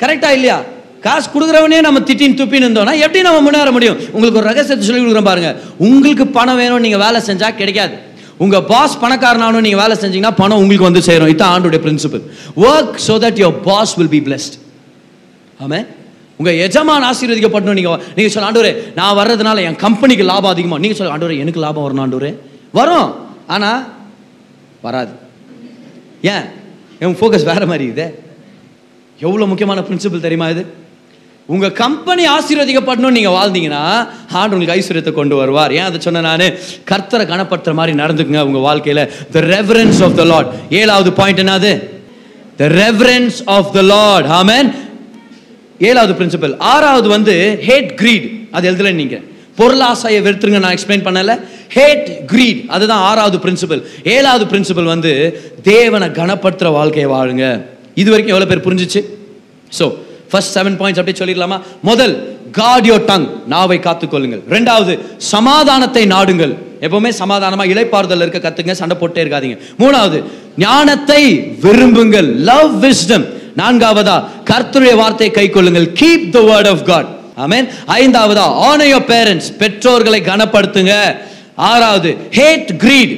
கரெக்டா 0.04 0.32
இல்லையா? 0.38 0.58
காசு 1.06 1.28
கொடுக்குறவனே 1.34 1.78
நம்ம 1.86 2.00
திட்டின்னு 2.10 2.40
துப்பின்னு 2.40 2.68
இருந்தோம்னா 2.68 2.96
எப்படி 3.06 3.22
நம்ம 3.28 3.40
முன்னேற 3.46 3.72
முடியும்? 3.78 3.98
உங்களுக்கு 4.16 4.40
ஒரு 4.42 4.50
ரகசியத்தை 4.52 4.86
சொல்லி 4.88 5.02
கொடுக்குறோம் 5.02 5.30
பாருங்க. 5.30 5.52
உங்களுக்கு 5.78 6.28
பணம் 6.38 6.60
வேணும் 6.62 6.84
நீங்க 6.86 7.00
வேலை 7.06 7.22
செஞ்சா 7.30 7.50
கிடைக்காது. 7.62 7.96
உங்க 8.44 8.58
பாஸ் 8.72 9.02
பணக்காரனாலும் 9.04 9.66
நீங்க 9.66 9.80
வேலை 9.84 9.96
செஞ்சீங்கன்னா 10.04 10.34
பணம் 10.42 10.62
உங்களுக்கு 10.62 10.90
வந்து 10.90 11.02
சேரும். 11.08 11.32
இதான் 11.34 11.54
ஆண்டுடைய 11.56 11.80
principle 11.86 12.24
work 12.68 12.96
so 13.08 13.14
that 13.24 13.40
your 13.42 13.60
boss 13.68 13.94
will 13.98 14.14
be 14.16 14.20
blessed. 14.28 14.54
ஆமே 15.64 15.80
உங்க 16.38 16.52
எஜமான் 16.66 17.06
ஆசீர்வதிக்கப்படணும். 17.10 17.78
நீங்க 17.80 17.92
நீங்க 18.16 18.32
சொல்ல 18.36 18.48
ஆண்டவரே 18.50 18.72
நான் 19.00 19.18
வர்றதுனால 19.18 19.58
என் 19.68 19.82
கம்பெனிக்கு 19.86 20.24
லாபம் 20.32 20.52
அதிகமாக 20.52 20.82
நீங்க 20.82 20.96
சொல்ல 20.98 21.14
ஆண்டவரே 21.16 21.38
எனக்கு 21.44 21.64
லாபம் 21.66 21.86
வரணும் 21.86 22.04
ஆண்டவரே. 22.06 22.32
வரும். 22.80 23.10
ஆனா 23.48 23.70
வராது. 24.82 25.14
ஏன்? 26.22 26.46
என் 27.00 27.18
ஃபோக்கஸ் 27.20 27.50
வேற 27.52 27.66
மாதிரி 27.72 27.86
இது 27.94 28.06
எவ்வளவு 29.20 29.48
முக்கியமான 29.52 29.82
பிரின்சிபல் 29.88 30.26
தெரியுமா 30.26 30.50
இது? 30.54 30.64
உங்க 31.52 31.68
கம்பெனி 31.80 32.24
ஆசீர்வதிக்கப்படணும் 32.34 33.16
நீங்க 33.16 33.32
வாழ்ந்தீங்கன்னா 33.38 33.82
ஆண்டு 34.40 34.54
உங்களுக்கு 34.56 34.76
ஐஸ்வர்யத்தை 34.76 35.12
கொண்டு 35.18 35.36
வருவார். 35.40 35.72
ஏன் 35.78 35.88
அதை 35.88 35.98
சொன்ன 36.06 36.22
நான்? 36.28 36.46
கர்த்தரை 36.92 37.24
கனப்படுத்துற 37.32 37.74
மாதிரி 37.80 37.94
நடந்துக்குங்க 38.02 38.44
உங்க 38.50 38.60
வாழ்க்கையில. 38.68 39.02
The 39.36 39.42
reverence 39.56 40.00
of 40.06 40.16
the 40.20 40.26
Lord 40.32 40.52
ஏழாவது 40.82 41.12
பாயிண்ட் 41.20 41.42
என்னது? 41.44 41.72
The 42.62 42.68
reverence 42.84 43.40
of 43.56 43.72
the 43.78 43.82
Lord 43.94 44.30
amen 44.40 44.70
ஏழாவது 45.90 46.14
பிரின்சிபல் 46.20 46.56
ஆறாவது 46.74 47.08
வந்து 47.16 47.36
ஹேட் 47.68 47.92
கிரீட் 48.02 48.28
அது 48.56 48.68
எழுதல 48.72 48.94
நீங்க. 49.02 49.18
பொருளாசையை 49.60 50.20
வெறுத்துருங்க 50.28 50.62
நான் 50.66 50.76
எக்ஸ்பிளைன் 50.78 51.06
பண்ணல. 51.08 51.36
ஹேட் 51.76 52.08
கிரீட் 52.32 52.62
அதுதான் 52.76 53.04
ஆறாவது 53.10 53.38
பிரின்சிபல் 53.46 53.84
ஏழாவது 54.16 54.46
பிரின்சிபல் 54.54 54.90
வந்து 54.94 55.12
தேவனை 55.72 56.10
கனப்படுத்துற 56.22 56.72
வாழ்க்கையை 56.80 57.10
வாழுங்க. 57.16 57.46
இது 58.02 58.10
வரைக்கும் 58.12 58.36
எவ்வளோ 58.36 58.50
பேர் 58.52 58.66
புரிஞ்சுச்சு? 58.70 59.04
ஸோ 59.80 59.86
ஃபர்ஸ்ட் 60.34 60.56
செவன் 60.58 60.78
பாயிண்ட்ஸ் 60.82 61.02
அப்படியே 61.02 61.20
சொல்லிடலாமா? 61.22 61.58
முதல் 61.90 62.14
காட் 62.60 62.86
யோர் 62.90 63.06
டங் 63.10 63.28
நாவை 63.54 63.78
காத்துக்கொள்ளுங்கள். 63.88 64.44
ரெண்டாவது 64.56 64.94
சமாதானத்தை 65.34 66.04
நாடுங்கள். 66.16 66.54
எப்பவுமே 66.86 67.12
சமாதானமா 67.22 67.66
இழைப்பாறுதல் 67.74 68.24
இருக்க 68.24 68.40
கத்துங்க 68.46 68.74
சண்டை 68.80 68.96
போட்டே 69.02 69.24
இருக்காதீங்க. 69.24 69.58
மூணாவது 69.82 70.18
ஞானத்தை 70.64 71.22
விரும்புங்கள். 71.66 72.30
லவ் 72.50 72.72
விஸ்டம் 72.84 73.26
நான்காவதா 73.62 74.16
கர்த்தருடைய 74.50 74.96
வார்த்தையை 75.02 75.32
கை 75.38 75.48
கொள்ளுங்கள். 75.50 75.88
Keep 76.02 76.30
the 76.36 76.40
word 76.50 76.70
of 76.74 76.84
God 76.92 77.10
amen 77.46 77.68
ஐந்தாவதா 78.02 78.46
on 78.70 78.86
your 78.94 79.08
parents 79.14 79.50
பெற்றோர்களை 79.62 80.20
கனப்படுத்துங்க. 80.30 80.96
ஆறாவது 81.70 82.12
ஹேட் 82.40 82.72
கிரீட் 82.84 83.16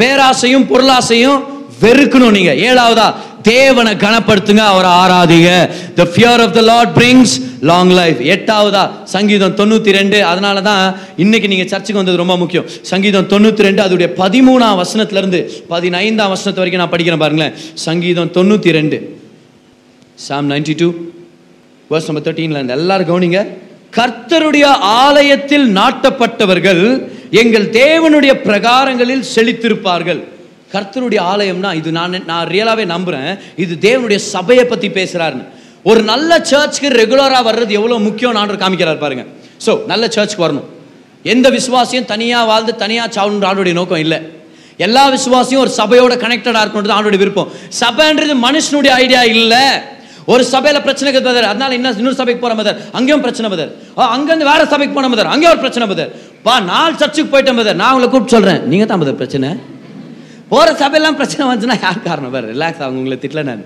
பேராசையும் 0.00 0.66
பொருளாசையும் 0.70 1.40
வெறுக்கணும் 1.82 2.36
நீங்க. 2.36 2.52
ஏழாவதா 2.68 3.06
தேவனை 3.48 3.92
கனப்படுத்துங்க 4.04 4.62
அவரை 4.72 4.90
ஆராதிங்க. 5.02 5.50
The 5.98 6.04
fear 6.12 6.42
of 6.44 6.54
the 6.58 6.60
Lord 6.70 6.92
brings 6.98 7.34
long 7.70 7.92
life 7.98 8.20
எட்டாவதா? 8.34 8.84
சங்கீதம் 9.14 9.56
தொண்ணூற்றி 9.60 9.90
ரெண்டு 9.98 10.18
அதனால 10.30 10.62
தான் 10.68 10.82
இன்னைக்கு 11.24 11.50
நீங்கள் 11.52 11.70
சர்ச்சுக்கு 11.72 12.00
வந்தது 12.00 12.22
ரொம்ப 12.22 12.36
முக்கியம். 12.42 12.66
சங்கீதம் 12.92 13.28
தொண்ணூற்றி 13.32 13.66
ரெண்டு 13.68 13.82
அதோடைய 13.86 14.08
பதிமூணாம் 14.22 14.78
வசனத்துலேருந்து 14.82 15.40
பதினைந்தாம் 15.72 16.32
வசனத்து 16.34 16.62
வரைக்கும் 16.62 16.82
நான் 16.84 16.94
படிக்கிறேன் 16.94 17.24
பாருங்களேன். 17.24 17.56
சங்கீதம் 17.86 18.32
தொண்ணூற்றி 18.38 18.72
ரெண்டு 18.78 18.98
psalm 20.26 20.50
ninety 20.54 20.76
two 20.82 20.88
verse 21.92 22.08
number 22.10 22.26
தேர்ட்டீன்ல 22.26 22.60
இருந்து 22.60 22.78
எல்லாரும் 22.80 23.10
கவனிங்க. 23.12 23.40
கர்த்தருடைய 23.98 24.66
ஆலயத்தில் 25.02 25.66
நாட்டப்பட்டவர்கள் 25.78 26.84
எங்கள் 27.42 27.66
தேவனுடைய 27.80 28.32
பிரகாரங்களில் 28.46 29.26
செழித்திருப்பார்கள். 29.34 30.22
கர்த்தருடைய 30.74 31.20
ஆலயம்னா 31.32 31.70
இது 31.80 31.90
நான் 31.98 32.22
நான் 32.30 32.46
ரியலாகவே 32.54 32.84
நம்புகிறேன் 32.94 33.30
இது 33.64 33.74
தேவனுடைய 33.86 34.20
சபையை 34.34 34.64
பற்றி 34.72 34.88
பேசுகிறாருன்னு 34.98 35.46
ஒரு 35.90 36.00
நல்ல 36.10 36.30
சர்ச்சுக்கு 36.50 36.90
ரெகுலராக 37.00 37.42
வர்றது 37.48 37.72
எவ்வளோ 37.78 37.96
முக்கியம் 38.08 38.38
ஆண்டவர் 38.42 38.62
காமிக்கிறார் 38.62 39.02
பாருங்க. 39.02 39.24
ஸோ 39.64 39.72
நல்ல 39.90 40.04
சர்ச்சுக்கு 40.14 40.44
வரணும். 40.46 40.68
எந்த 41.32 41.46
விசுவாசியும் 41.56 42.06
தனியாக 42.12 42.48
வாழ்ந்து 42.50 42.72
தனியாக 42.84 43.08
சாவணுன்ற 43.16 43.46
ஆண்டுடைய 43.50 43.74
நோக்கம் 43.80 44.02
இல்லை. 44.04 44.18
எல்லா 44.86 45.02
விசுவாசியும் 45.16 45.62
ஒரு 45.64 45.72
சபையோட 45.80 46.14
கனெக்டடாக 46.24 46.62
இருக்கணுன்றது 46.64 46.96
ஆண்டுடைய 46.96 47.20
விருப்பம். 47.24 47.50
சபைன்றது 47.82 48.34
மனுஷனுடைய 48.46 48.92
ஐடியா 49.04 49.22
இல்லை. 49.34 49.64
ஒரு 50.32 50.42
சபையில் 50.54 50.84
பிரச்சனை 50.86 51.10
பதர் 51.16 51.50
அதனால 51.50 51.74
இன்னும் 51.78 51.98
இன்னொரு 52.00 52.18
சபைக்கு 52.20 52.42
போற 52.44 52.54
மதர் 52.60 52.78
அங்கேயும் 52.98 53.24
பிரச்சனை 53.24 53.48
பதர் 53.54 53.70
அங்கேருந்து 54.14 54.50
வேற 54.50 54.62
சபைக்கு 54.72 54.94
போன 54.98 55.08
மதர் 55.14 55.30
அங்கேயும் 55.32 55.54
ஒரு 55.54 55.62
பிரச்சனை 55.64 55.86
பதர் 55.92 56.10
பா 56.46 56.54
நாலு 56.72 56.94
சர்ச்சுக்கு 57.02 57.32
போயிட்டேன் 57.34 57.60
பதர் 57.60 57.78
நான் 57.82 57.92
உங்களை 57.94 58.08
கூப்பிட்டு 58.10 58.36
சொல்கிறேன் 58.36 58.62
நீங்கள் 58.72 58.90
தான் 58.92 59.02
பதர் 59.02 59.20
பிரச்சனை? 59.20 59.50
போகிற 60.48 60.76
சபையெல்லாம் 60.76 61.14
பிரச்சனை 61.14 61.56
வந்துச்சுன்னா 61.56 61.82
யார் 61.82 62.02
காரணம்? 62.02 62.30
பாரு 62.30 62.54
ரிலாக்ஸ் 62.54 62.82
ஆகும் 62.82 62.96
உங்களை 62.96 63.18
திட்டல 63.20 63.42
நான். 63.42 63.64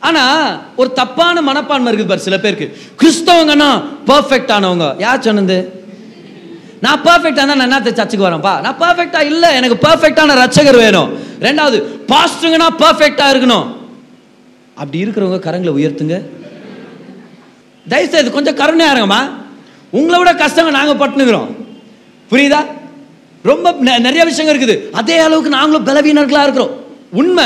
ஆனால் 0.00 0.60
ஒரு 0.76 0.92
தப்பான 0.92 1.42
மனப்பான்மை 1.42 1.92
இருக்குது 1.92 2.08
பாரு 2.08 2.20
சில 2.20 2.38
பேருக்கு. 2.38 2.76
கிறிஸ்தவங்கன்னா 3.02 3.84
பர்ஃபெக்ட் 4.06 4.52
ஆனவங்க. 4.56 4.94
யார் 4.98 5.20
சொன்னது? 5.20 5.80
நான் 6.80 7.02
பர்ஃபெக்டாக 7.02 7.42
இருந்தால் 7.42 7.56
நான் 7.56 7.72
என்னத்த 7.72 7.92
சர்ச்சுக்கு 7.92 8.26
வரேன்ப்பா 8.26 8.60
நான் 8.60 8.78
பர்ஃபெக்டாக 8.78 9.20
இல்லை 9.20 9.54
எனக்கு 9.54 9.88
பர்ஃபெக்டான 9.88 10.36
ரட்சகர் 10.42 10.76
வேணும். 10.76 11.18
ரெண்டாவது 11.40 11.78
பாஸ்டருங்கன்னா 12.06 12.68
பர்ஃபெக்டாக 12.78 13.32
இருக்கணும். 13.34 13.66
அப்படி 14.74 15.04
இருக்கிறவங்க 15.04 15.44
கரங்களை 15.46 15.72
உயர்த்துங்க. 15.78 16.22
தயவுசெய்து 17.88 18.30
கொஞ்சம் 18.30 18.54
கருணையாக 18.54 18.98
இருங்கம்மா. 18.98 19.30
உங்களை 19.90 20.22
விட 20.22 20.46
கஷ்டங்க 20.46 20.70
நாங்கள் 20.70 21.08
பட்டுனுக்குறோம். 21.08 21.48
புரியுதா? 22.30 22.66
ரொம்ப 23.42 23.72
நெ- 23.72 23.98
நிறைய 23.98 24.24
விஷயங்கள் 24.24 24.60
இருக்குது. 24.60 24.90
அதே 24.90 25.18
அளவுக்கு 25.18 25.50
நாங்களும் 25.50 25.86
பலவீனர்களாக 25.86 26.42
இருக்கிறோம். 26.42 26.84
உண்மை 27.10 27.44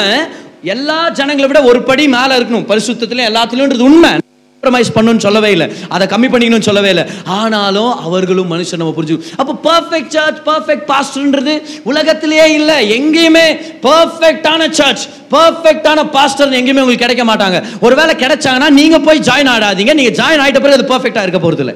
எல்லா 0.62 1.08
ஜனங்களை 1.08 1.46
விட 1.46 1.62
ஒரு 1.62 1.82
படி 1.82 2.08
மேலே 2.08 2.36
இருக்கணும். 2.36 2.64
பரிசுத்தத்தில் 2.64 3.34
எல்லாத்துலயும் 3.34 3.78
உண்மை. 3.78 4.10
காம்ப்ரமைஸ் 4.10 4.84
பண்ணணும்னு 4.94 5.18
சொல்லவே 5.18 5.50
இல்லை. 5.50 5.72
அதை 5.88 6.06
கம்மி 6.06 6.32
பண்ணிக்கணும்னு 6.32 6.60
சொல்லவே 6.60 6.88
இல்லை. 6.88 7.04
ஆனாலும் 7.24 7.98
அவர்களும் 7.98 8.52
மனுஷன் 8.52 8.76
நம்ம 8.76 8.94
புரிஞ்சு 8.98 9.20
அப்போ 9.36 9.72
பர்ஃபெக்ட் 9.72 10.08
சர்ச் 10.08 10.36
பர்ஃபெக்ட் 10.46 10.92
பாஸ்டர்ன்றது 10.92 11.62
உலகத்திலேயே 11.82 12.52
இல்லை. 12.52 13.00
எங்கேயுமே 13.00 13.60
பர்ஃபெக்டான 13.82 14.70
சர்ச் 14.70 15.08
பர்ஃபெக்டான 15.30 16.10
பாஸ்டர் 16.10 16.50
எங்கேயுமே 16.50 16.80
உங்களுக்கு 16.80 17.06
கிடைக்க 17.06 17.24
மாட்டாங்க. 17.24 17.64
ஒருவேளை 17.80 18.14
கிடைச்சாங்கன்னா 18.14 18.70
நீங்கள் 18.70 19.00
போய் 19.00 19.20
ஜாயின் 19.20 19.48
ஆடாதீங்க. 19.48 19.94
நீங்கள் 19.94 20.26
ஜாயின் 20.26 20.40
ஆகிட்ட 20.40 20.60
பிறகு 20.60 20.86
அது 20.86 20.94
பர்ஃபெக்டாக 20.94 21.22
இருக்க 21.22 21.38
போகிறது 21.38 21.64
இல்லை 21.64 21.74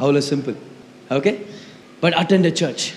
அவ்வளோ 0.00 0.22
simple 0.34 0.54
okay 1.10 1.44
but 2.00 2.12
attend 2.12 2.52
church 2.52 2.92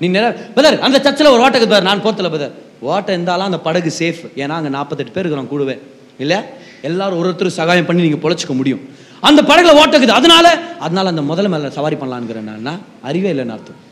நீ 0.00 0.08
நிறைய 0.08 0.34
பதர் 0.54 0.80
அந்த 0.80 1.00
சர்ச்சில் 1.00 1.26
ஒரு 1.26 1.42
ஓட்டக்கு 1.44 1.68
பிரதர் 1.70 1.88
நான் 1.88 2.02
போத்தல 2.02 2.30
பதர். 2.30 2.52
ஓட்டை 2.80 3.14
இருந்தாலும் 3.14 3.44
அந்த 3.44 3.58
படகு 3.58 3.92
சேஃப் 3.98 4.20
ஏன்னா 4.36 4.48
அங்கே 4.48 4.68
நாற்பத்தெட்டு 4.68 5.12
பேர் 5.12 5.24
இருக்கிறோம் 5.24 5.48
கூடவே. 5.48 5.80
இல்லையா 6.18 6.42
எல்லாரும் 6.82 7.18
ஒரு 7.18 7.50
சகாயம் 7.50 7.86
பண்ணி 7.86 8.02
நீங்கள் 8.02 8.22
பொழைச்சிக்க 8.24 8.54
முடியும். 8.54 8.88
அந்த 9.20 9.42
படகுல 9.42 9.78
ஓட்டக்குது 9.80 10.06
அதனால 10.06 10.60
அதனால 10.78 11.08
அந்த 11.08 11.22
முதல்ல 11.22 11.48
மேலே 11.48 11.70
சவாரி 11.70 11.96
பண்ணலான்ங்கிறேன் 11.96 12.58
நான் 12.58 12.80
அறிவே 13.02 13.32
இல்லைன்னு 13.32 13.54
அர்த்தம். 13.56 13.86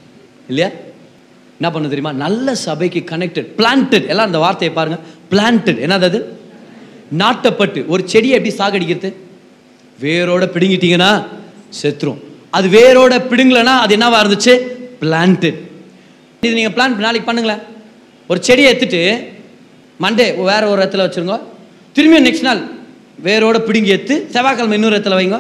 இல்லையா? 0.49 0.71
என்ன 1.61 1.73
பண்ண 1.73 1.89
தெரியுமா? 1.89 2.13
நல்ல 2.13 2.55
சபைக்கு 2.55 3.17
கனெக்டட் 3.17 3.49
பிளான்டட் 3.57 4.07
எல்லாம் 4.07 4.27
அந்த 4.27 4.39
வார்த்தையை 4.39 4.77
பாருங்க. 4.77 4.99
பிளான்டட் 5.31 5.81
என்னது 5.85 6.07
அது? 6.11 6.39
நாட்டப்பட்டு. 7.19 7.87
ஒரு 7.87 8.09
செடியை 8.09 8.45
எப்படி 8.45 8.55
சாகடிக்கிறது? 8.55 9.15
வேரோட 10.01 10.45
பிடுங்கிட்டீங்கன்னா 10.55 11.25
செத்துரும். 11.83 12.21
அது 12.51 12.69
வேரோட 12.69 13.13
பிடுங்கலன்னா 13.13 13.77
அது 13.85 13.97
என்னவா 13.97 14.23
இருந்துச்சு? 14.25 14.55
பிளான்டட் 15.01 15.65
இது 16.45 16.53
நீங்கள் 16.59 16.75
பிளான் 16.77 16.95
நாளைக்கு 17.07 17.29
பண்ணுங்களேன். 17.29 17.63
ஒரு 18.31 18.39
செடியை 18.47 18.69
எடுத்துட்டு 18.73 19.03
மண்டே 20.05 20.27
வேற 20.51 20.63
ஒரு 20.73 20.81
இடத்துல 20.83 21.05
வச்சுருங்க. 21.07 21.37
திரும்பியும் 21.97 22.27
நெக்ஸ்ட் 22.29 22.49
நாள் 22.49 22.63
வேரோட 23.27 23.59
பிடுங்கி 23.67 23.93
எடுத்து 23.97 24.15
செவ்வாய்க்கிழமை 24.35 24.77
இன்னொரு 24.79 24.97
இடத்துல 24.99 25.19
வைங்க. 25.19 25.39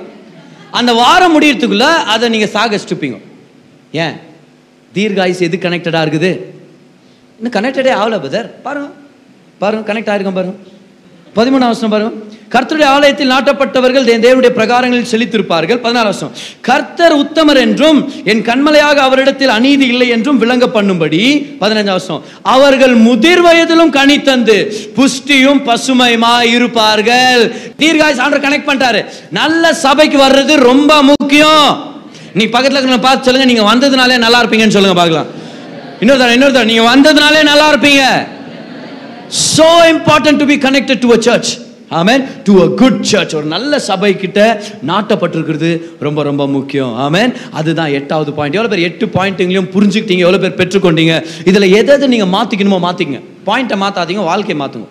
அந்த 0.78 0.92
வாரம் 1.00 1.34
முடியறதுக்குள்ள 1.34 1.86
அதை 2.12 2.26
நீங்கள் 2.34 2.52
சாகடிச்சுப்பீங்க 2.54 3.18
ஏன்? 4.04 4.14
தீர்க்க 4.96 5.24
ஆயுசு 5.24 5.46
எது 5.46 5.56
கனெக்டடாக 5.64 6.04
இருக்குது? 6.06 6.30
இன்னும் 7.38 7.54
கனெக்டடே 7.56 7.92
ஆகல 8.00 8.18
பதர் 8.24 8.48
பாருங்க. 8.66 8.88
பாருங்க 9.62 9.84
கனெக்ட் 9.90 10.10
ஆயிருக்கோம் 10.12 10.38
பாருங்க. 10.38 10.56
பதிமூணாம் 11.36 11.70
வருஷம் 11.72 11.92
பாருங்க. 11.94 12.12
கர்த்தருடைய 12.54 12.88
ஆலயத்தில் 12.96 13.30
நாட்டப்பட்டவர்கள் 13.34 14.04
என் 14.12 14.24
தேவனுடைய 14.24 14.50
பிரகாரங்களில் 14.58 15.08
செழித்திருப்பார்கள். 15.12 15.78
பதினாறு 15.84 16.08
வருஷம் 16.10 16.32
கர்த்தர் 16.68 17.14
உத்தமர் 17.22 17.60
என்றும் 17.64 17.98
என் 18.32 18.42
கண்மலையாக 18.48 18.98
அவரிடத்தில் 19.06 19.52
அநீதி 19.56 19.86
இல்லை 19.92 20.08
என்றும் 20.16 20.38
விளங்க 20.42 20.66
பண்ணும்படி 20.76 21.22
பதினஞ்சாம் 21.62 21.98
வருஷம் 21.98 22.22
அவர்கள் 22.54 22.94
முதிர் 23.06 23.42
வயதிலும் 23.46 23.92
கனி 23.96 24.16
தந்து 24.28 24.56
புஷ்டியும் 24.98 25.60
பசுமையுமா 25.68 26.34
இருப்பார்கள். 26.56 27.42
தீர்காய் 27.80 28.18
சான்று 28.20 28.40
கனெக்ட் 28.46 28.68
பண்ணிட்டாரு. 28.68 29.02
நல்ல 29.40 29.72
சபைக்கு 29.84 30.20
வர்றது 30.26 30.54
ரொம்ப 30.70 31.02
முக்கியம். 31.10 31.68
நீ 32.38 32.46
பக்கத்தில் 32.54 32.78
இருக்கிற 32.78 33.00
பார்த்து 33.08 33.26
சொல்லுங்க 33.28 33.50
நீங்க 33.52 33.66
வந்ததுனாலே 33.72 34.22
நல்லா 34.26 34.40
இருப்பீங்கன்னு 34.42 34.78
சொல்லுங்க 34.78 34.98
பார்க்கலாம். 35.02 35.28
இன்னொரு 36.00 36.20
தடவை 36.22 36.34
இன்னொரு 36.38 36.54
தடவை 36.54 36.70
நீங்க 36.72 36.86
வந்ததுனாலே 36.92 37.42
நல்லா 37.52 37.68
இருப்பீங்க. 37.74 38.02
So 39.54 39.68
important 39.92 40.40
to 40.42 40.48
be 40.50 40.56
connected 40.66 41.00
to 41.04 41.10
a 41.16 41.18
church 41.28 41.52
amen 42.00 42.22
to 42.46 42.52
a 42.64 42.66
good 42.80 43.00
church 43.10 43.34
ஒரு 43.38 43.46
நல்ல 43.54 43.78
சபை 43.88 44.10
கிட்ட 44.22 44.40
நாட்டப்பட்டிருக்கிறது 44.90 45.70
ரொம்ப 46.06 46.20
ரொம்ப 46.28 46.42
முக்கியம். 46.54 46.92
ஆமென் 47.04 47.32
அதுதான் 47.58 47.90
எட்டாவது 47.98 48.30
பாயிண்ட் 48.38 48.56
எவ்வளோ 48.58 48.70
பேர் 48.72 48.86
எட்டு 48.88 49.06
பாயிண்ட்டுங்களையும் 49.16 49.70
புரிஞ்சுக்கிட்டீங்க? 49.74 50.24
எவ்வளோ 50.26 50.40
பேர் 50.44 50.58
பெற்றுக்கொண்டீங்க? 50.60 51.14
இதில் 51.50 51.68
எதை 51.80 51.94
எதை 51.96 52.08
நீங்கள் 52.14 52.32
மாற்றிக்கணுமோ 52.36 52.78
மாற்றிங்க 52.86 53.20
பாயிண்ட்டை 53.48 53.78
மாற்றாதீங்க 53.84 54.24
வாழ்க்கையை 54.30 54.58
மாற்றுங்க 54.62 54.88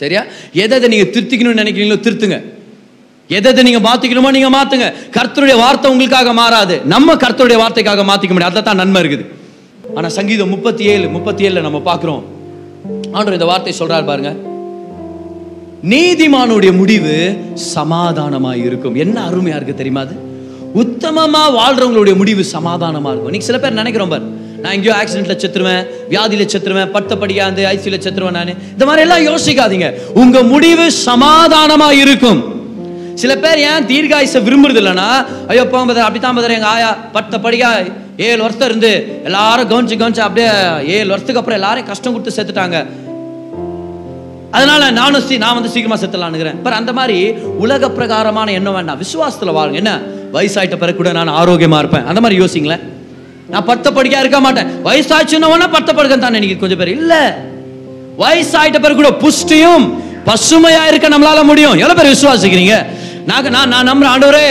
சரியா? 0.00 0.22
எதை 0.64 0.76
எதை 0.78 0.88
நீங்கள் 0.94 1.10
திருத்திக்கணும்னு 1.14 1.62
நினைக்கிறீங்களோ 1.62 1.98
திருத்துங்க. 2.06 2.38
எதை 3.30 3.48
எதை 3.52 3.62
நீங்கள் 3.68 3.86
மாற்றிக்கணுமோ 3.88 4.30
நீங்கள் 4.36 4.54
மாற்றுங்க 4.58 4.86
கர்த்தருடைய 5.16 5.56
வார்த்தை 5.64 5.90
உங்களுக்காக 5.92 6.32
மாறாது. 6.42 6.76
நம்ம 6.94 7.16
கர்த்தருடைய 7.24 7.58
வார்த்தைக்காக 7.62 8.04
மாற்றிக்க 8.10 8.34
முடியும் 8.34 8.52
அதில் 8.52 8.68
தான் 8.68 8.80
நன்மை 8.82 9.00
இருக்குது. 9.02 9.24
ஆனால் 9.96 10.14
சங்கீதம் 10.18 10.52
முப்பத்தி 10.54 10.84
ஏழு 10.94 11.06
முப்பத்தி 11.16 11.44
ஏழில் 11.48 11.66
நம்ம 11.66 11.80
பார்க்குறோம். 11.90 12.22
ஆண்டவர் 13.14 13.38
இந்த 13.38 13.48
வார்த்தை 13.50 13.72
சொல்றாரு 13.78 14.06
பாருங்க. 14.10 14.30
நீதிமானுடைய 15.92 16.70
முடிவு 16.80 17.14
சமாதானமா 17.74 18.52
இருக்கும். 18.66 18.94
என்ன 18.94 19.16
அருமையா 19.28 19.56
இருக்கு 19.58 19.80
தெரியுமா 19.80 20.00
அது? 20.00 20.14
உத்தமமா 20.82 21.42
வாழ்றவங்களுடைய 21.58 22.14
முடிவு 22.20 22.44
சமாதானமா 22.52 23.10
இருக்கும். 23.12 23.32
நீங்க 23.34 23.46
சில 23.50 23.58
பேர் 23.58 23.80
நினைக்கிறோம் 23.80 24.12
பாரு. 24.14 24.24
நான் 24.62 24.72
எங்கேயோ 24.72 24.94
ஆக்சிடென்ட்ல 25.00 25.34
செத்துருவேன் 25.42 25.82
வியாதியில 26.10 26.44
செத்துருவேன் 26.52 26.92
பட்டப்படியா 26.94 27.44
இருந்து 27.46 27.64
ஐசியூல 27.72 27.98
செத்துருவேன் 28.06 28.36
நான். 28.38 28.52
இந்த 28.74 28.84
மாதிரி 28.88 29.04
எல்லாம் 29.06 29.24
யோசிக்காதீங்க. 29.30 29.88
உங்க 30.22 30.42
முடிவு 30.42 30.86
சமாதானமா 31.08 31.90
இருக்கும். 32.02 32.40
சில 33.22 33.32
பேர் 33.42 33.58
ஏன் 33.70 33.84
தீர்காயுச 33.90 34.40
விரும்புறது 34.46 34.80
இல்லைன்னா 34.82 35.08
ஐயோ 35.48 35.64
போங்க 35.66 35.86
பதர் 35.90 36.06
அப்படித்தான் 36.06 36.38
பதர் 36.38 36.56
எங்க 36.58 36.66
ஆயா 36.66 36.90
பட்ட 37.16 37.38
படியா 37.44 37.70
ஏழு 38.16 38.42
வருஷம் 38.42 38.68
இருந்து 38.68 39.20
எல்லாரும் 39.24 39.70
கவனிச்சு 39.70 39.92
கவனிச்சு 39.92 40.20
அப்படியே 40.20 40.46
ஏழு 40.86 41.08
வருஷத்துக்கு 41.08 41.36
அப்புறம் 41.36 41.58
எல்லாரையும் 41.60 41.86
கஷ்டம் 41.86 42.12
கொடுத்து 42.12 42.42
செத்துட்டாங்க 42.42 42.86
அதனால 44.50 44.90
நானும் 44.90 45.20
சி 45.20 45.38
நான் 45.38 45.54
வந்து 45.54 45.68
சீக்கிரமா 45.68 46.00
செத்தலான்னுக்கிறேன் 46.00 46.62
பர் 46.62 46.72
அந்த 46.72 46.92
மாதிரி 46.92 47.30
உலக 47.30 47.90
பிரகாரமான 47.90 48.52
எண்ணம் 48.52 48.74
வேண்டாம். 48.74 49.00
விசுவாசத்துல 49.00 49.44
வாழுங்க. 49.44 49.72
என்ன? 49.72 50.00
வயசாயிட்ட 50.32 50.76
பிறகு 50.76 50.94
கூட 50.94 51.12
நான் 51.12 51.28
ஆரோக்கியமா 51.28 51.78
இருப்பேன். 51.78 52.06
அந்த 52.06 52.20
மாதிரி 52.20 52.44
யோசிங்களேன். 52.44 52.80
நான் 53.48 53.66
பத்த 53.66 53.86
படிக்கா 53.94 54.18
இருக்க 54.18 54.40
மாட்டேன். 54.40 54.66
வயசாச்சுன்னு 54.84 55.66
பத்த 55.76 55.94
படுக்க 55.94 56.16
தான் 56.16 56.30
நினைக்கிற 56.30 56.60
கொஞ்சம் 56.60 56.78
பேர் 56.78 56.88
இல்ல. 56.88 57.38
வயசாயிட்ட 58.18 58.80
பிறகு 58.80 58.94
கூட 58.94 59.08
புஷ்டியும் 59.08 59.92
பசுமையா 60.26 60.86
இருக்க 60.88 61.08
நம்மளால 61.08 61.44
முடியும். 61.44 61.78
எவ்வளவு 61.78 62.00
பேர் 62.00 62.12
விசுவாசிக்கிறீங்க? 62.14 62.86
நான் 63.26 63.68
நான் 63.68 63.88
நம்புறேன் 63.88 64.12
ஆண்டவரே. 64.14 64.48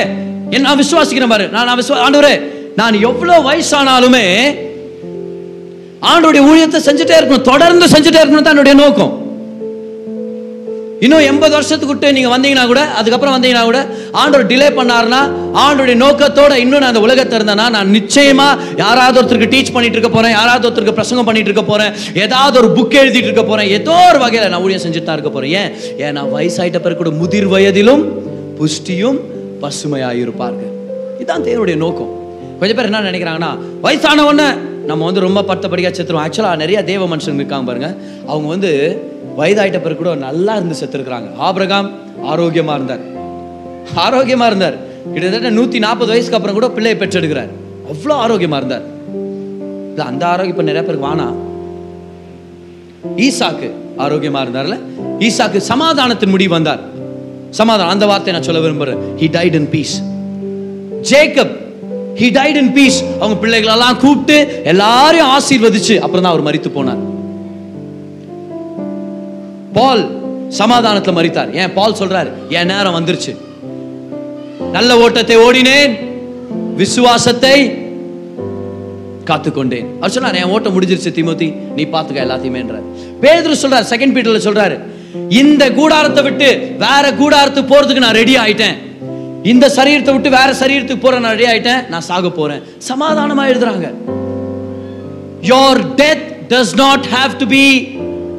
என்ன 0.49 0.59
நான் 0.59 0.79
விசுவாசிக்கிறேன் 0.79 1.29
பாரு. 1.29 1.47
நான் 1.47 1.65
நான் 1.65 1.79
விசுவா 1.79 1.99
ஆண்டவரே 2.07 2.51
நான் 2.77 2.95
எவ்வளவு 3.09 3.49
வயசானாலுமே 3.49 4.27
ஆண்டோடைய 6.11 6.41
ஊழியத்தை 6.49 6.79
செஞ்சுட்டே 6.87 7.17
இருக்கணும் 7.19 7.49
தொடர்ந்து 7.51 7.85
செஞ்சுட்டே 7.85 8.21
இருக்கணும் 8.21 8.47
தான் 8.47 8.55
என்னுடைய 8.55 8.77
நோக்கம். 8.83 9.11
இன்னும் 11.05 11.25
எண்பது 11.29 11.53
வருஷத்துக்கிட்ட 11.55 12.11
நீங்க 12.11 12.29
வந்தீங்கன்னா 12.33 12.65
கூட 12.65 12.81
அதுக்கப்புறம் 12.99 13.35
வந்தீங்கன்னா 13.35 13.63
கூட 13.69 13.79
ஆண்டவர் 14.11 14.47
டிலே 14.51 14.67
பண்ணாருன்னா 14.77 15.19
ஆண்டோடைய 15.63 15.95
நோக்கத்தோட 16.03 16.53
இன்னும் 16.63 16.79
நான் 16.79 16.91
அந்த 16.93 16.99
உலகத்தை 16.99 17.39
இருந்தேன்னா 17.39 17.69
நான் 17.69 17.93
நிச்சயமா 17.97 18.47
யாராவது 18.77 19.19
ஒருத்தருக்கு 19.21 19.51
டீச் 19.53 19.73
பண்ணிட்டு 19.73 19.97
இருக்க 19.97 20.11
போறேன் 20.17 20.31
யாராவது 20.31 20.67
ஒருத்தருக்கு 20.69 20.91
பிரசங்கம் 20.91 21.25
பண்ணிட்டு 21.25 21.49
இருக்க 21.51 21.71
போறேன் 21.71 21.93
ஏதாவது 22.13 22.59
ஒரு 22.59 22.67
புக் 22.77 22.99
எழுதிட்டு 23.03 23.29
இருக்க 23.31 23.43
போறேன் 23.43 23.69
ஏதோ 23.69 23.97
ஒரு 24.11 24.19
வகையில 24.25 24.49
நான் 24.49 24.61
ஊழியம் 24.61 24.83
செஞ்சுட்டு 24.85 25.03
தான் 25.03 25.19
இருக்க 25.19 25.29
போறேன். 25.29 25.51
ஏன்? 25.61 25.71
ஏன் 25.97 26.13
நான் 26.13 26.31
வயசாயிட்ட 26.35 26.79
பிறகு 26.79 26.97
கூட 26.97 27.09
முதிர் 27.21 27.47
வயதிலும் 27.47 28.03
புஷ்டியும் 28.59 29.19
பசுமையாயிருப்பார்கள். 29.61 30.71
இதுதான் 31.15 31.43
தேவனுடைய 31.43 31.75
நோக்கம். 31.75 32.11
கொஞ்சம் 32.59 32.77
பேர் 32.77 32.89
என்ன 32.89 33.01
நினைக்கிறாங்கன்னா 33.09 33.51
வயசான 33.85 34.25
உடனே 34.29 34.47
நம்ம 34.89 35.05
வந்து 35.07 35.21
ரொம்ப 35.25 35.41
படுத்தபடியாக 35.49 35.93
செத்துருவோம். 35.97 36.25
ஆக்சுவலாக 36.25 36.61
நிறைய 36.63 36.83
தேவ 36.91 37.03
மனுஷங்க 37.11 37.41
இருக்காங்க 37.41 37.65
பாருங்க. 37.69 37.89
அவங்க 38.31 38.47
வந்து 38.53 38.71
வயதாயிட்ட 39.37 39.79
பிறகு 39.83 39.99
கூட 40.01 40.15
நல்லா 40.27 40.55
இருந்து 40.55 40.75
செத்துருக்குறாங்க. 40.81 41.29
ஆபிரகாம் 41.47 41.89
ஆரோக்கியமாக 42.31 42.77
இருந்தார். 42.79 43.03
ஆரோக்கியமாக 44.05 44.49
இருந்தார். 44.51 44.77
கிட்டத்தட்ட 45.13 45.49
நூற்றி 45.49 45.79
நாற்பது 45.85 46.11
வயசுக்கு 46.11 46.37
அப்புறம் 46.37 46.57
கூட 46.59 46.69
பிள்ளையை 46.69 46.97
பெற்றெடுக்கிறார். 46.99 47.51
அவ்வளோ 47.91 48.15
ஆரோக்கியமாக 48.25 48.59
இருந்தார். 48.61 48.85
இல்லை 49.93 50.05
அந்த 50.11 50.23
ஆரோக்கியம் 50.31 50.55
இப்போ 50.55 50.67
நிறைய 50.71 50.83
பேருக்கு 50.87 51.07
வானா? 51.09 51.27
ஈசாக்கு 53.25 53.69
ஆரோக்கியமாக 54.03 54.43
இருந்தார்ல? 54.45 54.77
ஈசாக்கு 55.27 55.59
சமாதானத்தின் 55.71 56.33
முடிவு 56.35 56.53
வந்தார். 56.57 56.83
சமாதானம் 57.49 57.93
அந்த 57.93 58.05
வார்த்தையை 58.11 58.33
நான் 58.35 58.47
சொல்ல 58.49 58.61
விரும்புகிறேன் 58.61 59.01
he 59.21 59.27
died 59.37 59.57
in 59.59 59.69
peace 59.73 59.95
Jacob 61.11 61.53
he 62.19 62.27
died 62.37 62.57
in 62.61 62.73
peace 62.77 62.97
அவங்க 63.19 63.35
பிள்ளைகளெல்லாம் 63.43 63.99
கூப்பிட்டு 64.03 64.37
எல்லாரையும் 64.71 65.31
ஆசீர்வதிச்சு 65.35 65.95
அப்புறம் 66.03 66.25
தான் 66.25 66.33
அவர் 66.33 66.47
மறித்து 66.47 66.69
போனார். 66.75 67.01
பால் 69.77 70.03
சமாதானத்தில் 70.59 71.17
மறித்தார் 71.19 71.53
ஏன்? 71.59 71.73
பால் 71.77 71.99
சொல்றாரு 72.01 72.31
என் 72.57 72.71
நேரம் 72.71 72.97
வந்துருச்சு. 72.97 73.31
நல்ல 74.75 74.97
ஓட்டத்தை 75.03 75.37
ஓடினேன். 75.45 75.93
விசுவாசத்தை 76.81 77.55
காத்துக்கொண்டேன். 79.29 79.87
அவர் 79.99 80.15
சொன்னார் 80.15 80.39
என் 80.41 80.53
ஓட்டம் 80.55 80.75
முடிஞ்சிருச்சு 80.75 81.11
திமுத்தி. 81.17 81.47
நீ 81.75 81.83
பாத்துக்க 81.95 82.25
எல்லாத்தையுமேன்றார். 82.27 82.87
பேதுரு 83.23 83.61
சொல்றாரு 83.63 83.85
செகண்ட் 83.93 84.15
பீட்டர்ல 84.15 84.41
சொல்றாரு 84.47 84.77
இந்த 85.41 85.63
கூடாரத்தை 85.79 86.23
விட்டு 86.23 86.49
வேற 86.85 87.03
கூடாரத்துக்கு 87.21 87.71
போறதுக்கு 87.73 88.05
நான் 88.05 88.19
ரெடி 88.21 88.35
ஆயிட்டேன். 88.43 88.77
இந்த 89.43 89.67
சரீரத்தை 89.75 90.11
விட்டு 90.11 90.29
வேற 90.29 90.49
சரீரத்துக்கு 90.59 90.99
போற 90.99 91.19
நான் 91.19 91.35
ரெடி 91.35 91.51
ஆயிட்டேன் 91.51 91.87
நான் 91.87 92.01
சாக 92.01 92.29
போறேன். 92.29 92.61
சமாதானமா 92.89 93.43
எழுதுறாங்க. 93.51 93.87
Your 95.41 95.77
death 95.79 96.23
does 96.49 96.71
not 96.75 97.01
have 97.15 97.37
to 97.37 97.45
be 97.45 97.65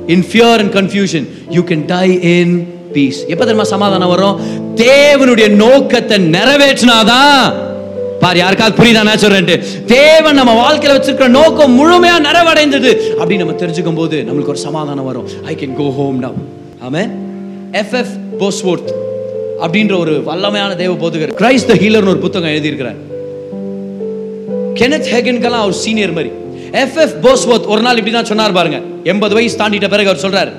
in 0.09 0.25
fear 0.33 0.59
and 0.59 0.73
confusion. 0.73 1.27
You 1.51 1.63
can 1.71 1.83
die 1.87 2.23
in 2.39 2.67
peace. 2.93 3.21
எப்ப 3.21 3.37
தெரியுமா 3.37 3.65
சமாதானம் 3.65 4.09
வரும்? 4.09 4.41
தேவனுடைய 4.77 5.49
நோக்கத்தை 5.49 6.19
நிறைவேற்றினாதான். 6.31 7.53
பாரு 8.21 8.39
யாருக்காவது 8.39 8.85
புரியுதா 8.85 9.03
நான் 9.03 9.23
சொல்றேன்ட்டு. 9.25 9.85
தேவன் 9.85 10.35
நம்ம 10.35 10.53
வாழ்க்கையில 10.65 10.97
வச்சிருக்கிற 10.97 11.29
நோக்கம் 11.29 11.79
முழுமையா 11.81 12.17
நிறைவடைந்தது. 12.29 13.09
அப்படி 13.11 13.37
நம்ம 13.37 13.53
தெரிஞ்சுக்கும் 13.53 13.97
போது 13.97 14.25
நம்மளுக்கு 14.29 14.55
ஒரு 14.57 14.57
சமாதானம் 14.57 15.05
வரும். 15.05 15.29
I 15.45 15.55
can 15.55 15.75
go 15.75 15.91
home 15.91 16.23
now 16.23 16.39
ஆமே 16.89 17.11
எஃப்எஃப் 17.73 18.15
போஸ்வொர்த் 18.39 18.93
அப்படின்ற 19.63 19.99
ஒரு 19.99 20.23
வல்லமையான 20.27 20.77
தேவ 20.77 20.93
போதுகர். 20.95 21.33
கிரைஸ்ட் 21.43 21.67
த 21.67 21.75
ஹீலர்னு 21.75 22.13
ஒரு 22.13 22.19
புத்தகம் 22.19 22.51
எழுதியிருக்கிறார். 22.51 22.97
கெனத் 24.81 25.09
ஹேகன்கெல்லாம் 25.15 25.65
அவர் 25.65 25.73
சீனியர் 25.73 26.13
மாதிரி. 26.13 26.31
எஃப்எஃப் 26.73 27.15
போஸ்வத் 27.25 27.67
ஒரு 27.67 27.83
நாள் 27.83 27.97
இப்படி 27.97 28.15
தான் 28.17 28.25
சொன்னார் 28.25 28.53
பாருங்க. 28.53 28.81
எண்பது 29.05 29.35
வயசு 29.35 29.59
தாண்டிட்ட 29.59 29.89
பிறகு 29.89 30.09
அவர் 30.09 30.23
சொல்றாரு. 30.25 30.53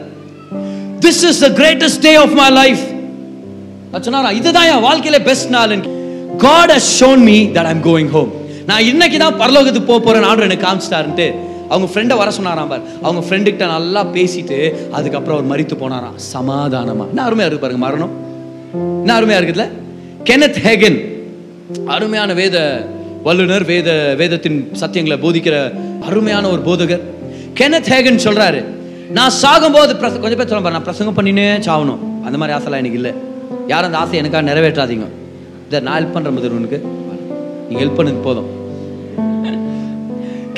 This 0.99 1.23
is 1.29 1.39
the 1.39 1.49
greatest 1.49 2.01
day 2.01 2.15
of 2.15 2.31
my 2.31 2.49
life 2.49 2.83
சொன்னாரா 4.01 4.31
இதுதான் 4.31 4.67
என் 4.71 4.85
வாழ்க்கையில 4.85 5.23
பெஸ்ட் 5.23 5.49
நாள் 5.49 5.79
God 6.37 6.71
has 6.71 6.91
shown 6.99 7.17
me 7.17 7.45
that 7.45 7.69
I'm 7.73 7.83
going 7.83 8.09
home 8.09 8.31
நான் 8.65 8.83
இன்னைக்கு 8.83 9.17
தான் 9.17 9.39
பரலோகத்துக்கு 9.39 9.85
போக 9.85 9.99
போறேன் 9.99 10.23
ஆண்டு 10.23 10.43
எனக்கு 10.43 10.67
காமிச்சிட்டாருன்ட்டு 10.67 11.33
அவங்க 11.69 11.87
ஃப்ரெண்டை 11.93 12.17
வர 12.17 12.31
சொன்னாராம் 12.31 12.67
பார். 12.67 12.81
அவங்க 13.01 13.21
ஃப்ரெண்டுகிட்ட 13.27 13.65
நல்லா 13.67 14.05
பேசிட்டு 14.05 14.89
அதுக்கப்புறம் 14.91 15.37
அவர் 15.37 15.49
மறித்து 15.51 15.75
போனாராம். 15.83 16.17
சமாதானமா. 16.33 17.05
நான் 17.13 17.25
அருமையாக 17.25 17.51
இருக்கு 17.51 17.65
பாருங்க 17.65 17.85
மரணம். 17.85 18.24
என்ன 18.75 19.15
அருமையா 19.17 19.39
இருக்குதுல 19.41 19.65
கெனத் 20.29 20.59
ஹேகன் 20.65 20.99
அருமையான 21.85 22.33
வேத 22.33 22.55
வல்லுனர் 23.25 23.65
வேத 23.65 23.89
வேதத்தின் 24.17 24.71
சத்தியங்களை 24.81 25.17
போதிக்கிற 25.25 25.55
அருமையான 26.07 26.49
ஒரு 26.49 26.61
போதகர். 26.69 27.03
கெனத் 27.59 27.89
ஹேகன் 27.93 28.23
சொல்றாரு 28.25 28.63
நான் 29.17 29.33
சாகும்போது 29.41 29.93
பிரச 30.01 30.19
கொஞ்சம் 30.23 30.39
பேர் 30.41 30.47
சொல்ல 30.47 30.69
நான் 30.69 30.83
பிரசங்கம் 30.83 31.17
பண்ணினே 31.17 31.47
சாகணும். 31.67 32.01
அந்த 32.25 32.37
மாதிரி 32.37 32.57
ஆசைலாம் 32.57 32.81
எனக்கு 32.83 32.99
இல்லை. 33.01 33.13
யாரும் 33.67 33.85
அந்த 33.85 33.97
ஆசை 33.97 34.17
எனக்காக 34.17 34.45
நிறைவேற்றாதீங்க. 34.51 35.07
இதை 35.67 35.79
நான் 35.79 35.97
ஹெல்ப் 35.97 36.15
பண்ணுற 36.15 36.31
மாதிரி 36.35 36.53
உனக்கு 36.59 36.79
நீங்கள் 37.69 37.87
ஹெல்ப் 37.87 37.99
பண்ணது 37.99 38.21
போதும். 38.21 38.49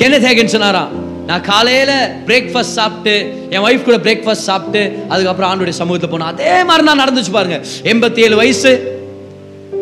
கெனத் 0.01 0.27
ஹேகன் 0.27 0.53
சொன்னாராம் 0.55 0.89
நான் 1.27 1.41
காலையில் 1.41 1.95
பிரேக்ஃபாஸ்ட் 2.27 2.75
சாப்பிட்டு 2.77 3.13
என் 3.49 3.59
ஒய்ஃப் 3.59 3.83
கூட 3.83 3.97
பிரேக்ஃபாஸ்ட் 3.97 4.45
சாப்பிட்டு 4.49 5.03
அதுக்கப்புறம் 5.07 5.49
ஆண்டுடைய 5.51 5.69
சமூகத்தில் 5.69 6.11
போனோம். 6.11 6.31
அதே 6.33 6.63
மாதிரி 6.63 6.85
தான் 6.85 6.99
நடந்துச்சு 6.99 7.31
பாருங்க. 7.31 7.61
எண்பத்தி 7.83 8.19
ஏழு 8.19 8.35
வயசு. 8.35 9.01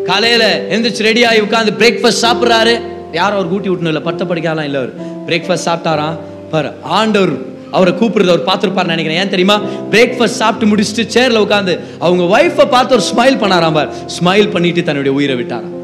காலையில் 0.04 0.40
எந்திரிச்சு 0.40 0.98
ரெடி 0.98 1.24
ஆகி 1.24 1.40
உட்காந்து 1.40 1.72
பிரேக்ஃபாஸ்ட் 1.78 2.22
சாப்பிட்றாரு. 2.22 2.80
யாரும் 3.12 3.38
அவர் 3.38 3.48
கூட்டி 3.48 3.68
விட்டணும் 3.68 3.86
இல்லை 3.86 4.02
பட்ட 4.02 4.24
படிக்கலாம் 4.24 4.64
இல்லை 4.64 4.80
அவர். 4.80 5.24
பிரேக்ஃபாஸ்ட் 5.26 5.66
சாப்பிட்டாராம். 5.66 6.18
பாரு 6.50 6.70
ஆண்டவர் 6.82 7.30
அவரை 7.70 7.94
கூப்பிடுறது 7.94 8.38
அவர் 8.38 8.44
பார்த்துருப்பார் 8.44 8.94
நினைக்கிறேன். 8.94 9.22
ஏன் 9.22 9.28
தெரியுமா? 9.28 9.60
பிரேக்ஃபாஸ்ட் 9.90 10.40
சாப்பிட்டு 10.42 10.76
முடிச்சுட்டு 10.76 11.06
சேரில் 11.16 11.42
உட்காந்து 11.44 11.78
அவங்க 11.98 12.42
ஒய்ஃபை 12.42 12.70
பார்த்து 12.70 12.94
ஒரு 12.94 13.04
ஸ்மைல் 13.14 13.36
பண்ணாராம் 13.36 13.72
பார். 13.72 13.92
ஸ்மைல் 14.06 14.50
பண்ணிட்டு 14.50 14.82
தன்னுடைய 14.82 15.16
உயிரை 15.16 15.36
விட்டாராம். 15.36 15.74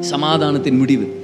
சமாதானத்தின் 0.00 0.78
முடிவு. 0.78 1.20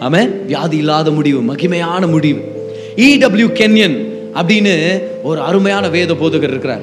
ஆமென்? 0.00 0.44
வியாதி 0.46 0.76
இல்லாத 0.76 1.10
முடிவு 1.10 1.54
மகிமையான 1.54 2.10
முடிவு. 2.10 2.54
இடபிள்யூ 2.96 3.48
கென்யன் 3.60 3.96
அப்படின்னு 4.38 5.02
ஒரு 5.22 5.40
அருமையான 5.40 5.88
வேத 5.88 6.14
போதகர் 6.14 6.52
இருக்கிறார். 6.54 6.80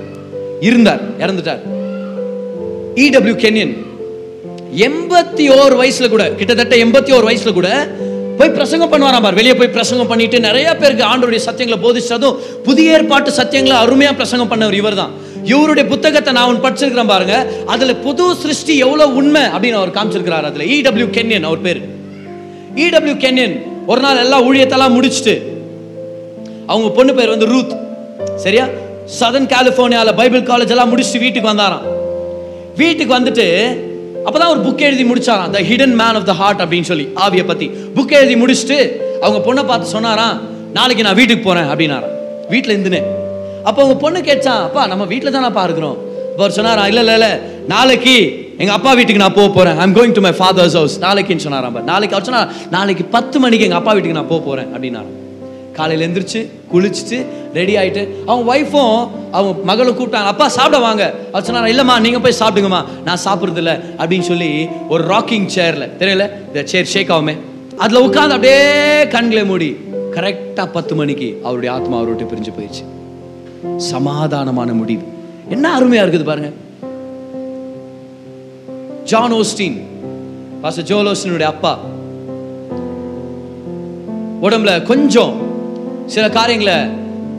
இருந்தார் 0.60 1.02
இறந்துட்டார். 1.20 1.62
இடபிள்யூ 3.06 3.36
கென்யன் 3.44 3.74
எண்பத்தி 4.88 5.46
ஓரு 5.60 5.76
வயசுல 5.82 6.10
கூட 6.10 6.30
கிட்டத்தட்ட 6.40 6.76
எண்பத்தி 6.76 7.12
ஓரு 7.18 7.26
வயசுல 7.30 7.54
கூட 7.54 7.70
போய் 8.38 8.50
பிரசங்கம் 8.50 8.92
பண்ணுவாராம் 8.94 9.26
பார். 9.26 9.34
வெளியே 9.34 9.56
போய் 9.56 9.74
பிரசங்கம் 9.78 10.08
பண்ணிட்டு 10.08 10.40
நிறைய 10.40 10.76
பேருக்கு 10.76 11.04
ஆண்டவருடைய 11.10 11.42
சத்தியங்களை 11.48 11.78
போதிச்சதும் 11.86 12.38
புதிய 12.68 12.92
ஏற்பாட்டு 12.92 13.32
சத்தியங்களை 13.32 13.78
அருமையா 13.84 14.14
பிரசங்கம் 14.22 14.52
பண்ணவர் 14.52 14.74
இவர் 14.74 15.00
தான் 15.02 15.14
இவருடைய 15.44 15.90
புத்தகத்தை 15.90 16.34
நான் 16.34 16.48
ஒன்று 16.50 16.66
படிச்சிருக்கிறேன் 16.66 17.12
பாருங்க. 17.14 17.48
அதுல 17.66 17.96
புது 17.96 18.36
சிருஷ்டி 18.36 18.78
எவ்வளவு 18.78 19.16
உண்மை 19.16 19.42
அப்படின்னு 19.42 19.80
அவர் 19.82 19.96
காமிச்சிருக்கிறார். 19.98 20.48
அதுல 20.50 20.64
இடபிள்யூ 20.64 21.08
கென்யன் 21.18 21.48
அவர் 21.50 21.62
பேர். 21.62 21.82
இடபிள்யூ 22.76 23.16
கென்யன் 23.26 23.56
ஒரு 23.88 24.02
நாள் 24.02 24.22
எல்லா 24.26 24.38
ஊழியத்தெல்லாம் 24.50 24.96
முடிச்சுட்டு 24.98 25.36
அவங்க 26.68 26.90
பொண்ணு 26.90 27.14
பேர் 27.14 27.30
வந்து 27.30 27.46
ரூத். 27.46 27.74
சரியா? 28.36 28.66
சதன் 29.20 29.50
கலிஃபோர்னியாவில் 29.54 30.14
பைபிள் 30.14 30.42
காலேஜ் 30.42 30.70
எல்லாம் 30.70 30.98
முடிச்சுட்டு 30.98 31.20
வீட்டுக்கு 31.20 31.50
வந்தாராம். 31.50 31.86
வீட்டுக்கு 32.78 33.20
வந்துட்டு 33.20 33.46
அப்பதான் 34.26 34.50
ஒரு 34.50 34.60
புக் 34.60 34.82
எழுதி 34.82 35.04
முடிச்சாராம். 35.04 35.50
The 35.50 35.62
hidden 35.70 35.96
man 36.02 36.18
of 36.20 36.26
the 36.26 36.34
heart 36.34 36.62
அப்படின்னு 36.62 36.82
சொல்லி 36.82 37.10
ஆவியை 37.28 37.48
பத்தி. 37.48 37.70
புக் 37.96 38.12
எழுதி 38.12 38.36
முடிச்சுட்டு 38.36 38.92
அவங்க 39.22 39.40
பொண்ணை 39.48 39.68
பார்த்து 39.68 39.88
சொன்னாராம் 39.88 40.42
நாளைக்கு 40.74 41.04
நான் 41.04 41.16
வீட்டுக்கு 41.16 41.44
போறேன் 41.44 41.70
அப்படின்னாராம். 41.72 42.14
வீட்டில் 42.50 42.76
இருந்துனே 42.78 43.02
அப்போ 43.64 43.82
அவங்க 43.82 44.00
பொண்ணு 44.00 44.22
கேட்டான் 44.22 44.64
அப்பா 44.64 44.88
நம்ம 44.88 45.06
வீட்டில் 45.06 45.32
தானே 45.32 45.64
இருக்கிறோம்? 45.64 45.98
அவர் 46.38 46.52
சொன்னாராம் 46.52 46.88
இல்ல 46.88 47.00
இல்ல 47.00 47.14
இல்ல. 47.14 47.42
நாளைக்கு 47.68 48.16
எங்க 48.58 48.74
அப்பா 48.74 48.94
வீட்டுக்கு 48.94 49.22
நான் 49.22 49.34
போக 49.34 49.50
போறேன். 49.50 49.78
I'm 49.78 49.96
going 49.96 50.12
to 50.12 50.22
my 50.22 50.32
father's 50.32 50.78
house 50.80 51.00
நாளைக்குன்னு 51.00 51.46
சொன்னாராம் 51.48 51.84
நாளைக்கு 51.84 52.16
அவர் 52.18 52.30
சொன்னார் 52.30 52.50
நாளைக்கு 52.72 53.04
பத்து 53.04 53.40
மணிக்கு 53.40 53.66
எங்க 53.66 53.78
அப்பா 53.82 53.92
வீட்டுக்கு 53.92 54.20
நான் 54.20 54.28
போக 54.28 54.44
போறேன் 54.46 54.70
அப்படின்னாராம். 54.76 55.22
காலையில் 55.78 56.06
எந்திரிச்சு 56.08 56.40
குளிச்சுட்டு 56.72 57.18
ரெடி 57.60 57.74
ஆயிட்டு 57.82 58.02
அவங்க 58.26 58.46
ஒய்ஃபும் 58.54 59.08
அவங்க 59.38 59.52
மகளை 59.70 59.92
கூப்பிட்டாங்க 59.94 60.32
அப்பா 60.34 60.48
சாப்பிட 60.58 60.78
வாங்க. 60.86 61.04
அவர் 61.32 61.46
சொன்னாங்க 61.48 61.72
இல்லைம்மா 61.74 61.96
நீங்கள் 62.06 62.24
போய் 62.26 62.40
சாப்பிடுங்கம்மா 62.40 62.82
நான் 63.08 63.24
சாப்பிட்றது 63.26 63.62
இல்லை 63.64 63.76
அப்படின்னு 64.02 64.28
சொல்லி 64.32 64.50
ஒரு 64.90 65.04
ராக்கிங் 65.14 65.48
சேரில் 65.56 65.90
தெரியல? 66.02 66.26
இந்த 66.48 66.64
சேர் 66.72 66.92
ஷேக் 66.94 67.14
ஆகுமே. 67.16 67.36
அதில் 67.84 68.04
உட்காந்து 68.08 68.36
அப்படியே 68.36 68.60
கண்களை 69.08 69.46
மூடி 69.52 69.70
கரெக்டாக 70.16 70.68
பத்து 70.72 70.96
மணிக்கு 70.96 71.30
அவருடைய 71.44 71.70
ஆத்மா 71.76 71.98
அவரை 72.00 72.14
விட்டு 72.14 72.32
பிரிஞ்சு 72.32 72.54
போயிடுச்சு. 72.58 72.84
சமாதானமான 73.92 74.74
முடிவு. 74.82 75.04
என்ன 75.50 75.66
அருமையாக 75.78 76.06
இருக்குது 76.06 76.30
பாருங்க. 76.32 76.52
ஜான் 79.12 79.34
ஓஸ்டின் 79.40 79.80
பாச 80.62 80.82
ஜோலோஸ்டினுடைய 80.90 81.50
அப்பா 81.54 81.74
உடம்புல 84.48 84.72
கொஞ்சம் 84.92 85.34
சில 86.06 86.30
காரியங்களை 86.30 86.78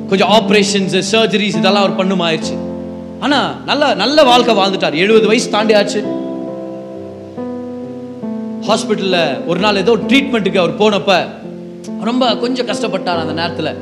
கொஞ்சம் 0.09 0.29
ஆப்ரேஷன்ஸ் 0.29 0.97
சர்ஜரிஸ் 1.13 1.59
இதெல்லாம் 1.61 1.85
அவர் 1.85 1.97
பண்ணும் 1.97 2.21
ஆயிடுச்சு 2.21 2.57
ஆனா 3.21 3.55
நல்ல 3.65 3.95
நல்ல 3.95 4.25
வாழ்க்கை 4.25 4.55
வாழ்ந்துட்டார். 4.57 4.95
எழுபது 4.95 5.27
வயசு 5.27 5.51
தாண்டி 5.51 5.75
ஆச்சு 5.75 6.01
ஹாஸ்பிட்டல்ல 8.69 9.47
ஒரு 9.47 9.61
நாள் 9.61 9.77
ஏதோ 9.77 9.97
ட்ரீட்மெண்ட்டுக்கு 9.97 10.63
அவர் 10.63 10.79
போனப்ப 10.79 11.27
ரொம்ப 12.03 12.37
கொஞ்சம் 12.37 12.67
கஷ்டப்பட்டார் 12.67 13.23
அந்த 13.25 13.33
நேரத்தில். 13.33 13.73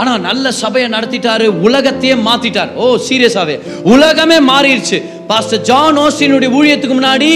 ஆனா 0.00 0.12
நல்ல 0.28 0.52
சபையை 0.62 0.88
நடத்திட்டாரு 0.96 1.46
உலகத்தையே 1.68 2.16
மாத்திட்டார். 2.28 2.70
ஓ 2.82 2.84
சீரியஸாவே 3.08 3.56
உலகமே 3.94 4.38
மாறிடுச்சு. 4.50 4.98
பாஸ்டர் 5.30 5.62
ஜான் 5.68 5.98
ஓஸ்டினுடைய 6.04 6.50
ஊழியத்துக்கு 6.58 6.94
முன்னாடி 6.98 7.28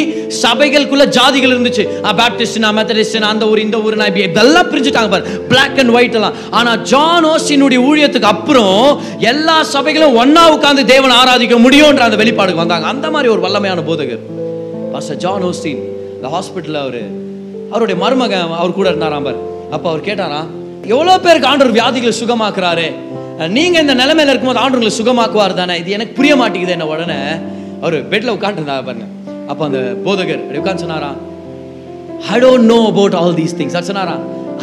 சபைகளுக்குள்ள 0.43 1.05
ஜாதிகள் 1.17 1.53
இருந்துச்சு. 1.55 1.85
பேப்டிஸ்ட் 2.21 2.59
நான் 2.65 2.77
மெத்தடிஸ்ட் 2.79 3.27
அந்த 3.33 3.49
ஊர் 3.51 3.61
இந்த 3.65 3.77
ஊர் 3.85 3.99
நான் 4.01 4.11
இப்படி 4.11 4.27
இதெல்லாம் 4.31 4.71
பிரிஞ்சுட்டாங்க 4.73 5.11
பாரு. 5.15 5.25
பிளாக் 5.51 5.79
அண்ட் 5.83 5.93
ஒயிட் 5.97 6.17
எல்லாம். 6.21 6.39
ஆனா 6.59 6.73
ஜான் 6.93 7.27
ஓஸ்டினுடைய 7.33 7.81
ஊழியத்துக்கு 7.91 8.31
அப்புறம் 8.35 8.81
எல்லா 9.33 9.57
சபைகளும் 9.75 10.19
ஒன்னா 10.23 10.45
உட்காந்து 10.57 10.85
தேவன் 10.95 11.17
ஆராதிக்க 11.21 11.59
முடியும்ன்ற 11.67 12.05
அந்த 12.09 12.19
வெளிப்பாடுக்கு 12.23 12.65
வந்தாங்க. 12.65 12.89
அந்த 12.95 13.07
மாதிரி 13.17 13.31
ஒரு 13.35 13.43
வல்லமையான 13.47 13.85
போதகர். 13.91 14.25
பாஸ்டர் 14.95 15.21
ஜான் 15.27 15.47
ஓஸ்டின் 15.51 15.83
இந்த 16.17 16.29
ஹாஸ்பிட்டலில் 16.37 16.83
அவர் 16.85 17.01
அவருடைய 17.73 17.99
மருமகன் 18.05 18.59
அவர் 18.62 18.79
கூட 18.81 18.89
இருந்தாராம் 18.93 19.27
பார். 19.29 19.41
அப்போ 19.75 19.87
அவர் 19.93 20.07
கேட்டாராம் 20.11 20.51
எவ்வளோ 20.93 21.12
பேருக்கு 21.24 21.49
ஆண்டவர் 21.51 21.76
வியாதிகளை 21.76 22.12
சுகமாக்குறாரு? 22.20 22.87
நீங்க 23.57 23.76
இந்த 23.85 23.95
நிலைமையில 24.01 24.32
இருக்கும்போது 24.32 24.62
ஆண்டவர்களை 24.62 24.93
சுகமாக்குவார் 24.99 25.55
தானே? 25.61 25.74
இது 25.82 25.91
எனக்கு 25.97 26.16
புரிய 26.18 26.32
மாட்டேங்குது 26.41 26.74
என்ன 26.76 26.87
உடனே. 26.95 27.18
அவர் 27.85 27.97
பெட்ல 28.12 28.35
உட்காந்துருந்தா 28.37 28.76
பாருங்க. 28.89 29.07
அப்போ 29.51 29.62
அந்த 29.68 29.80
போதகர் 30.07 30.43
அப்படி 30.43 30.61
உட்காந்து 30.62 30.85
சொன்னாரா? 30.85 31.11
I 32.35 32.37
don't 32.45 32.68
know 32.74 32.78
about 32.93 33.16
all 33.20 33.35
these 33.41 33.57
things 33.61 33.76
அது 33.78 33.91
சொன்னாரா? 33.91 34.16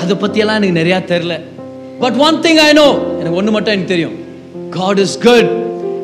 அதை 0.04 0.16
பற்றியெல்லாம் 0.24 0.60
எனக்கு 0.60 0.78
நிறையா 0.82 1.00
தெரில. 1.14 1.36
But 2.04 2.18
one 2.28 2.40
thing 2.46 2.62
I 2.68 2.70
know 2.82 2.88
எனக்கு 3.20 3.38
ஒன்று 3.42 3.56
மட்டும் 3.58 3.74
எனக்கு 3.76 3.94
தெரியும். 3.94 4.16
God 4.78 5.02
is 5.06 5.18
good 5.28 5.52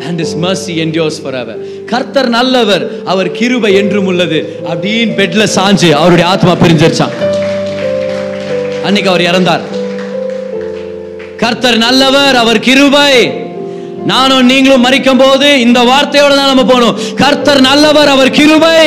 and 0.09 0.19
is 0.25 0.35
mercy 0.45 0.75
endures 0.85 1.17
அவர் 1.31 1.53
கர்த்தர் 1.93 2.29
நல்லவர் 2.37 2.85
அவர் 3.13 3.29
கிருபை 3.39 3.71
என்றும் 3.81 4.09
உள்ளது. 4.11 4.39
அப்படின்னு 4.71 5.15
பெட்ல 5.21 5.43
சாஞ்சு 5.57 5.89
அவருடைய 6.01 6.27
ஆத்மா 6.33 6.53
பிரிஞ்சிருச்சான் 6.63 7.15
அன்னைக்கு 8.87 9.09
அவர் 9.13 9.27
இறந்தார். 9.31 9.65
கர்த்தர் 11.43 11.77
நல்லவர் 11.85 12.37
அவர் 12.43 12.65
கிருபை 12.67 13.11
நானும் 14.11 14.47
நீங்களும் 14.51 14.85
மறிக்கும் 14.85 15.21
போது 15.21 15.47
இந்த 15.65 15.79
வார்த்தையோட 15.89 16.33
தான் 16.39 16.51
நம்ம 16.51 16.65
போகணும் 16.71 16.97
கர்த்தர் 17.21 17.61
நல்லவர் 17.69 18.11
அவர் 18.13 18.35
கிருபை 18.37 18.81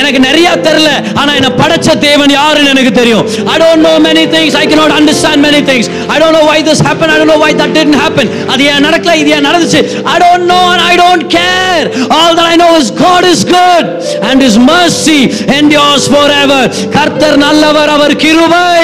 எனக்கு 0.00 0.18
நிறைய 0.26 0.48
தெரியல 0.66 0.90
ஆனா 1.20 1.30
என்ன 1.38 1.48
படைச்ச 1.60 1.94
தேவன் 2.04 2.32
யாருன்னு 2.36 2.72
எனக்கு 2.74 2.92
தெரியும் 2.98 3.24
I 3.54 3.58
don't 3.62 3.82
know 3.86 3.96
many 4.08 4.24
things 4.34 4.52
I 4.62 4.66
cannot 4.70 4.92
understand 4.98 5.38
many 5.48 5.60
things 5.70 5.86
I 6.14 6.18
don't 6.22 6.34
know 6.38 6.44
why 6.50 6.58
this 6.68 6.80
happened 6.88 7.12
I 7.14 7.18
don't 7.20 7.30
know 7.32 7.40
why 7.44 7.50
that 7.60 7.72
didn't 7.78 7.98
happen 8.04 8.28
அது 8.52 8.68
ஏன் 8.72 8.84
நடக்கல 8.86 9.16
இது 9.22 9.32
ஏன் 9.36 9.46
நடந்துச்சு 9.48 9.82
I 10.14 10.18
don't 10.24 10.46
know 10.52 10.62
and 10.74 10.82
I 10.84 10.96
don't 10.96 11.24
care 11.38 11.84
all 12.16 12.32
that 12.38 12.46
I 12.46 12.56
know 12.62 12.72
is 12.76 12.88
God 13.02 13.26
is 13.32 13.42
good 13.50 13.86
and 14.28 14.46
his 14.46 14.56
mercy 14.72 15.20
endures 15.58 16.06
forever 16.16 16.62
கர்த்தர் 16.96 17.38
நல்லவர் 17.46 17.92
அவர் 17.96 18.16
கிருபை 18.24 18.82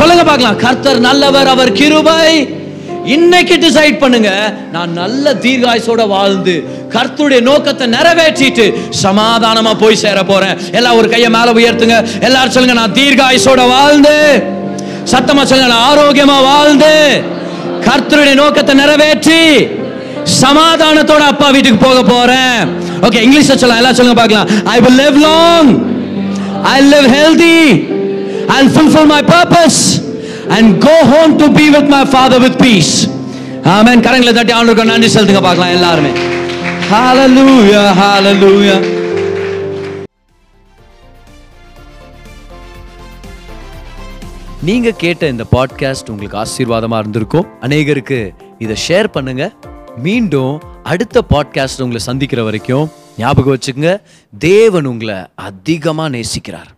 சொல்லுங்க 0.00 0.22
பார்க்கலாம். 0.28 0.58
கர்த்தர் 0.64 0.98
நல்லவர் 1.08 1.48
அவர் 1.54 1.70
கிருபை. 1.78 2.18
இன்னைக்கு 3.14 3.54
டிசைட் 3.64 3.96
பண்ணுங்க. 4.02 4.30
நான் 4.74 4.92
நல்ல 5.00 5.32
தீர்காயுசோட 5.44 6.02
வாழ்ந்து 6.12 6.54
கர்த்தருடைய 6.94 7.40
நோக்கத்தை 7.48 7.86
நிறைவேற்றிட்டு 7.94 8.64
சமாதானமா 9.02 9.72
போய் 9.82 10.00
சேர 10.04 10.18
போறேன். 10.30 10.56
எல்லாம் 10.78 10.98
ஒரு 11.00 11.08
கையை 11.14 11.28
மேல 11.36 11.52
உயர்த்துங்க. 11.58 11.98
எல்லாரும் 12.28 12.54
சொல்லுங்க 12.56 12.76
நான் 12.80 12.96
தீர்காயுசோட 13.00 13.62
வாழ்ந்து. 13.74 14.16
சத்தமா 15.12 15.44
சொல்லுங்க 15.50 15.70
நான் 15.74 15.86
ஆரோக்கியமா 15.90 16.38
வாழ்ந்து. 16.50 16.94
கர்த்தருடைய 17.88 18.34
நோக்கத்தை 18.42 18.74
நிறைவேற்றி 18.82 19.42
சமாதானத்தோட 20.40 21.22
அப்பா 21.34 21.48
வீட்டுக்கு 21.56 21.80
போக 21.86 22.00
போறேன். 22.14 22.58
ஓகே 23.06 23.22
இங்கிலீஷ்ல 23.26 23.56
சொல்லலாம். 23.60 23.82
எல்லாம் 23.82 23.98
சொல்லுங்க 24.00 24.18
பார்க்கலாம். 24.22 24.50
I 24.74 24.78
will 24.86 25.00
live 25.04 25.18
long 25.28 25.72
I 26.74 26.76
live 26.92 27.08
healthy 27.16 27.56
I'll 28.52 28.70
fulfill 28.76 29.06
my 29.14 29.22
purpose 29.34 29.80
and 30.56 30.84
go 30.84 30.96
home 31.12 31.32
to 31.40 31.46
be 31.58 31.66
with 31.74 31.88
my 31.96 32.04
father 32.14 32.38
with 32.44 32.56
peace. 32.62 32.92
ஆமென் 33.64 34.00
கரங்களை 34.00 34.32
தட்டி 34.32 34.52
ஆண்டவருக்கு 34.52 34.84
நன்றி 34.84 35.08
செலுத்துங்க. 35.14 35.42
பார்க்கலாம் 35.42 35.74
எல்லாருமே. 35.76 36.12
ஹalleluya 36.92 37.82
hallelujah. 38.00 38.80
நீங்க 44.62 44.90
கேட்ட 44.90 45.28
இந்த 45.28 45.44
பாட்காஸ்ட் 45.52 46.10
உங்களுக்கு 46.12 46.42
ஆசீர்வாதமா 46.42 46.98
இருந்திருக்கும். 46.98 47.46
அநேகருக்கு 47.60 48.18
இதை 48.58 48.76
ஷேர் 48.88 49.08
பண்ணுங்க. 49.18 49.52
மீண்டும் 49.96 50.62
அடுத்த 50.82 51.24
பாட்காஸ்ட் 51.30 51.84
உங்களை 51.84 52.02
சந்திக்கிற 52.08 52.42
வரைக்கும் 52.42 52.90
ஞாபகம் 53.18 53.54
வச்சுக்கோங்க. 53.56 53.94
தேவன் 54.38 54.84
உங்களை 54.84 55.14
அதிகமா 55.34 56.06
நேசிக்கிறார். 56.06 56.70